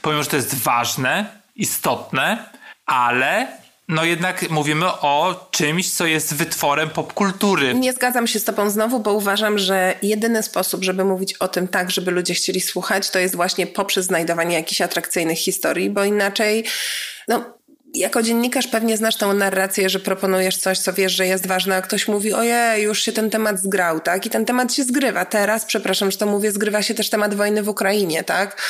pomimo, 0.03 0.23
że 0.23 0.31
to 0.31 0.37
jest 0.37 0.55
ważne, 0.55 1.41
istotne, 1.57 2.51
ale 2.87 3.59
no 3.89 4.05
jednak 4.05 4.51
mówimy 4.51 4.87
o 4.87 5.49
czymś, 5.51 5.91
co 5.91 6.07
jest 6.07 6.35
wytworem 6.35 6.91
popkultury. 6.91 7.75
Nie 7.75 7.93
zgadzam 7.93 8.27
się 8.27 8.39
z 8.39 8.45
tobą 8.45 8.71
znowu, 8.71 9.01
bo 9.01 9.13
uważam, 9.13 9.59
że 9.59 9.95
jedyny 10.03 10.43
sposób, 10.43 10.85
żeby 10.85 11.05
mówić 11.05 11.35
o 11.35 11.49
tym 11.49 11.69
tak, 11.69 11.91
żeby 11.91 12.11
ludzie 12.11 12.35
chcieli 12.35 12.61
słuchać, 12.61 13.11
to 13.11 13.19
jest 13.19 13.37
właśnie 13.37 13.67
poprzez 13.67 14.07
znajdowanie 14.07 14.57
jakichś 14.57 14.81
atrakcyjnych 14.81 15.39
historii, 15.39 15.91
bo 15.91 16.05
inaczej, 16.05 16.65
no, 17.29 17.59
jako 17.95 18.23
dziennikarz 18.23 18.67
pewnie 18.67 18.97
znasz 18.97 19.17
tą 19.17 19.33
narrację, 19.33 19.89
że 19.89 20.01
proponujesz 20.01 20.57
coś, 20.57 20.79
co 20.79 20.93
wiesz, 20.93 21.13
że 21.13 21.27
jest 21.27 21.47
ważne, 21.47 21.77
a 21.77 21.83
ktoś 21.83 22.09
mówi, 22.09 22.33
ojej, 22.33 22.83
już 22.83 23.03
się 23.03 23.13
ten 23.13 23.31
temat 23.31 23.61
zgrał, 23.61 24.01
tak? 24.01 24.27
I 24.27 24.31
ten 24.31 24.45
temat 24.45 24.75
się 24.75 24.85
zgrywa. 24.85 25.25
Teraz, 25.25 25.65
przepraszam, 25.65 26.11
że 26.11 26.19
to 26.19 26.27
mówię, 26.27 26.53
zgrywa 26.53 26.83
się 26.83 26.95
też 26.95 27.11
temat 27.11 27.35
wojny 27.35 27.63
w 27.63 27.69
Ukrainie, 27.69 28.25
tak? 28.25 28.63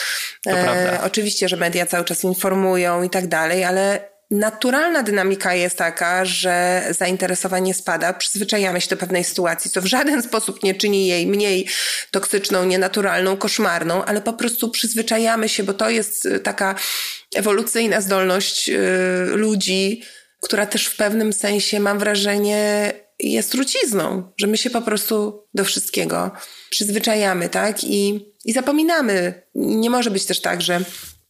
E, 0.47 1.01
oczywiście, 1.05 1.49
że 1.49 1.57
media 1.57 1.87
cały 1.87 2.05
czas 2.05 2.25
informują 2.25 3.03
i 3.03 3.11
tak 3.11 3.27
dalej, 3.27 3.65
ale 3.65 4.18
naturalna 4.31 5.03
dynamika 5.03 5.55
jest 5.55 5.79
taka, 5.79 6.25
że 6.25 6.85
zainteresowanie 6.91 7.75
spada, 7.75 8.13
przyzwyczajamy 8.13 8.81
się 8.81 8.89
do 8.89 8.97
pewnej 8.97 9.25
sytuacji, 9.25 9.71
co 9.71 9.83
w 9.83 9.87
żaden 9.87 10.23
sposób 10.23 10.63
nie 10.63 10.75
czyni 10.75 11.07
jej 11.07 11.27
mniej 11.27 11.69
toksyczną, 12.11 12.65
nienaturalną, 12.65 13.37
koszmarną, 13.37 14.05
ale 14.05 14.21
po 14.21 14.33
prostu 14.33 14.71
przyzwyczajamy 14.71 15.49
się, 15.49 15.63
bo 15.63 15.75
to 15.75 15.91
jest 15.91 16.27
y, 16.27 16.41
taka 16.41 16.75
ewolucyjna 17.35 18.01
zdolność 18.01 18.69
yy, 18.69 18.79
ludzi, 19.27 20.03
która 20.41 20.67
też 20.67 20.87
w 20.87 20.97
pewnym 20.97 21.33
sensie, 21.33 21.81
mam 21.81 21.99
wrażenie, 21.99 22.93
jest 23.19 23.53
trucizną, 23.53 24.33
że 24.37 24.47
my 24.47 24.57
się 24.57 24.71
po 24.71 24.83
prostu 24.83 25.45
do 25.55 25.65
wszystkiego 25.65 26.31
przyzwyczajamy, 26.71 27.49
tak? 27.49 27.85
I, 27.85 28.27
i 28.45 28.53
zapominamy. 28.53 29.43
Nie 29.55 29.91
może 29.91 30.11
być 30.11 30.25
też 30.25 30.41
tak, 30.41 30.63
że 30.63 30.81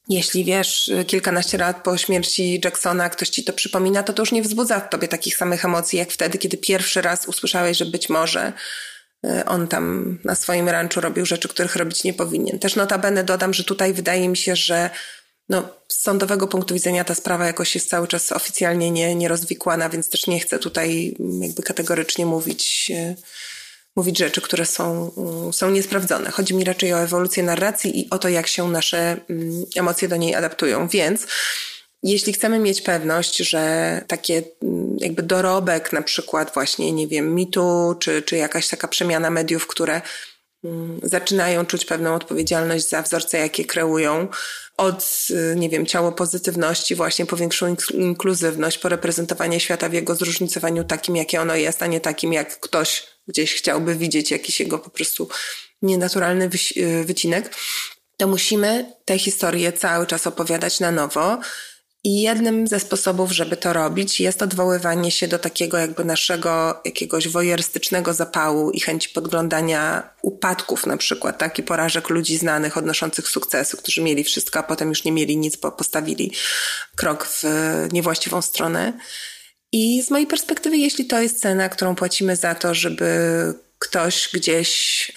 jeśli 0.08 0.44
wiesz, 0.44 0.90
kilkanaście 1.06 1.58
lat 1.58 1.82
po 1.82 1.98
śmierci 1.98 2.60
Jacksona 2.64 3.10
ktoś 3.10 3.28
ci 3.28 3.44
to 3.44 3.52
przypomina, 3.52 4.02
to 4.02 4.12
to 4.12 4.22
już 4.22 4.32
nie 4.32 4.42
wzbudza 4.42 4.80
w 4.80 4.88
tobie 4.88 5.08
takich 5.08 5.36
samych 5.36 5.64
emocji, 5.64 5.98
jak 5.98 6.10
wtedy, 6.10 6.38
kiedy 6.38 6.56
pierwszy 6.56 7.02
raz 7.02 7.26
usłyszałeś, 7.26 7.78
że 7.78 7.86
być 7.86 8.08
może 8.08 8.52
e, 9.26 9.44
on 9.46 9.68
tam 9.68 10.18
na 10.24 10.34
swoim 10.34 10.68
ranczu 10.68 11.00
robił 11.00 11.26
rzeczy, 11.26 11.48
których 11.48 11.76
robić 11.76 12.04
nie 12.04 12.14
powinien. 12.14 12.58
Też 12.58 12.76
notabene 12.76 13.24
dodam, 13.24 13.54
że 13.54 13.64
tutaj 13.64 13.92
wydaje 13.94 14.28
mi 14.28 14.36
się, 14.36 14.56
że 14.56 14.90
no, 15.48 15.68
z 15.88 16.02
sądowego 16.02 16.48
punktu 16.48 16.74
widzenia 16.74 17.04
ta 17.04 17.14
sprawa 17.14 17.46
jakoś 17.46 17.74
jest 17.74 17.90
cały 17.90 18.08
czas 18.08 18.32
oficjalnie 18.32 18.90
nie, 18.90 19.14
nierozwikłana, 19.14 19.88
więc 19.88 20.08
też 20.08 20.26
nie 20.26 20.40
chcę 20.40 20.58
tutaj 20.58 21.16
jakby 21.40 21.62
kategorycznie 21.62 22.26
mówić 22.26 22.92
e, 22.94 23.14
mówić 23.98 24.18
rzeczy, 24.18 24.40
które 24.40 24.66
są, 24.66 25.10
mm, 25.16 25.52
są 25.52 25.70
niesprawdzone. 25.70 26.30
Chodzi 26.30 26.54
mi 26.54 26.64
raczej 26.64 26.94
o 26.94 27.00
ewolucję 27.00 27.42
narracji 27.42 28.00
i 28.00 28.10
o 28.10 28.18
to, 28.18 28.28
jak 28.28 28.46
się 28.46 28.68
nasze 28.68 29.16
mm, 29.30 29.64
emocje 29.76 30.08
do 30.08 30.16
niej 30.16 30.34
adaptują. 30.34 30.88
Więc 30.88 31.26
jeśli 32.02 32.32
chcemy 32.32 32.58
mieć 32.58 32.82
pewność, 32.82 33.36
że 33.36 33.60
takie 34.06 34.42
mm, 34.62 34.96
jakby 35.00 35.22
dorobek, 35.22 35.92
na 35.92 36.02
przykład 36.02 36.54
właśnie, 36.54 36.92
nie 36.92 37.06
wiem, 37.06 37.34
mitu, 37.34 37.96
czy, 38.00 38.22
czy 38.22 38.36
jakaś 38.36 38.68
taka 38.68 38.88
przemiana 38.88 39.30
mediów, 39.30 39.66
które 39.66 40.00
zaczynają 41.02 41.66
czuć 41.66 41.84
pewną 41.84 42.14
odpowiedzialność 42.14 42.88
za 42.88 43.02
wzorce, 43.02 43.38
jakie 43.38 43.64
kreują, 43.64 44.28
od, 44.76 45.28
nie 45.56 45.68
wiem, 45.68 45.86
ciało 45.86 46.12
pozytywności, 46.12 46.94
właśnie 46.94 47.26
po 47.26 47.36
większą 47.36 47.76
inkluzywność, 47.94 48.78
po 48.78 48.88
reprezentowanie 48.88 49.60
świata 49.60 49.88
w 49.88 49.92
jego 49.92 50.14
zróżnicowaniu 50.14 50.84
takim, 50.84 51.16
jakie 51.16 51.40
ono 51.40 51.54
jest, 51.54 51.82
a 51.82 51.86
nie 51.86 52.00
takim, 52.00 52.32
jak 52.32 52.60
ktoś 52.60 53.17
gdzieś 53.28 53.54
chciałby 53.54 53.94
widzieć 53.94 54.30
jakiś 54.30 54.60
jego 54.60 54.78
po 54.78 54.90
prostu 54.90 55.28
nienaturalny 55.82 56.50
y, 56.76 57.04
wycinek, 57.04 57.54
to 58.16 58.28
musimy 58.28 58.92
tę 59.04 59.18
historię 59.18 59.72
cały 59.72 60.06
czas 60.06 60.26
opowiadać 60.26 60.80
na 60.80 60.90
nowo. 60.90 61.38
I 62.04 62.22
jednym 62.22 62.66
ze 62.66 62.80
sposobów, 62.80 63.32
żeby 63.32 63.56
to 63.56 63.72
robić, 63.72 64.20
jest 64.20 64.42
odwoływanie 64.42 65.10
się 65.10 65.28
do 65.28 65.38
takiego 65.38 65.78
jakby 65.78 66.04
naszego 66.04 66.80
jakiegoś 66.84 67.28
wojerstycznego 67.28 68.14
zapału 68.14 68.70
i 68.70 68.80
chęci 68.80 69.08
podglądania 69.08 70.10
upadków 70.22 70.86
na 70.86 70.96
przykład, 70.96 71.38
tak? 71.38 71.58
I 71.58 71.62
porażek 71.62 72.08
ludzi 72.08 72.38
znanych, 72.38 72.76
odnoszących 72.76 73.28
sukcesu, 73.28 73.76
którzy 73.76 74.02
mieli 74.02 74.24
wszystko, 74.24 74.58
a 74.58 74.62
potem 74.62 74.88
już 74.88 75.04
nie 75.04 75.12
mieli 75.12 75.36
nic, 75.36 75.56
bo 75.56 75.72
postawili 75.72 76.32
krok 76.96 77.26
w 77.26 77.44
niewłaściwą 77.92 78.42
stronę. 78.42 78.92
I 79.72 80.02
z 80.02 80.10
mojej 80.10 80.26
perspektywy, 80.26 80.76
jeśli 80.76 81.06
to 81.06 81.22
jest 81.22 81.40
cena, 81.40 81.68
którą 81.68 81.94
płacimy 81.94 82.36
za 82.36 82.54
to, 82.54 82.74
żeby 82.74 83.08
ktoś 83.78 84.30
gdzieś 84.34 85.12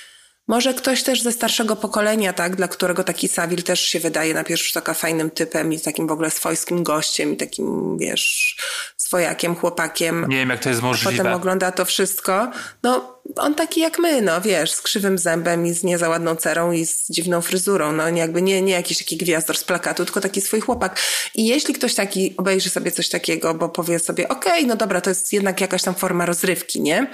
może 0.47 0.73
ktoś 0.73 1.03
też 1.03 1.21
ze 1.21 1.31
starszego 1.31 1.75
pokolenia, 1.75 2.33
tak, 2.33 2.55
dla 2.55 2.67
którego 2.67 3.03
taki 3.03 3.27
Sawil 3.27 3.63
też 3.63 3.79
się 3.79 3.99
wydaje 3.99 4.33
na 4.33 4.43
pierwszy 4.43 4.65
rzut 4.65 4.77
oka 4.77 4.93
fajnym 4.93 5.29
typem 5.31 5.73
i 5.73 5.79
takim 5.79 6.07
w 6.07 6.11
ogóle 6.11 6.31
swojskim 6.31 6.83
gościem 6.83 7.33
i 7.33 7.37
takim, 7.37 7.97
wiesz, 7.97 8.57
swojakiem, 9.11 9.55
chłopakiem. 9.55 10.25
Nie 10.29 10.37
wiem, 10.37 10.49
jak 10.49 10.63
to 10.63 10.69
jest 10.69 10.81
możliwe. 10.81 11.17
Potem 11.17 11.33
ogląda 11.33 11.71
to 11.71 11.85
wszystko. 11.85 12.51
No, 12.83 13.19
on 13.35 13.55
taki 13.55 13.79
jak 13.79 13.99
my, 13.99 14.21
no 14.21 14.41
wiesz, 14.41 14.71
z 14.71 14.81
krzywym 14.81 15.17
zębem 15.17 15.65
i 15.65 15.73
z 15.73 15.83
nie 15.83 15.97
za 15.97 16.09
ładną 16.09 16.35
cerą 16.35 16.71
i 16.71 16.85
z 16.85 17.09
dziwną 17.09 17.41
fryzurą. 17.41 17.91
No 17.91 18.09
jakby 18.09 18.41
nie, 18.41 18.61
nie 18.61 18.73
jakiś 18.73 18.97
taki 18.97 19.17
gwiazdor 19.17 19.57
z 19.57 19.63
plakatu, 19.63 20.05
tylko 20.05 20.21
taki 20.21 20.41
swój 20.41 20.61
chłopak. 20.61 21.01
I 21.35 21.47
jeśli 21.47 21.73
ktoś 21.73 21.95
taki 21.95 22.37
obejrzy 22.37 22.69
sobie 22.69 22.91
coś 22.91 23.09
takiego, 23.09 23.53
bo 23.53 23.69
powie 23.69 23.99
sobie, 23.99 24.27
okej, 24.27 24.51
okay, 24.51 24.65
no 24.65 24.75
dobra, 24.75 25.01
to 25.01 25.09
jest 25.09 25.33
jednak 25.33 25.61
jakaś 25.61 25.83
tam 25.83 25.95
forma 25.95 26.25
rozrywki, 26.25 26.81
nie? 26.81 27.07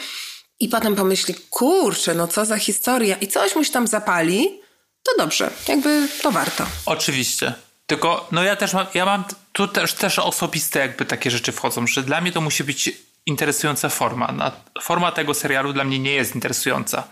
i 0.59 0.67
potem 0.67 0.95
pomyśli, 0.95 1.35
kurczę, 1.49 2.13
no 2.13 2.27
co 2.27 2.45
za 2.45 2.57
historia 2.57 3.15
i 3.15 3.27
coś 3.27 3.55
mu 3.55 3.63
się 3.63 3.71
tam 3.71 3.87
zapali, 3.87 4.61
to 5.03 5.11
dobrze, 5.17 5.51
jakby 5.67 6.07
to 6.21 6.31
warto. 6.31 6.65
Oczywiście. 6.85 7.53
Tylko, 7.87 8.27
no 8.31 8.43
ja 8.43 8.55
też 8.55 8.73
mam, 8.73 8.85
ja 8.93 9.05
mam 9.05 9.23
tu 9.57 9.67
też, 9.67 9.93
też 9.93 10.19
osobiste 10.19 10.79
jakby 10.79 11.05
takie 11.05 11.31
rzeczy 11.31 11.51
wchodzą, 11.51 11.87
że 11.87 12.03
dla 12.03 12.21
mnie 12.21 12.31
to 12.31 12.41
musi 12.41 12.63
być 12.63 12.89
interesująca 13.25 13.89
forma. 13.89 14.51
Forma 14.81 15.11
tego 15.11 15.33
serialu 15.33 15.73
dla 15.73 15.83
mnie 15.83 15.99
nie 15.99 16.11
jest 16.11 16.35
interesująca. 16.35 17.03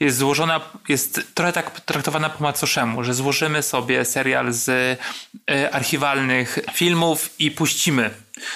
Jest 0.00 0.18
złożona, 0.18 0.60
jest 0.88 1.20
trochę 1.34 1.52
tak 1.52 1.80
traktowana 1.80 2.30
po 2.30 2.44
macoszemu, 2.44 3.04
że 3.04 3.14
złożymy 3.14 3.62
sobie 3.62 4.04
serial 4.04 4.52
z 4.52 4.68
y, 5.50 5.72
archiwalnych 5.72 6.58
filmów 6.72 7.30
i 7.38 7.50
puścimy 7.50 8.10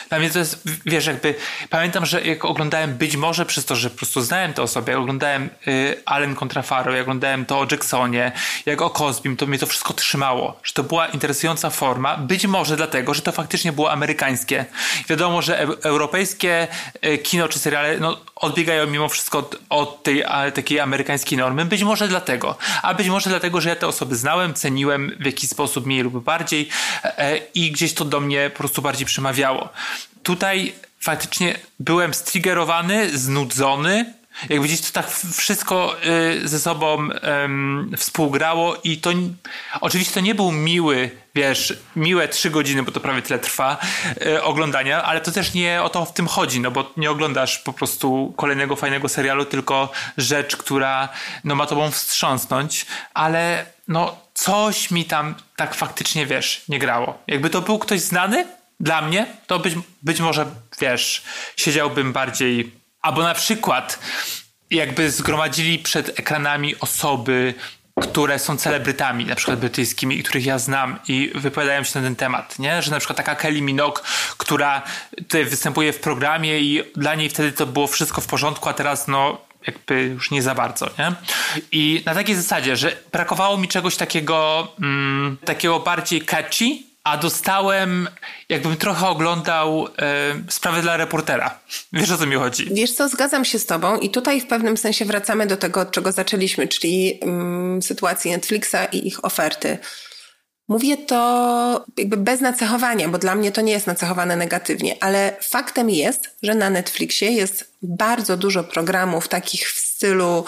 dla 0.09 0.19
mnie 0.19 0.31
to 0.31 0.39
jest, 0.39 0.63
wiesz, 0.87 1.07
jakby 1.07 1.35
pamiętam, 1.71 2.07
że 2.07 2.23
jak 2.23 2.45
oglądałem 2.45 2.95
być 2.95 3.17
może 3.17 3.47
przez 3.47 3.65
to, 3.65 3.77
że 3.77 3.91
po 3.91 3.97
prostu 3.97 4.21
znałem 4.21 4.53
tę 4.53 4.63
osobę, 4.63 4.93
jak 4.93 5.01
oglądałem 5.01 5.51
y, 5.69 6.03
Allen 6.05 6.35
kontra 6.35 6.63
Faro, 6.63 6.93
jak 6.93 7.03
oglądałem 7.03 7.47
to 7.47 7.59
o 7.61 7.67
Jacksonie, 7.71 8.33
jak 8.67 8.83
o 8.83 8.91
Cosbym, 8.91 9.37
to 9.37 9.47
mnie 9.47 9.59
to 9.59 9.67
wszystko 9.67 9.95
trzymało, 9.95 10.61
że 10.63 10.73
to 10.73 10.83
była 10.83 11.07
interesująca 11.07 11.71
forma, 11.71 12.17
być 12.17 12.47
może 12.47 12.77
dlatego, 12.77 13.15
że 13.15 13.23
to 13.23 13.33
faktycznie 13.33 13.73
było 13.73 13.93
amerykańskie. 13.93 14.65
Wiadomo, 15.09 15.43
że 15.43 15.61
e 15.61 15.67
europejskie 15.83 16.69
y, 17.07 17.19
kino 17.19 17.49
czy 17.49 17.59
seriale 17.59 17.99
no, 17.99 18.21
odbiegają 18.43 18.87
mimo 18.87 19.09
wszystko 19.09 19.39
od, 19.39 19.57
od 19.69 20.03
tej 20.03 20.25
a, 20.25 20.51
takiej 20.51 20.81
amerykańskiej 20.81 21.39
normy, 21.39 21.65
być 21.65 21.83
może 21.83 22.09
dlatego, 22.09 22.57
a 22.83 22.95
być 22.95 23.09
może 23.09 23.31
dlatego, 23.31 23.61
że 23.61 23.69
ja 23.69 23.77
te 23.77 23.87
osoby 23.87 24.17
znałem, 24.17 24.55
ceniłem 24.55 25.17
w 25.21 25.27
jakiś 25.27 25.51
sposób 25.51 25.87
mniej 25.87 26.03
lub 26.03 26.25
bardziej 26.25 26.69
e, 27.05 27.37
i 27.55 27.71
gdzieś 27.71 27.95
to 27.95 28.05
do 28.05 28.21
mnie 28.21 28.51
po 28.51 28.59
prostu 28.59 28.83
bardziej 28.83 29.07
przemawiało. 29.07 29.69
Tutaj 30.23 30.73
faktycznie 31.01 31.59
byłem 31.81 32.15
striggerowany, 32.15 33.19
znudzony. 33.19 34.15
Jak 34.49 34.63
widzieć, 34.63 34.81
to 34.81 34.93
tak 34.93 35.11
wszystko 35.37 35.97
y, 36.45 36.49
ze 36.49 36.59
sobą 36.59 37.09
współgrało 37.97 38.77
i 38.85 38.99
to 38.99 39.11
oczywiście 39.81 40.15
to 40.15 40.21
nie 40.21 40.35
był 40.35 40.53
miły, 40.53 41.11
wiesz, 41.35 41.79
miłe 41.97 42.29
trzy 42.29 42.51
godziny, 42.51 42.83
bo 42.83 42.93
to 42.93 43.01
prawie 43.01 43.23
tyle 43.23 43.39
trwa 43.39 43.79
y, 44.27 44.43
oglądania, 44.43 45.03
ale 45.03 45.21
to 45.21 45.33
też 45.33 45.55
nie 45.55 45.83
o 45.83 45.89
to 45.89 46.05
w 46.05 46.13
tym 46.13 46.27
chodzi, 46.27 46.61
no 46.61 46.71
bo 46.71 46.93
nie 46.97 47.11
oglądasz 47.11 47.59
po 47.59 47.73
prostu 47.73 48.35
kolejnego 48.37 48.77
fajnego 48.77 49.09
serialu, 49.09 49.45
tylko 49.45 49.91
rzecz, 50.17 50.57
która 50.57 51.09
no, 51.45 51.55
ma 51.55 51.67
tobą 51.67 51.91
wstrząsnąć, 51.91 52.87
ale 53.15 53.67
no 53.89 54.17
coś 54.35 54.91
mi 54.91 55.05
tam 55.05 55.35
tak 55.57 55.75
faktycznie, 55.75 56.27
wiesz, 56.27 56.65
nie 56.69 56.79
grało. 56.79 57.19
Jakby 57.27 57.51
to 57.51 57.61
był 57.61 57.79
ktoś 57.79 58.01
znany, 58.01 58.47
dla 58.81 59.03
mnie 59.03 59.27
to 59.47 59.59
być, 59.59 59.75
być 60.03 60.21
może, 60.21 60.47
wiesz, 60.81 61.23
siedziałbym 61.57 62.13
bardziej, 62.13 62.82
albo 63.03 63.23
na 63.23 63.35
przykład 63.35 63.99
jakby 64.71 65.11
zgromadzili 65.11 65.79
przed 65.79 66.19
ekranami 66.19 66.81
osoby, 66.81 67.55
które 68.01 68.39
są 68.39 68.57
celebrytami, 68.57 69.25
na 69.25 69.35
przykład 69.35 69.59
brytyjskimi, 69.59 70.23
których 70.23 70.47
ja 70.47 70.59
znam 70.59 70.99
i 71.09 71.33
wypowiadają 71.35 71.85
się 71.85 72.01
na 72.01 72.07
ten 72.07 72.17
temat, 72.17 72.59
nie? 72.59 72.83
Że 72.83 72.91
na 72.91 72.99
przykład 72.99 73.17
taka 73.17 73.35
Kelly 73.35 73.63
Minogue, 73.63 74.01
która 74.39 74.83
tutaj 75.17 75.45
występuje 75.45 75.93
w 75.93 76.01
programie 76.01 76.61
i 76.61 76.83
dla 76.97 77.15
niej 77.15 77.29
wtedy 77.29 77.53
to 77.53 77.67
było 77.67 77.87
wszystko 77.87 78.21
w 78.21 78.27
porządku, 78.27 78.69
a 78.69 78.73
teraz 78.73 79.09
no 79.09 79.39
jakby 79.67 80.03
już 80.03 80.31
nie 80.31 80.43
za 80.43 80.55
bardzo, 80.55 80.87
nie? 80.99 81.13
I 81.73 82.03
na 82.07 82.15
takiej 82.15 82.35
zasadzie, 82.35 82.77
że 82.77 82.97
brakowało 83.13 83.59
mi 83.59 83.69
czegoś 83.69 83.97
takiego, 83.97 84.69
mm, 84.81 85.37
takiego 85.45 85.81
bardziej 85.81 86.23
catchy, 86.23 86.92
a 87.05 87.17
dostałem, 87.17 88.09
jakbym 88.49 88.77
trochę 88.77 89.09
oglądał 89.09 89.87
e, 89.87 90.35
sprawę 90.49 90.83
dla 90.83 90.97
reportera. 90.97 91.59
Wiesz 91.93 92.11
o 92.11 92.19
co 92.19 92.27
mi 92.27 92.37
chodzi? 92.37 92.69
Wiesz 92.75 92.93
co, 92.93 93.09
zgadzam 93.09 93.45
się 93.45 93.59
z 93.59 93.67
tobą 93.67 93.99
i 93.99 94.11
tutaj 94.11 94.41
w 94.41 94.47
pewnym 94.47 94.77
sensie 94.77 95.05
wracamy 95.05 95.47
do 95.47 95.57
tego, 95.57 95.81
od 95.81 95.91
czego 95.91 96.13
zaczęliśmy, 96.13 96.69
czyli 96.69 97.19
mm, 97.23 97.83
sytuacji 97.83 98.31
Netflixa 98.31 98.77
i 98.93 99.07
ich 99.07 99.25
oferty. 99.25 99.79
Mówię 100.69 100.97
to 100.97 101.85
jakby 101.97 102.17
bez 102.17 102.41
nacechowania, 102.41 103.09
bo 103.09 103.19
dla 103.19 103.35
mnie 103.35 103.53
to 103.53 103.61
nie 103.61 103.73
jest 103.73 103.87
nacechowane 103.87 104.37
negatywnie, 104.37 104.97
ale 105.01 105.37
faktem 105.41 105.91
jest, 105.91 106.37
że 106.43 106.55
na 106.55 106.71
Netflixie 106.71 107.31
jest 107.31 107.73
bardzo 107.83 108.37
dużo 108.37 108.65
programów 108.65 109.29
takich 109.29 109.73
w 109.73 109.79
stylu 109.79 110.45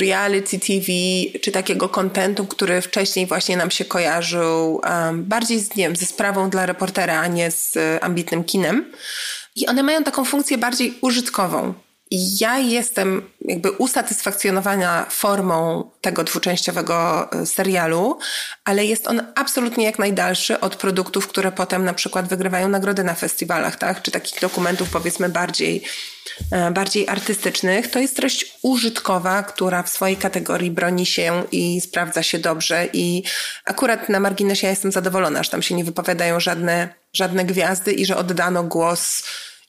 reality 0.00 0.58
TV, 0.58 0.86
czy 1.40 1.52
takiego 1.52 1.88
kontentu, 1.88 2.46
który 2.46 2.80
wcześniej 2.80 3.26
właśnie 3.26 3.56
nam 3.56 3.70
się 3.70 3.84
kojarzył 3.84 4.74
um, 4.74 5.24
bardziej 5.24 5.60
z, 5.60 5.76
nie 5.76 5.84
wiem, 5.84 5.96
ze 5.96 6.06
sprawą 6.06 6.50
dla 6.50 6.66
reportera, 6.66 7.20
a 7.20 7.26
nie 7.26 7.50
z 7.50 7.76
e, 7.76 8.04
ambitnym 8.04 8.44
kinem. 8.44 8.92
I 9.56 9.66
one 9.66 9.82
mają 9.82 10.04
taką 10.04 10.24
funkcję 10.24 10.58
bardziej 10.58 10.94
użytkową. 11.00 11.74
Ja 12.14 12.58
jestem 12.58 13.22
jakby 13.40 13.70
usatysfakcjonowana 13.70 15.06
formą 15.10 15.90
tego 16.00 16.24
dwuczęściowego 16.24 17.28
e, 17.32 17.46
serialu, 17.46 18.18
ale 18.64 18.84
jest 18.84 19.08
on 19.08 19.22
absolutnie 19.34 19.84
jak 19.84 19.98
najdalszy 19.98 20.60
od 20.60 20.76
produktów, 20.76 21.28
które 21.28 21.52
potem 21.52 21.84
na 21.84 21.94
przykład 21.94 22.28
wygrywają 22.28 22.68
nagrody 22.68 23.04
na 23.04 23.14
festiwalach, 23.14 23.76
tak? 23.76 24.02
Czy 24.02 24.10
takich 24.10 24.40
dokumentów 24.40 24.90
powiedzmy 24.90 25.28
bardziej, 25.28 25.82
e, 26.50 26.70
bardziej 26.70 27.08
artystycznych. 27.08 27.90
To 27.90 27.98
jest 27.98 28.16
treść 28.16 28.58
użytkowa, 28.62 29.42
która 29.42 29.82
w 29.82 29.88
swojej 29.88 30.16
kategorii 30.16 30.70
broni 30.70 31.06
się 31.06 31.44
i 31.52 31.80
sprawdza 31.80 32.22
się 32.22 32.38
dobrze 32.38 32.88
i 32.92 33.22
akurat 33.64 34.08
na 34.08 34.20
marginesie 34.20 34.66
ja 34.66 34.70
jestem 34.70 34.92
zadowolona, 34.92 35.42
że 35.42 35.50
tam 35.50 35.62
się 35.62 35.74
nie 35.74 35.84
wypowiadają 35.84 36.40
żadne, 36.40 36.88
żadne 37.12 37.44
gwiazdy 37.44 37.92
i 37.92 38.06
że 38.06 38.16
oddano 38.16 38.62
głos 38.62 39.22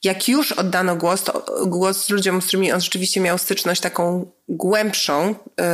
jak 0.04 0.28
już 0.30 0.52
oddano 0.52 0.96
głos, 0.96 1.24
to 1.24 1.46
głos 1.68 2.10
ludziom, 2.10 2.42
z 2.42 2.46
którymi 2.46 2.72
on 2.72 2.82
rzeczywiście 2.82 3.20
miał 3.22 3.38
styczność 3.38 3.82
taką 3.82 4.32
głębszą 4.50 5.30
yy, 5.30 5.66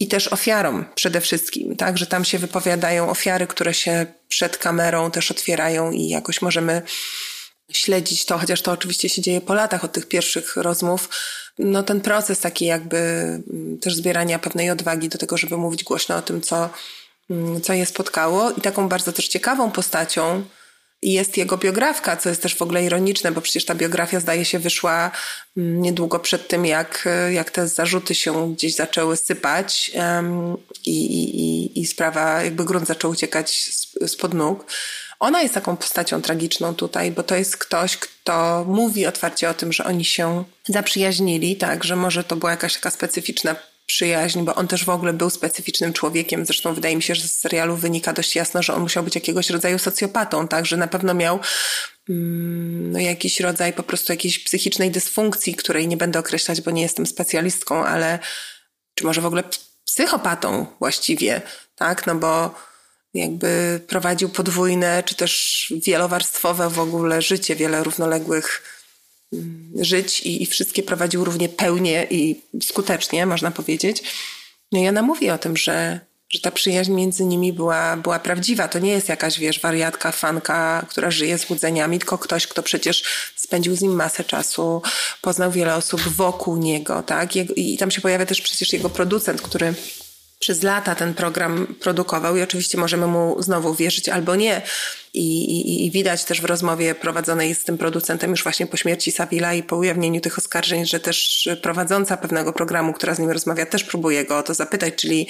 i 0.00 0.08
też 0.08 0.28
ofiarom 0.28 0.84
przede 0.94 1.20
wszystkim, 1.20 1.76
tak, 1.76 1.98
że 1.98 2.06
tam 2.06 2.24
się 2.24 2.38
wypowiadają 2.38 3.10
ofiary, 3.10 3.46
które 3.46 3.74
się 3.74 4.06
przed 4.28 4.58
kamerą 4.58 5.10
też 5.10 5.30
otwierają 5.30 5.90
i 5.90 6.08
jakoś 6.08 6.42
możemy 6.42 6.82
śledzić 7.72 8.24
to, 8.24 8.38
chociaż 8.38 8.62
to 8.62 8.72
oczywiście 8.72 9.08
się 9.08 9.22
dzieje 9.22 9.40
po 9.40 9.54
latach 9.54 9.84
od 9.84 9.92
tych 9.92 10.08
pierwszych 10.08 10.56
rozmów, 10.56 11.08
no 11.58 11.82
ten 11.82 12.00
proces 12.00 12.40
taki 12.40 12.64
jakby 12.64 12.96
mm, 12.96 13.78
też 13.78 13.94
zbierania 13.94 14.38
pewnej 14.38 14.70
odwagi 14.70 15.08
do 15.08 15.18
tego, 15.18 15.36
żeby 15.36 15.56
mówić 15.56 15.84
głośno 15.84 16.16
o 16.16 16.22
tym, 16.22 16.40
co, 16.40 16.70
mm, 17.30 17.60
co 17.60 17.72
je 17.72 17.86
spotkało. 17.86 18.50
I 18.50 18.60
taką 18.60 18.88
bardzo 18.88 19.12
też 19.12 19.28
ciekawą 19.28 19.70
postacią, 19.70 20.44
jest 21.02 21.36
jego 21.36 21.56
biografka, 21.56 22.16
co 22.16 22.28
jest 22.28 22.42
też 22.42 22.56
w 22.56 22.62
ogóle 22.62 22.84
ironiczne, 22.84 23.32
bo 23.32 23.40
przecież 23.40 23.64
ta 23.64 23.74
biografia 23.74 24.20
zdaje 24.20 24.44
się 24.44 24.58
wyszła 24.58 25.10
mm, 25.56 25.82
niedługo 25.82 26.18
przed 26.18 26.48
tym, 26.48 26.66
jak, 26.66 27.08
jak 27.32 27.50
te 27.50 27.68
zarzuty 27.68 28.14
się 28.14 28.54
gdzieś 28.54 28.74
zaczęły 28.74 29.16
sypać 29.16 29.90
um, 29.94 30.56
i, 30.84 31.06
i, 31.14 31.80
i 31.80 31.86
sprawa, 31.86 32.42
jakby 32.42 32.64
grunt 32.64 32.86
zaczął 32.86 33.10
uciekać 33.10 33.70
spod 34.06 34.34
nóg. 34.34 34.66
Ona 35.20 35.42
jest 35.42 35.54
taką 35.54 35.76
postacią 35.76 36.22
tragiczną 36.22 36.74
tutaj, 36.74 37.12
bo 37.12 37.22
to 37.22 37.34
jest 37.34 37.56
ktoś, 37.56 37.96
kto 37.96 38.64
mówi 38.68 39.06
otwarcie 39.06 39.50
o 39.50 39.54
tym, 39.54 39.72
że 39.72 39.84
oni 39.84 40.04
się 40.04 40.44
zaprzyjaźnili, 40.68 41.56
tak, 41.56 41.84
że 41.84 41.96
może 41.96 42.24
to 42.24 42.36
była 42.36 42.50
jakaś 42.50 42.74
taka 42.74 42.90
specyficzna 42.90 43.56
przyjaźń, 43.86 44.42
bo 44.42 44.54
on 44.54 44.68
też 44.68 44.84
w 44.84 44.88
ogóle 44.88 45.12
był 45.12 45.30
specyficznym 45.30 45.92
człowiekiem. 45.92 46.46
Zresztą 46.46 46.74
wydaje 46.74 46.96
mi 46.96 47.02
się, 47.02 47.14
że 47.14 47.28
z 47.28 47.38
serialu 47.38 47.76
wynika 47.76 48.12
dość 48.12 48.36
jasno, 48.36 48.62
że 48.62 48.74
on 48.74 48.82
musiał 48.82 49.04
być 49.04 49.14
jakiegoś 49.14 49.50
rodzaju 49.50 49.78
socjopatą, 49.78 50.48
tak, 50.48 50.66
że 50.66 50.76
na 50.76 50.88
pewno 50.88 51.14
miał 51.14 51.40
mm, 52.08 52.92
no, 52.92 52.98
jakiś 52.98 53.40
rodzaj 53.40 53.72
po 53.72 53.82
prostu 53.82 54.12
jakiejś 54.12 54.38
psychicznej 54.38 54.90
dysfunkcji, 54.90 55.54
której 55.54 55.88
nie 55.88 55.96
będę 55.96 56.18
określać, 56.18 56.60
bo 56.60 56.70
nie 56.70 56.82
jestem 56.82 57.06
specjalistką, 57.06 57.84
ale 57.84 58.18
czy 58.94 59.04
może 59.04 59.20
w 59.20 59.26
ogóle 59.26 59.42
psychopatą 59.84 60.66
właściwie, 60.78 61.42
tak, 61.76 62.06
no 62.06 62.14
bo 62.14 62.54
jakby 63.14 63.80
prowadził 63.86 64.28
podwójne, 64.28 65.02
czy 65.06 65.14
też 65.14 65.72
wielowarstwowe 65.86 66.70
w 66.70 66.78
ogóle 66.78 67.22
życie, 67.22 67.56
wiele 67.56 67.84
równoległych 67.84 68.75
żyć 69.80 70.20
i, 70.20 70.42
i 70.42 70.46
wszystkie 70.46 70.82
prowadził 70.82 71.24
równie 71.24 71.48
pełnie 71.48 72.06
i 72.10 72.42
skutecznie, 72.62 73.26
można 73.26 73.50
powiedzieć. 73.50 74.02
No 74.72 74.78
i 74.78 74.88
ona 74.88 75.02
mówi 75.02 75.30
o 75.30 75.38
tym, 75.38 75.56
że 75.56 76.00
że 76.28 76.40
ta 76.40 76.50
przyjaźń 76.50 76.92
między 76.92 77.24
nimi 77.24 77.52
była, 77.52 77.96
była 77.96 78.18
prawdziwa. 78.18 78.68
To 78.68 78.78
nie 78.78 78.90
jest 78.90 79.08
jakaś, 79.08 79.38
wiesz, 79.38 79.60
wariatka, 79.60 80.12
fanka, 80.12 80.86
która 80.88 81.10
żyje 81.10 81.38
złudzeniami, 81.38 81.98
tylko 81.98 82.18
ktoś, 82.18 82.46
kto 82.46 82.62
przecież 82.62 83.04
spędził 83.36 83.76
z 83.76 83.82
nim 83.82 83.92
masę 83.92 84.24
czasu, 84.24 84.82
poznał 85.22 85.50
wiele 85.50 85.74
osób 85.74 86.00
wokół 86.00 86.56
niego, 86.56 87.02
tak? 87.02 87.36
I 87.36 87.78
tam 87.78 87.90
się 87.90 88.00
pojawia 88.00 88.26
też 88.26 88.40
przecież 88.40 88.72
jego 88.72 88.90
producent, 88.90 89.42
który 89.42 89.74
przez 90.38 90.62
lata 90.62 90.94
ten 90.94 91.14
program 91.14 91.66
produkował 91.80 92.36
i 92.36 92.42
oczywiście 92.42 92.78
możemy 92.78 93.06
mu 93.06 93.42
znowu 93.42 93.74
wierzyć 93.74 94.08
albo 94.08 94.36
nie. 94.36 94.62
I, 95.14 95.44
i, 95.44 95.86
I, 95.86 95.90
widać 95.90 96.24
też 96.24 96.40
w 96.40 96.44
rozmowie 96.44 96.94
prowadzonej 96.94 97.54
z 97.54 97.64
tym 97.64 97.78
producentem 97.78 98.30
już 98.30 98.42
właśnie 98.42 98.66
po 98.66 98.76
śmierci 98.76 99.12
Savila 99.12 99.54
i 99.54 99.62
po 99.62 99.76
ujawnieniu 99.76 100.20
tych 100.20 100.38
oskarżeń, 100.38 100.86
że 100.86 101.00
też 101.00 101.48
prowadząca 101.62 102.16
pewnego 102.16 102.52
programu, 102.52 102.92
która 102.92 103.14
z 103.14 103.18
nim 103.18 103.30
rozmawia, 103.30 103.66
też 103.66 103.84
próbuje 103.84 104.24
go 104.24 104.38
o 104.38 104.42
to 104.42 104.54
zapytać, 104.54 104.94
czyli 104.94 105.28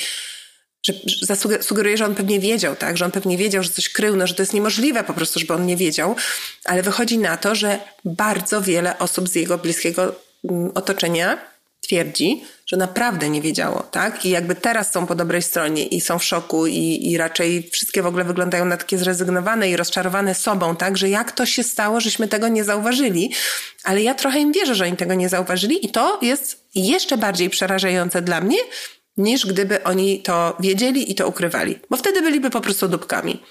że 1.06 1.36
sugeruje, 1.62 1.96
że 1.96 2.04
on 2.04 2.14
pewnie 2.14 2.40
wiedział, 2.40 2.76
tak, 2.76 2.96
że 2.96 3.04
on 3.04 3.10
pewnie 3.10 3.38
wiedział, 3.38 3.62
że 3.62 3.70
coś 3.70 3.88
krył, 3.88 4.16
no, 4.16 4.26
że 4.26 4.34
to 4.34 4.42
jest 4.42 4.52
niemożliwe 4.52 5.04
po 5.04 5.14
prostu, 5.14 5.40
żeby 5.40 5.54
on 5.54 5.66
nie 5.66 5.76
wiedział, 5.76 6.16
ale 6.64 6.82
wychodzi 6.82 7.18
na 7.18 7.36
to, 7.36 7.54
że 7.54 7.78
bardzo 8.04 8.62
wiele 8.62 8.98
osób 8.98 9.28
z 9.28 9.34
jego 9.34 9.58
bliskiego 9.58 10.14
mm, 10.50 10.70
otoczenia 10.74 11.38
twierdzi, 11.80 12.44
że 12.66 12.76
naprawdę 12.76 13.30
nie 13.30 13.40
wiedziało, 13.40 13.82
tak? 13.82 14.26
I 14.26 14.30
jakby 14.30 14.54
teraz 14.54 14.92
są 14.92 15.06
po 15.06 15.14
dobrej 15.14 15.42
stronie 15.42 15.86
i 15.86 16.00
są 16.00 16.18
w 16.18 16.24
szoku 16.24 16.66
i, 16.66 17.10
i 17.10 17.18
raczej 17.18 17.70
wszystkie 17.72 18.02
w 18.02 18.06
ogóle 18.06 18.24
wyglądają 18.24 18.64
na 18.64 18.76
takie 18.76 18.98
zrezygnowane 18.98 19.70
i 19.70 19.76
rozczarowane 19.76 20.34
sobą, 20.34 20.76
tak? 20.76 20.96
Że 20.96 21.08
jak 21.08 21.32
to 21.32 21.46
się 21.46 21.62
stało, 21.62 22.00
żeśmy 22.00 22.28
tego 22.28 22.48
nie 22.48 22.64
zauważyli. 22.64 23.32
Ale 23.84 24.02
ja 24.02 24.14
trochę 24.14 24.38
im 24.38 24.52
wierzę, 24.52 24.74
że 24.74 24.84
oni 24.84 24.96
tego 24.96 25.14
nie 25.14 25.28
zauważyli 25.28 25.86
i 25.86 25.88
to 25.88 26.18
jest 26.22 26.64
jeszcze 26.74 27.18
bardziej 27.18 27.50
przerażające 27.50 28.22
dla 28.22 28.40
mnie, 28.40 28.58
niż 29.16 29.46
gdyby 29.46 29.82
oni 29.82 30.22
to 30.22 30.56
wiedzieli 30.60 31.10
i 31.12 31.14
to 31.14 31.28
ukrywali. 31.28 31.78
Bo 31.90 31.96
wtedy 31.96 32.22
byliby 32.22 32.50
po 32.50 32.60
prostu 32.60 32.88
dupkami. 32.88 33.42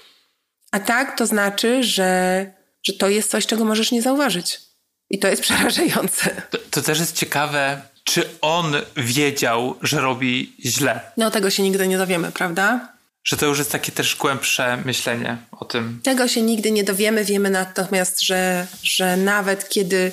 A 0.72 0.80
tak 0.80 1.18
to 1.18 1.26
znaczy, 1.26 1.84
że, 1.84 2.52
że 2.82 2.92
to 2.92 3.08
jest 3.08 3.30
coś, 3.30 3.46
czego 3.46 3.64
możesz 3.64 3.92
nie 3.92 4.02
zauważyć. 4.02 4.60
I 5.10 5.18
to 5.18 5.28
jest 5.28 5.42
przerażające. 5.48 6.42
To, 6.50 6.58
to 6.70 6.82
też 6.82 6.98
jest 6.98 7.16
ciekawe, 7.16 7.82
czy 8.06 8.24
on 8.40 8.74
wiedział, 8.96 9.76
że 9.82 10.00
robi 10.00 10.56
źle. 10.64 11.00
No 11.16 11.30
tego 11.30 11.50
się 11.50 11.62
nigdy 11.62 11.88
nie 11.88 11.98
dowiemy, 11.98 12.32
prawda? 12.32 12.92
Że 13.24 13.36
to 13.36 13.46
już 13.46 13.58
jest 13.58 13.72
takie 13.72 13.92
też 13.92 14.16
głębsze 14.16 14.82
myślenie 14.84 15.36
o 15.52 15.64
tym. 15.64 16.00
Tego 16.02 16.28
się 16.28 16.42
nigdy 16.42 16.70
nie 16.70 16.84
dowiemy. 16.84 17.24
Wiemy 17.24 17.50
natomiast, 17.50 18.20
że, 18.20 18.66
że 18.82 19.16
nawet 19.16 19.68
kiedy 19.68 20.12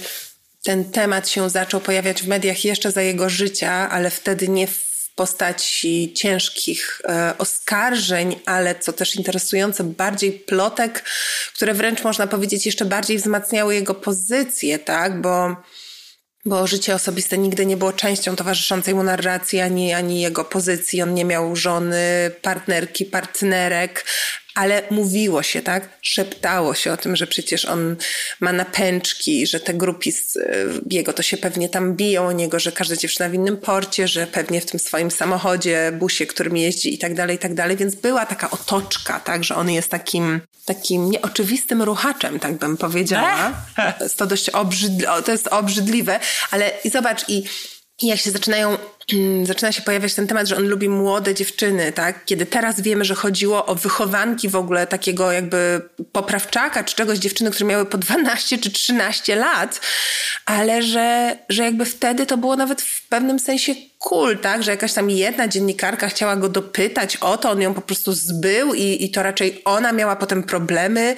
ten 0.64 0.92
temat 0.92 1.30
się 1.30 1.50
zaczął 1.50 1.82
pojawiać 1.82 2.24
w 2.24 2.28
mediach 2.28 2.66
jeszcze 2.66 2.92
za 2.92 3.02
jego 3.02 3.30
życia, 3.30 3.90
ale 3.90 4.10
wtedy 4.10 4.48
nie 4.48 4.68
w 4.68 5.10
postaci 5.16 6.14
ciężkich 6.14 7.02
e, 7.04 7.34
oskarżeń, 7.38 8.40
ale 8.46 8.76
co 8.76 8.94
też 8.94 9.16
interesujące, 9.16 9.84
bardziej 9.84 10.32
plotek, 10.32 11.04
które 11.56 11.74
wręcz 11.74 12.04
można 12.04 12.28
powiedzieć 12.28 12.66
jeszcze 12.66 12.86
bardziej 12.86 13.18
wzmacniały 13.18 13.76
jego 13.76 13.94
pozycję, 13.94 14.80
tak? 14.80 15.22
Bo 15.22 15.56
bo 16.46 16.68
życie 16.68 16.96
osobiste 16.96 17.38
nigdy 17.38 17.66
nie 17.66 17.78
było 17.78 17.94
częścią 17.94 18.36
towarzyszącej 18.36 18.96
mu 18.96 19.04
narracji, 19.04 19.60
ani, 19.60 19.94
ani 19.94 20.22
jego 20.22 20.46
pozycji. 20.46 21.02
On 21.02 21.14
nie 21.14 21.26
miał 21.26 21.56
żony, 21.56 22.32
partnerki, 22.42 23.06
partnerek, 23.06 24.06
ale 24.56 24.84
mówiło 24.92 25.44
się, 25.44 25.62
tak? 25.62 25.90
Szeptało 26.02 26.74
się 26.74 26.92
o 26.92 26.98
tym, 26.98 27.16
że 27.16 27.28
przecież 27.28 27.66
on 27.66 27.96
ma 28.40 28.54
napęczki, 28.54 29.48
że 29.48 29.60
te 29.60 29.74
grupy 29.74 30.12
z 30.12 30.38
jego 30.92 31.14
to 31.14 31.24
się 31.24 31.38
pewnie 31.38 31.70
tam 31.70 31.96
biją 31.96 32.28
o 32.28 32.32
niego, 32.32 32.60
że 32.60 32.72
każda 32.72 32.96
dziewczyna 32.96 33.30
w 33.30 33.34
innym 33.34 33.58
porcie, 33.58 34.08
że 34.08 34.28
pewnie 34.28 34.62
w 34.62 34.66
tym 34.66 34.80
swoim 34.80 35.12
samochodzie, 35.12 35.92
busie, 36.00 36.26
którym 36.26 36.58
jeździ 36.58 36.94
i 36.94 36.98
tak 36.98 37.14
dalej, 37.14 37.36
i 37.36 37.40
tak 37.40 37.54
dalej. 37.54 37.78
Więc 37.78 37.96
była 37.96 38.26
taka 38.26 38.52
otoczka, 38.52 39.20
tak? 39.20 39.44
Że 39.44 39.56
on 39.56 39.70
jest 39.70 39.90
takim, 39.90 40.42
takim 40.66 41.10
nieoczywistym 41.10 41.82
ruchaczem, 41.82 42.40
tak 42.40 42.54
bym 42.54 42.78
powiedziała. 42.78 43.54
To 43.98 44.04
jest 44.04 44.18
to 44.18 44.26
dość 44.26 44.50
obrzydliwe, 44.50 45.24
to 45.26 45.32
jest 45.32 45.48
obrzydliwe, 45.48 46.20
ale 46.52 46.72
i 46.84 46.90
zobacz, 46.90 47.30
i 47.30 47.44
i 48.02 48.08
jak 48.08 48.20
się 48.20 48.32
zaczynają, 48.32 48.78
zaczyna 49.44 49.72
się 49.72 49.82
pojawiać 49.82 50.14
ten 50.14 50.28
temat, 50.28 50.48
że 50.48 50.58
on 50.58 50.68
lubi 50.68 50.90
młode 50.90 51.34
dziewczyny, 51.34 51.92
tak? 51.92 52.26
Kiedy 52.26 52.46
teraz 52.46 52.82
wiemy, 52.82 53.06
że 53.06 53.16
chodziło 53.16 53.66
o 53.66 53.76
wychowanki 53.76 54.50
w 54.50 54.56
ogóle 54.56 54.88
takiego 54.88 55.32
jakby 55.32 55.82
poprawczaka, 56.12 56.84
czy 56.84 56.96
czegoś 56.96 57.20
dziewczyny, 57.20 57.52
które 57.52 57.70
miały 57.70 57.86
po 57.86 57.98
12 57.98 58.58
czy 58.58 58.72
13 58.72 59.36
lat, 59.36 59.82
ale 60.46 60.82
że, 60.82 61.38
że 61.50 61.64
jakby 61.64 61.86
wtedy 61.86 62.26
to 62.26 62.38
było 62.38 62.56
nawet 62.56 62.82
w 62.82 63.08
pewnym 63.08 63.40
sensie 63.40 63.76
cool, 64.00 64.38
tak? 64.38 64.64
Że 64.64 64.72
jakaś 64.72 64.94
tam 64.94 65.10
jedna 65.10 65.48
dziennikarka 65.48 66.08
chciała 66.08 66.36
go 66.36 66.50
dopytać 66.50 67.18
o 67.18 67.38
to, 67.38 67.52
on 67.52 67.62
ją 67.62 67.74
po 67.74 67.82
prostu 67.82 68.14
zbył 68.14 68.74
i, 68.74 69.06
i 69.06 69.12
to 69.12 69.24
raczej 69.24 69.62
ona 69.66 69.92
miała 69.92 70.16
potem 70.16 70.44
problemy, 70.44 71.16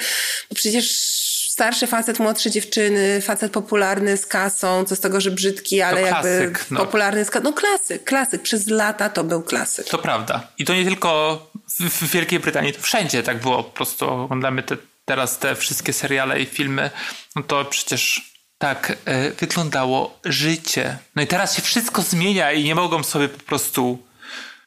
bo 0.50 0.56
przecież 0.56 1.25
starszy 1.56 1.88
facet, 1.88 2.20
młodsze 2.20 2.52
dziewczyny, 2.52 3.22
facet 3.22 3.52
popularny 3.52 4.18
z 4.18 4.26
kasą, 4.26 4.86
co 4.86 4.96
z 4.96 5.00
tego, 5.00 5.22
że 5.22 5.32
brzydki, 5.32 5.82
ale 5.82 6.02
to 6.02 6.08
jakby 6.08 6.22
klasyk, 6.22 6.72
no. 6.72 6.80
popularny 6.80 7.26
z 7.26 7.30
kasą. 7.30 7.44
No 7.44 7.54
klasyk, 7.54 8.04
klasyk. 8.04 8.42
Przez 8.42 8.68
lata 8.68 9.10
to 9.10 9.24
był 9.24 9.44
klasyk. 9.44 9.88
To 9.88 9.98
prawda. 9.98 10.48
I 10.58 10.66
to 10.66 10.74
nie 10.74 10.86
tylko 10.86 11.40
w, 11.80 12.12
Wielkiej 12.12 12.40
Brytanii, 12.40 12.74
to 12.74 12.82
wszędzie 12.82 13.24
tak 13.24 13.42
było. 13.42 13.64
Po 13.64 13.72
prostu 13.72 14.10
oglądamy 14.10 14.64
te, 14.64 14.78
teraz 15.06 15.40
te 15.40 15.56
wszystkie 15.56 15.94
seriale 15.94 16.42
i 16.42 16.46
filmy. 16.46 16.90
No 17.36 17.44
to 17.44 17.66
przecież 17.66 18.34
tak 18.58 18.92
y, 18.92 18.96
wyglądało 19.40 20.20
życie. 20.26 20.98
No 21.16 21.22
i 21.22 21.28
teraz 21.28 21.56
się 21.56 21.62
wszystko 21.62 22.02
zmienia 22.02 22.52
i 22.52 22.64
nie 22.64 22.76
mogą 22.76 23.04
sobie 23.04 23.30
po 23.30 23.44
prostu 23.44 24.00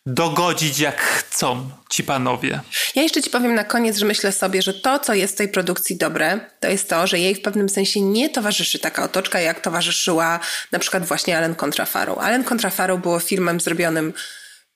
dogodzić 0.08 0.78
jak 0.78 1.00
chcą 1.00 1.70
ci 1.90 2.04
panowie. 2.04 2.60
Ja 2.94 3.02
jeszcze 3.02 3.22
ci 3.22 3.30
powiem 3.30 3.54
na 3.54 3.64
koniec, 3.64 3.96
że 3.96 4.06
myślę 4.06 4.32
sobie, 4.32 4.62
że 4.62 4.74
to, 4.74 4.98
co 4.98 5.14
jest 5.14 5.34
w 5.34 5.36
tej 5.36 5.48
produkcji 5.48 5.96
dobre, 5.96 6.40
to 6.60 6.68
jest 6.68 6.88
to, 6.88 7.06
że 7.06 7.18
jej 7.18 7.34
w 7.34 7.42
pewnym 7.42 7.68
sensie 7.68 8.00
nie 8.00 8.30
towarzyszy 8.30 8.78
taka 8.78 9.04
otoczka, 9.04 9.40
jak 9.40 9.60
towarzyszyła 9.60 10.40
na 10.72 10.78
przykład 10.78 11.04
właśnie 11.04 11.38
Allen 11.38 11.54
Contra 11.54 11.84
Farrow. 11.84 12.18
Allen 12.18 12.44
Farrow 12.70 13.02
było 13.02 13.18
filmem 13.18 13.60
zrobionym 13.60 14.12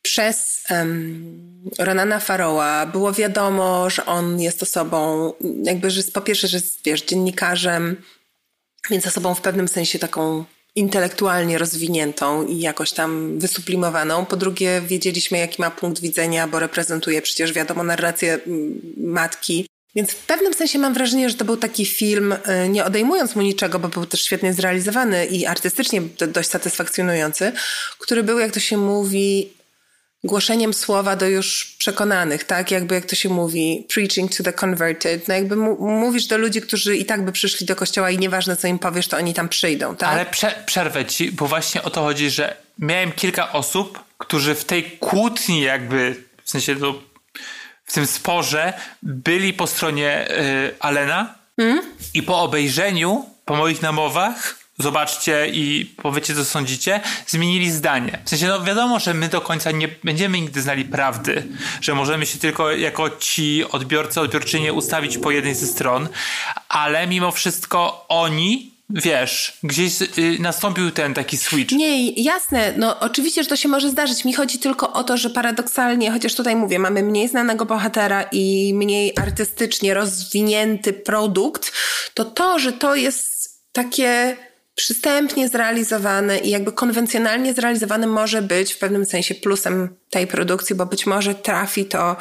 przez 0.02 0.64
um, 0.70 1.62
Ronana 1.78 2.20
Farrowa. 2.20 2.86
Było 2.86 3.12
wiadomo, 3.12 3.90
że 3.90 4.06
on 4.06 4.40
jest 4.40 4.62
osobą, 4.62 5.32
jakby, 5.62 5.90
że 5.90 6.02
po 6.12 6.20
pierwsze, 6.20 6.48
że 6.48 6.56
jest, 6.56 6.84
wiesz, 6.84 7.02
dziennikarzem, 7.02 7.96
więc 8.90 9.06
osobą 9.06 9.34
w 9.34 9.40
pewnym 9.40 9.68
sensie 9.68 9.98
taką 9.98 10.44
intelektualnie 10.74 11.58
rozwiniętą 11.58 12.46
i 12.46 12.60
jakoś 12.60 12.92
tam 12.92 13.38
wysublimowaną. 13.38 14.26
Po 14.26 14.36
drugie, 14.36 14.82
wiedzieliśmy, 14.86 15.38
jaki 15.38 15.62
ma 15.62 15.70
punkt 15.70 16.00
widzenia, 16.00 16.48
bo 16.48 16.58
reprezentuje 16.58 17.22
przecież, 17.22 17.52
wiadomo, 17.52 17.84
narrację 17.84 18.38
mm, 18.46 18.80
matki. 18.96 19.66
Więc 19.94 20.10
w 20.10 20.26
pewnym 20.26 20.54
sensie 20.54 20.78
mam 20.78 20.94
wrażenie, 20.94 21.30
że 21.30 21.36
to 21.36 21.44
był 21.44 21.56
taki 21.56 21.86
film, 21.86 22.32
y, 22.32 22.68
nie 22.68 22.84
odejmując 22.84 23.36
mu 23.36 23.42
niczego, 23.42 23.78
bo 23.78 23.88
był 23.88 24.06
też 24.06 24.24
świetnie 24.24 24.54
zrealizowany 24.54 25.26
i 25.26 25.46
artystycznie 25.46 26.02
dość 26.32 26.48
satysfakcjonujący, 26.48 27.52
który 27.98 28.22
był, 28.22 28.38
jak 28.38 28.52
to 28.52 28.60
się 28.60 28.76
mówi, 28.76 29.52
głoszeniem 30.24 30.74
słowa 30.74 31.16
do 31.16 31.28
już 31.28 31.74
przekonanych, 31.78 32.44
tak? 32.44 32.70
Jakby 32.70 32.94
jak 32.94 33.04
to 33.04 33.16
się 33.16 33.28
mówi, 33.28 33.86
preaching 33.94 34.36
to 34.36 34.42
the 34.42 34.52
converted. 34.52 35.28
No 35.28 35.34
jakby 35.34 35.56
mówisz 35.78 36.26
do 36.26 36.38
ludzi, 36.38 36.60
którzy 36.60 36.96
i 36.96 37.04
tak 37.04 37.24
by 37.24 37.32
przyszli 37.32 37.66
do 37.66 37.76
kościoła 37.76 38.10
i 38.10 38.18
nieważne 38.18 38.56
co 38.56 38.68
im 38.68 38.78
powiesz, 38.78 39.08
to 39.08 39.16
oni 39.16 39.34
tam 39.34 39.48
przyjdą, 39.48 39.96
tak? 39.96 40.08
Ale 40.08 40.26
prze 40.26 40.62
przerwę 40.66 41.04
ci, 41.04 41.32
bo 41.32 41.46
właśnie 41.46 41.82
o 41.82 41.90
to 41.90 42.02
chodzi, 42.02 42.30
że 42.30 42.56
miałem 42.78 43.12
kilka 43.12 43.52
osób, 43.52 43.98
którzy 44.18 44.54
w 44.54 44.64
tej 44.64 44.82
kłótni 44.82 45.60
jakby, 45.60 46.24
w 46.44 46.50
sensie 46.50 46.76
to, 46.76 47.02
w 47.84 47.92
tym 47.92 48.06
sporze 48.06 48.72
byli 49.02 49.52
po 49.52 49.66
stronie 49.66 50.28
y, 50.30 50.74
Alena 50.80 51.34
hmm? 51.56 51.82
i 52.14 52.22
po 52.22 52.40
obejrzeniu, 52.40 53.26
po 53.44 53.56
moich 53.56 53.82
namowach 53.82 54.61
zobaczcie 54.82 55.48
i 55.52 55.94
powiecie, 56.02 56.34
co 56.34 56.44
sądzicie, 56.44 57.00
zmienili 57.26 57.70
zdanie. 57.70 58.18
W 58.24 58.30
sensie, 58.30 58.46
no 58.46 58.64
wiadomo, 58.64 58.98
że 58.98 59.14
my 59.14 59.28
do 59.28 59.40
końca 59.40 59.70
nie 59.70 59.88
będziemy 60.04 60.40
nigdy 60.40 60.62
znali 60.62 60.84
prawdy, 60.84 61.48
że 61.80 61.94
możemy 61.94 62.26
się 62.26 62.38
tylko 62.38 62.72
jako 62.72 63.10
ci 63.10 63.64
odbiorcy, 63.64 64.20
odbiorczynie 64.20 64.72
ustawić 64.72 65.18
po 65.18 65.30
jednej 65.30 65.54
ze 65.54 65.66
stron, 65.66 66.08
ale 66.68 67.06
mimo 67.06 67.30
wszystko 67.30 68.04
oni 68.08 68.72
wiesz, 68.92 69.58
gdzieś 69.62 70.02
y, 70.02 70.08
nastąpił 70.40 70.90
ten 70.90 71.14
taki 71.14 71.36
switch. 71.36 71.72
Nie, 71.72 72.10
jasne, 72.10 72.74
no 72.76 73.00
oczywiście, 73.00 73.42
że 73.42 73.48
to 73.48 73.56
się 73.56 73.68
może 73.68 73.90
zdarzyć. 73.90 74.24
Mi 74.24 74.32
chodzi 74.32 74.58
tylko 74.58 74.92
o 74.92 75.04
to, 75.04 75.16
że 75.16 75.30
paradoksalnie, 75.30 76.10
chociaż 76.10 76.34
tutaj 76.34 76.56
mówię, 76.56 76.78
mamy 76.78 77.02
mniej 77.02 77.28
znanego 77.28 77.66
bohatera 77.66 78.22
i 78.32 78.74
mniej 78.74 79.12
artystycznie 79.18 79.94
rozwinięty 79.94 80.92
produkt, 80.92 81.72
to 82.14 82.24
to, 82.24 82.58
że 82.58 82.72
to 82.72 82.94
jest 82.94 83.62
takie 83.72 84.36
przystępnie 84.74 85.48
zrealizowane 85.48 86.38
i 86.38 86.50
jakby 86.50 86.72
konwencjonalnie 86.72 87.54
zrealizowane 87.54 88.06
może 88.06 88.42
być 88.42 88.72
w 88.72 88.78
pewnym 88.78 89.04
sensie 89.04 89.34
plusem 89.34 89.96
tej 90.10 90.26
produkcji, 90.26 90.76
bo 90.76 90.86
być 90.86 91.06
może 91.06 91.34
trafi 91.34 91.84
to 91.84 92.16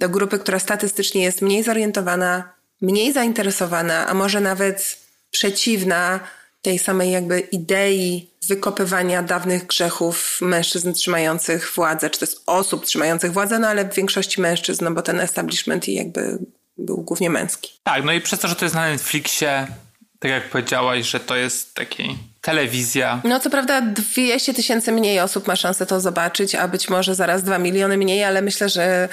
do 0.00 0.08
grupy, 0.08 0.38
która 0.38 0.58
statystycznie 0.58 1.22
jest 1.22 1.42
mniej 1.42 1.62
zorientowana, 1.62 2.52
mniej 2.80 3.12
zainteresowana, 3.12 4.06
a 4.06 4.14
może 4.14 4.40
nawet 4.40 4.98
przeciwna 5.30 6.20
tej 6.62 6.78
samej 6.78 7.10
jakby 7.10 7.40
idei 7.40 8.30
wykopywania 8.48 9.22
dawnych 9.22 9.66
grzechów 9.66 10.38
mężczyzn 10.40 10.92
trzymających 10.92 11.72
władzę, 11.74 12.10
czy 12.10 12.20
też 12.20 12.30
osób 12.46 12.86
trzymających 12.86 13.32
władzę, 13.32 13.58
no 13.58 13.68
ale 13.68 13.84
w 13.84 13.94
większości 13.94 14.40
mężczyzn, 14.40 14.84
no 14.84 14.90
bo 14.90 15.02
ten 15.02 15.20
establishment 15.20 15.88
i 15.88 15.94
jakby 15.94 16.38
był 16.78 16.96
głównie 16.96 17.30
męski. 17.30 17.72
Tak, 17.82 18.04
no 18.04 18.12
i 18.12 18.20
przez 18.20 18.40
to, 18.40 18.48
że 18.48 18.56
to 18.56 18.64
jest 18.64 18.74
na 18.74 18.90
Netflixie, 18.90 19.66
tak 20.22 20.30
jak 20.30 20.50
powiedziałaś, 20.50 21.06
że 21.06 21.20
to 21.20 21.36
jest 21.36 21.74
taki 21.74 22.18
telewizja. 22.40 23.20
No 23.24 23.40
co 23.40 23.50
prawda 23.50 23.80
200 23.80 24.54
tysięcy 24.54 24.92
mniej 24.92 25.20
osób 25.20 25.46
ma 25.46 25.56
szansę 25.56 25.86
to 25.86 26.00
zobaczyć, 26.00 26.54
a 26.54 26.68
być 26.68 26.88
może 26.88 27.14
zaraz 27.14 27.42
2 27.42 27.58
miliony 27.58 27.96
mniej, 27.96 28.24
ale 28.24 28.42
myślę, 28.42 28.68
że 28.68 29.08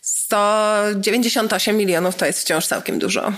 198 0.00 1.76
milionów 1.76 2.16
to 2.16 2.26
jest 2.26 2.40
wciąż 2.40 2.66
całkiem 2.66 2.98
dużo. 2.98 3.32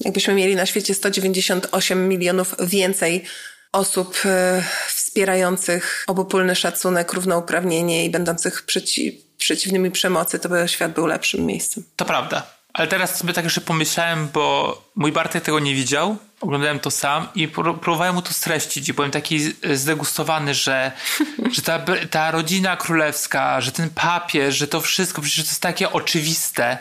Jakbyśmy 0.00 0.34
mieli 0.34 0.56
na 0.56 0.66
świecie 0.66 0.94
198 0.94 2.08
milionów 2.08 2.54
więcej 2.60 3.24
osób 3.72 4.16
e, 4.24 4.62
wspierających 4.88 6.04
obopólny 6.06 6.56
szacunek, 6.56 7.12
równouprawnienie 7.12 8.04
i 8.04 8.10
będących 8.10 8.62
przeci 8.62 9.24
przeciwnymi 9.36 9.90
przemocy, 9.90 10.38
to 10.38 10.48
by 10.48 10.68
świat 10.68 10.92
był 10.92 11.06
lepszym 11.06 11.46
miejscem. 11.46 11.84
To 11.96 12.04
prawda. 12.04 12.57
Ale 12.72 12.88
teraz 12.88 13.18
sobie 13.18 13.32
tak 13.32 13.44
jeszcze 13.44 13.60
pomyślałem, 13.60 14.28
bo 14.32 14.82
mój 14.94 15.12
Bartek 15.12 15.44
tego 15.44 15.58
nie 15.58 15.74
widział, 15.74 16.16
oglądałem 16.40 16.78
to 16.78 16.90
sam 16.90 17.28
i 17.34 17.48
próbowałem 17.48 18.14
mu 18.14 18.22
to 18.22 18.32
streścić 18.32 18.88
i 18.88 18.94
byłem 18.94 19.10
taki 19.10 19.40
zdegustowany, 19.74 20.54
że, 20.54 20.92
że 21.54 21.62
ta, 21.62 21.78
ta 22.10 22.30
rodzina 22.30 22.76
królewska, 22.76 23.60
że 23.60 23.72
ten 23.72 23.90
papież, 23.90 24.56
że 24.56 24.68
to 24.68 24.80
wszystko, 24.80 25.22
przecież 25.22 25.44
to 25.44 25.50
jest 25.50 25.62
takie 25.62 25.92
oczywiste. 25.92 26.78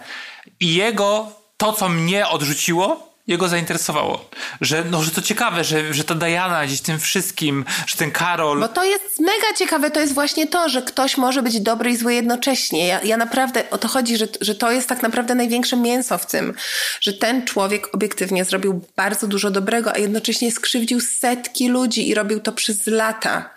I 0.60 0.74
jego, 0.74 1.32
to 1.58 1.74
co 1.74 1.90
mnie 1.90 2.28
odrzuciło, 2.28 3.07
jego 3.28 3.48
zainteresowało. 3.48 4.30
Że, 4.62 4.84
no, 4.92 5.04
że 5.04 5.12
to 5.12 5.22
ciekawe, 5.22 5.64
że, 5.64 5.94
że 5.94 6.04
ta 6.04 6.16
Diana 6.16 6.66
gdzieś 6.66 6.82
tym 6.82 7.00
wszystkim, 7.00 7.66
że 7.88 7.98
ten 7.98 8.12
Karol... 8.12 8.60
Bo 8.60 8.68
to 8.68 8.84
jest 8.84 9.20
mega 9.20 9.54
ciekawe, 9.58 9.92
to 9.92 10.00
jest 10.00 10.14
właśnie 10.14 10.48
to, 10.48 10.70
że 10.70 10.82
ktoś 10.82 11.18
może 11.18 11.44
być 11.44 11.60
dobry 11.60 11.92
i 11.92 11.98
zły 11.98 12.14
jednocześnie. 12.14 12.88
Ja, 12.88 13.02
ja 13.02 13.18
naprawdę, 13.18 13.70
o 13.70 13.78
to 13.78 13.88
chodzi, 13.88 14.18
że, 14.18 14.28
że 14.42 14.56
to 14.56 14.72
jest 14.72 14.90
tak 14.90 15.04
naprawdę 15.04 15.36
największe 15.36 15.78
mięso 15.78 16.18
w 16.18 16.26
tym, 16.26 16.54
że 17.02 17.14
ten 17.14 17.46
człowiek 17.46 17.96
obiektywnie 17.96 18.46
zrobił 18.46 18.82
bardzo 18.96 19.28
dużo 19.28 19.52
dobrego, 19.52 19.94
a 19.94 19.98
jednocześnie 19.98 20.52
skrzywdził 20.52 21.00
setki 21.00 21.70
ludzi 21.70 22.10
i 22.10 22.14
robił 22.14 22.40
to 22.40 22.52
przez 22.52 22.88
lata. 22.88 23.50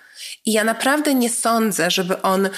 I 0.47 0.53
ja 0.53 0.65
naprawdę 0.65 1.15
nie 1.15 1.31
sądzę, 1.31 1.91
żeby 1.91 2.23
on 2.23 2.49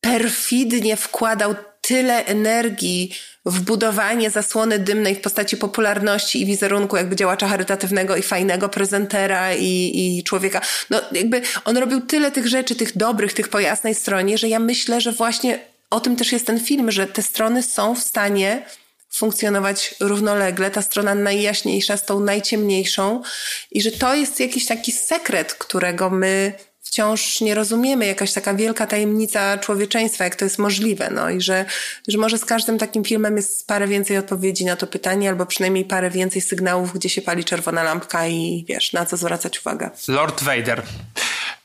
perfidnie 0.00 0.96
wkładał 0.96 1.54
tyle 1.88 2.26
energii 2.26 3.14
w 3.46 3.60
budowanie 3.60 4.30
zasłony 4.30 4.78
dymnej 4.78 5.14
w 5.14 5.20
postaci 5.20 5.56
popularności 5.56 6.42
i 6.42 6.46
wizerunku 6.46 6.96
jakby 6.96 7.16
działacza 7.16 7.48
charytatywnego 7.48 8.16
i 8.16 8.22
fajnego 8.22 8.68
prezentera 8.68 9.54
i, 9.54 9.92
i 9.94 10.24
człowieka. 10.24 10.60
No 10.90 11.00
jakby 11.12 11.42
on 11.64 11.76
robił 11.76 12.00
tyle 12.00 12.32
tych 12.32 12.46
rzeczy, 12.46 12.74
tych 12.74 12.96
dobrych, 12.96 13.32
tych 13.32 13.48
po 13.48 13.60
jasnej 13.60 13.94
stronie, 13.94 14.38
że 14.38 14.48
ja 14.48 14.58
myślę, 14.58 15.00
że 15.00 15.12
właśnie 15.12 15.60
o 15.90 16.00
tym 16.00 16.16
też 16.16 16.32
jest 16.32 16.46
ten 16.46 16.60
film, 16.60 16.90
że 16.90 17.06
te 17.06 17.22
strony 17.22 17.62
są 17.62 17.94
w 17.94 18.02
stanie 18.02 18.62
funkcjonować 19.10 19.94
równolegle, 20.00 20.70
ta 20.70 20.82
strona 20.82 21.14
najjaśniejsza 21.14 21.96
z 21.96 22.04
tą 22.04 22.20
najciemniejszą 22.20 23.22
i 23.70 23.82
że 23.82 23.92
to 23.92 24.14
jest 24.14 24.40
jakiś 24.40 24.66
taki 24.66 24.92
sekret, 24.92 25.54
którego 25.54 26.10
my 26.10 26.52
wciąż 26.88 27.40
nie 27.40 27.54
rozumiemy, 27.54 28.06
jakaś 28.06 28.32
taka 28.32 28.54
wielka 28.54 28.86
tajemnica 28.86 29.58
człowieczeństwa, 29.58 30.24
jak 30.24 30.36
to 30.36 30.44
jest 30.44 30.58
możliwe, 30.58 31.10
no 31.10 31.30
i 31.30 31.40
że, 31.40 31.64
że 32.08 32.18
może 32.18 32.38
z 32.38 32.44
każdym 32.44 32.78
takim 32.78 33.04
filmem 33.04 33.36
jest 33.36 33.66
parę 33.66 33.88
więcej 33.88 34.18
odpowiedzi 34.18 34.64
na 34.64 34.76
to 34.76 34.86
pytanie, 34.86 35.28
albo 35.28 35.46
przynajmniej 35.46 35.84
parę 35.84 36.10
więcej 36.10 36.42
sygnałów, 36.42 36.92
gdzie 36.92 37.08
się 37.08 37.22
pali 37.22 37.44
czerwona 37.44 37.82
lampka 37.82 38.26
i 38.26 38.64
wiesz, 38.68 38.92
na 38.92 39.06
co 39.06 39.16
zwracać 39.16 39.60
uwagę. 39.60 39.90
Lord 40.08 40.42
Vader. 40.42 40.82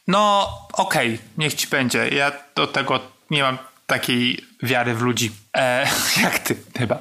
No, 0.07 0.49
okej, 0.74 1.13
okay, 1.13 1.28
niech 1.38 1.53
ci 1.53 1.67
będzie. 1.67 2.09
Ja 2.09 2.32
do 2.55 2.67
tego 2.67 2.99
nie 3.30 3.43
mam 3.43 3.57
takiej 3.88 4.45
wiary 4.63 4.93
w 4.95 5.01
ludzi, 5.01 5.32
e, 5.57 5.88
jak 6.24 6.39
ty 6.39 6.55
chyba. 6.78 6.99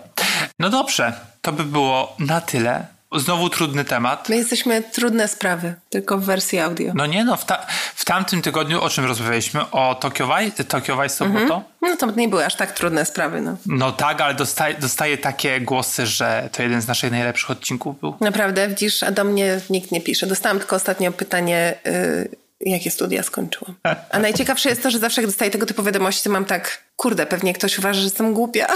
No 0.59 0.71
dobrze, 0.71 1.13
to 1.43 1.53
by 1.53 1.65
było 1.65 2.17
na 2.19 2.41
tyle. 2.41 2.87
Znowu 3.15 3.51
trudny 3.51 3.85
temat. 3.85 4.29
My 4.29 4.37
jesteśmy 4.37 4.83
trudne 4.83 5.29
sprawy, 5.29 5.75
tylko 5.91 6.19
w 6.19 6.25
wersji 6.25 6.59
audio. 6.59 6.93
No 6.95 7.07
nie 7.07 7.25
no, 7.25 7.37
w, 7.37 7.45
ta, 7.45 7.67
w 7.95 8.05
tamtym 8.05 8.43
tygodniu 8.43 8.83
o 8.83 8.89
czym 8.89 9.05
rozmawialiśmy? 9.05 9.71
O 9.71 9.95
Tokyo 9.95 10.29
Vice? 10.37 10.65
Tokyo 10.65 11.03
Vice 11.03 11.19
to 11.19 11.25
mhm. 11.25 11.63
No 11.83 11.97
to 11.97 12.11
nie 12.11 12.29
były 12.29 12.47
aż 12.47 12.57
tak 12.57 12.73
trudne 12.73 13.05
sprawy, 13.05 13.41
no. 13.41 13.57
No 13.67 13.93
tak, 13.93 14.21
ale 14.21 14.35
dostaję, 14.35 14.75
dostaję 14.75 15.19
takie 15.19 15.61
głosy, 15.61 16.07
że 16.07 16.49
to 16.53 16.63
jeden 16.63 16.83
z 16.83 16.87
naszych 16.87 17.11
najlepszych 17.11 17.51
odcinków 17.51 18.01
był. 18.01 18.17
Naprawdę, 18.21 18.69
widzisz, 18.69 19.03
a 19.03 19.11
do 19.11 19.25
mnie 19.25 19.61
nikt 19.71 19.93
nie 19.93 20.01
pisze. 20.01 20.27
Dostałam 20.27 20.59
tylko 20.59 20.77
ostatnio 20.77 21.13
pytanie... 21.13 21.75
Yy 21.85 22.42
jakie 22.67 22.91
studia 22.91 23.23
skończyłam. 23.23 23.75
A 24.11 24.19
najciekawsze 24.19 24.69
jest 24.69 24.83
to, 24.83 24.91
że 24.91 24.99
zawsze 24.99 25.21
jak 25.21 25.31
dostaję 25.31 25.51
tego 25.51 25.67
typu 25.67 25.83
wiadomości, 25.83 26.25
to 26.25 26.31
mam 26.31 26.45
tak, 26.45 26.85
kurde, 26.97 27.27
pewnie 27.27 27.55
ktoś 27.55 27.79
uważa, 27.79 28.01
że 28.01 28.05
jestem 28.05 28.35
głupia 28.35 28.67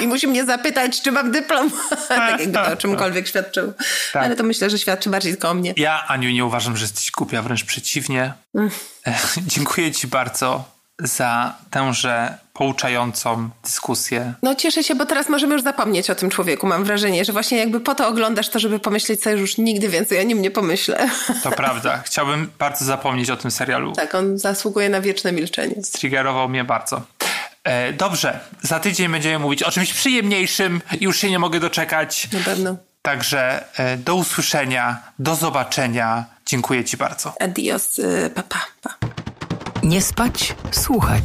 i 0.00 0.06
musi 0.06 0.28
mnie 0.28 0.44
zapytać, 0.44 1.02
czy 1.02 1.12
mam 1.12 1.32
dyplom. 1.32 1.70
tak 2.08 2.40
jakby 2.40 2.54
to 2.54 2.72
o 2.72 2.76
czymkolwiek 2.76 3.28
świadczył. 3.28 3.72
Tak. 4.12 4.24
Ale 4.24 4.36
to 4.36 4.44
myślę, 4.44 4.70
że 4.70 4.78
świadczy 4.78 5.10
bardziej 5.10 5.32
tylko 5.32 5.50
o 5.50 5.54
mnie. 5.54 5.74
Ja, 5.76 6.06
Aniu, 6.06 6.30
nie 6.30 6.44
uważam, 6.44 6.76
że 6.76 6.84
jesteś 6.84 7.10
głupia, 7.10 7.42
wręcz 7.42 7.64
przeciwnie. 7.64 8.32
Mm. 8.54 8.70
Dziękuję 9.46 9.92
ci 9.92 10.06
bardzo 10.06 10.64
za 10.98 11.54
tęże 11.70 12.38
pouczającą 12.58 13.50
dyskusję. 13.64 14.34
No 14.42 14.54
cieszę 14.54 14.84
się, 14.84 14.94
bo 14.94 15.06
teraz 15.06 15.28
możemy 15.28 15.54
już 15.54 15.62
zapomnieć 15.62 16.10
o 16.10 16.14
tym 16.14 16.30
człowieku. 16.30 16.66
Mam 16.66 16.84
wrażenie, 16.84 17.24
że 17.24 17.32
właśnie 17.32 17.58
jakby 17.58 17.80
po 17.80 17.94
to 17.94 18.08
oglądasz 18.08 18.48
to, 18.48 18.58
żeby 18.58 18.78
pomyśleć 18.78 19.22
sobie, 19.22 19.36
że 19.36 19.40
już 19.40 19.58
nigdy 19.58 19.88
więcej 19.88 20.20
o 20.20 20.22
nim 20.22 20.42
nie 20.42 20.50
pomyślę. 20.50 21.08
To 21.42 21.50
prawda. 21.50 22.02
Chciałbym 22.04 22.50
bardzo 22.58 22.84
zapomnieć 22.84 23.30
o 23.30 23.36
tym 23.36 23.50
serialu. 23.50 23.92
Tak, 23.92 24.14
on 24.14 24.38
zasługuje 24.38 24.88
na 24.88 25.00
wieczne 25.00 25.32
milczenie. 25.32 25.82
Striggerował 25.82 26.48
mnie 26.48 26.64
bardzo. 26.64 27.02
E, 27.64 27.92
dobrze, 27.92 28.40
za 28.62 28.80
tydzień 28.80 29.08
będziemy 29.08 29.38
mówić 29.38 29.62
o 29.62 29.70
czymś 29.70 29.92
przyjemniejszym. 29.92 30.80
Już 31.00 31.18
się 31.18 31.30
nie 31.30 31.38
mogę 31.38 31.60
doczekać. 31.60 32.28
Na 32.32 32.40
pewno. 32.40 32.76
Także 33.02 33.64
e, 33.76 33.96
do 33.96 34.14
usłyszenia, 34.14 35.02
do 35.18 35.34
zobaczenia. 35.34 36.24
Dziękuję 36.46 36.84
Ci 36.84 36.96
bardzo. 36.96 37.34
Adios, 37.40 37.98
e, 37.98 38.30
papa. 38.30 38.66
Pa, 38.82 38.90
pa. 39.00 39.08
Nie 39.82 40.02
spać, 40.02 40.54
słuchać. 40.72 41.24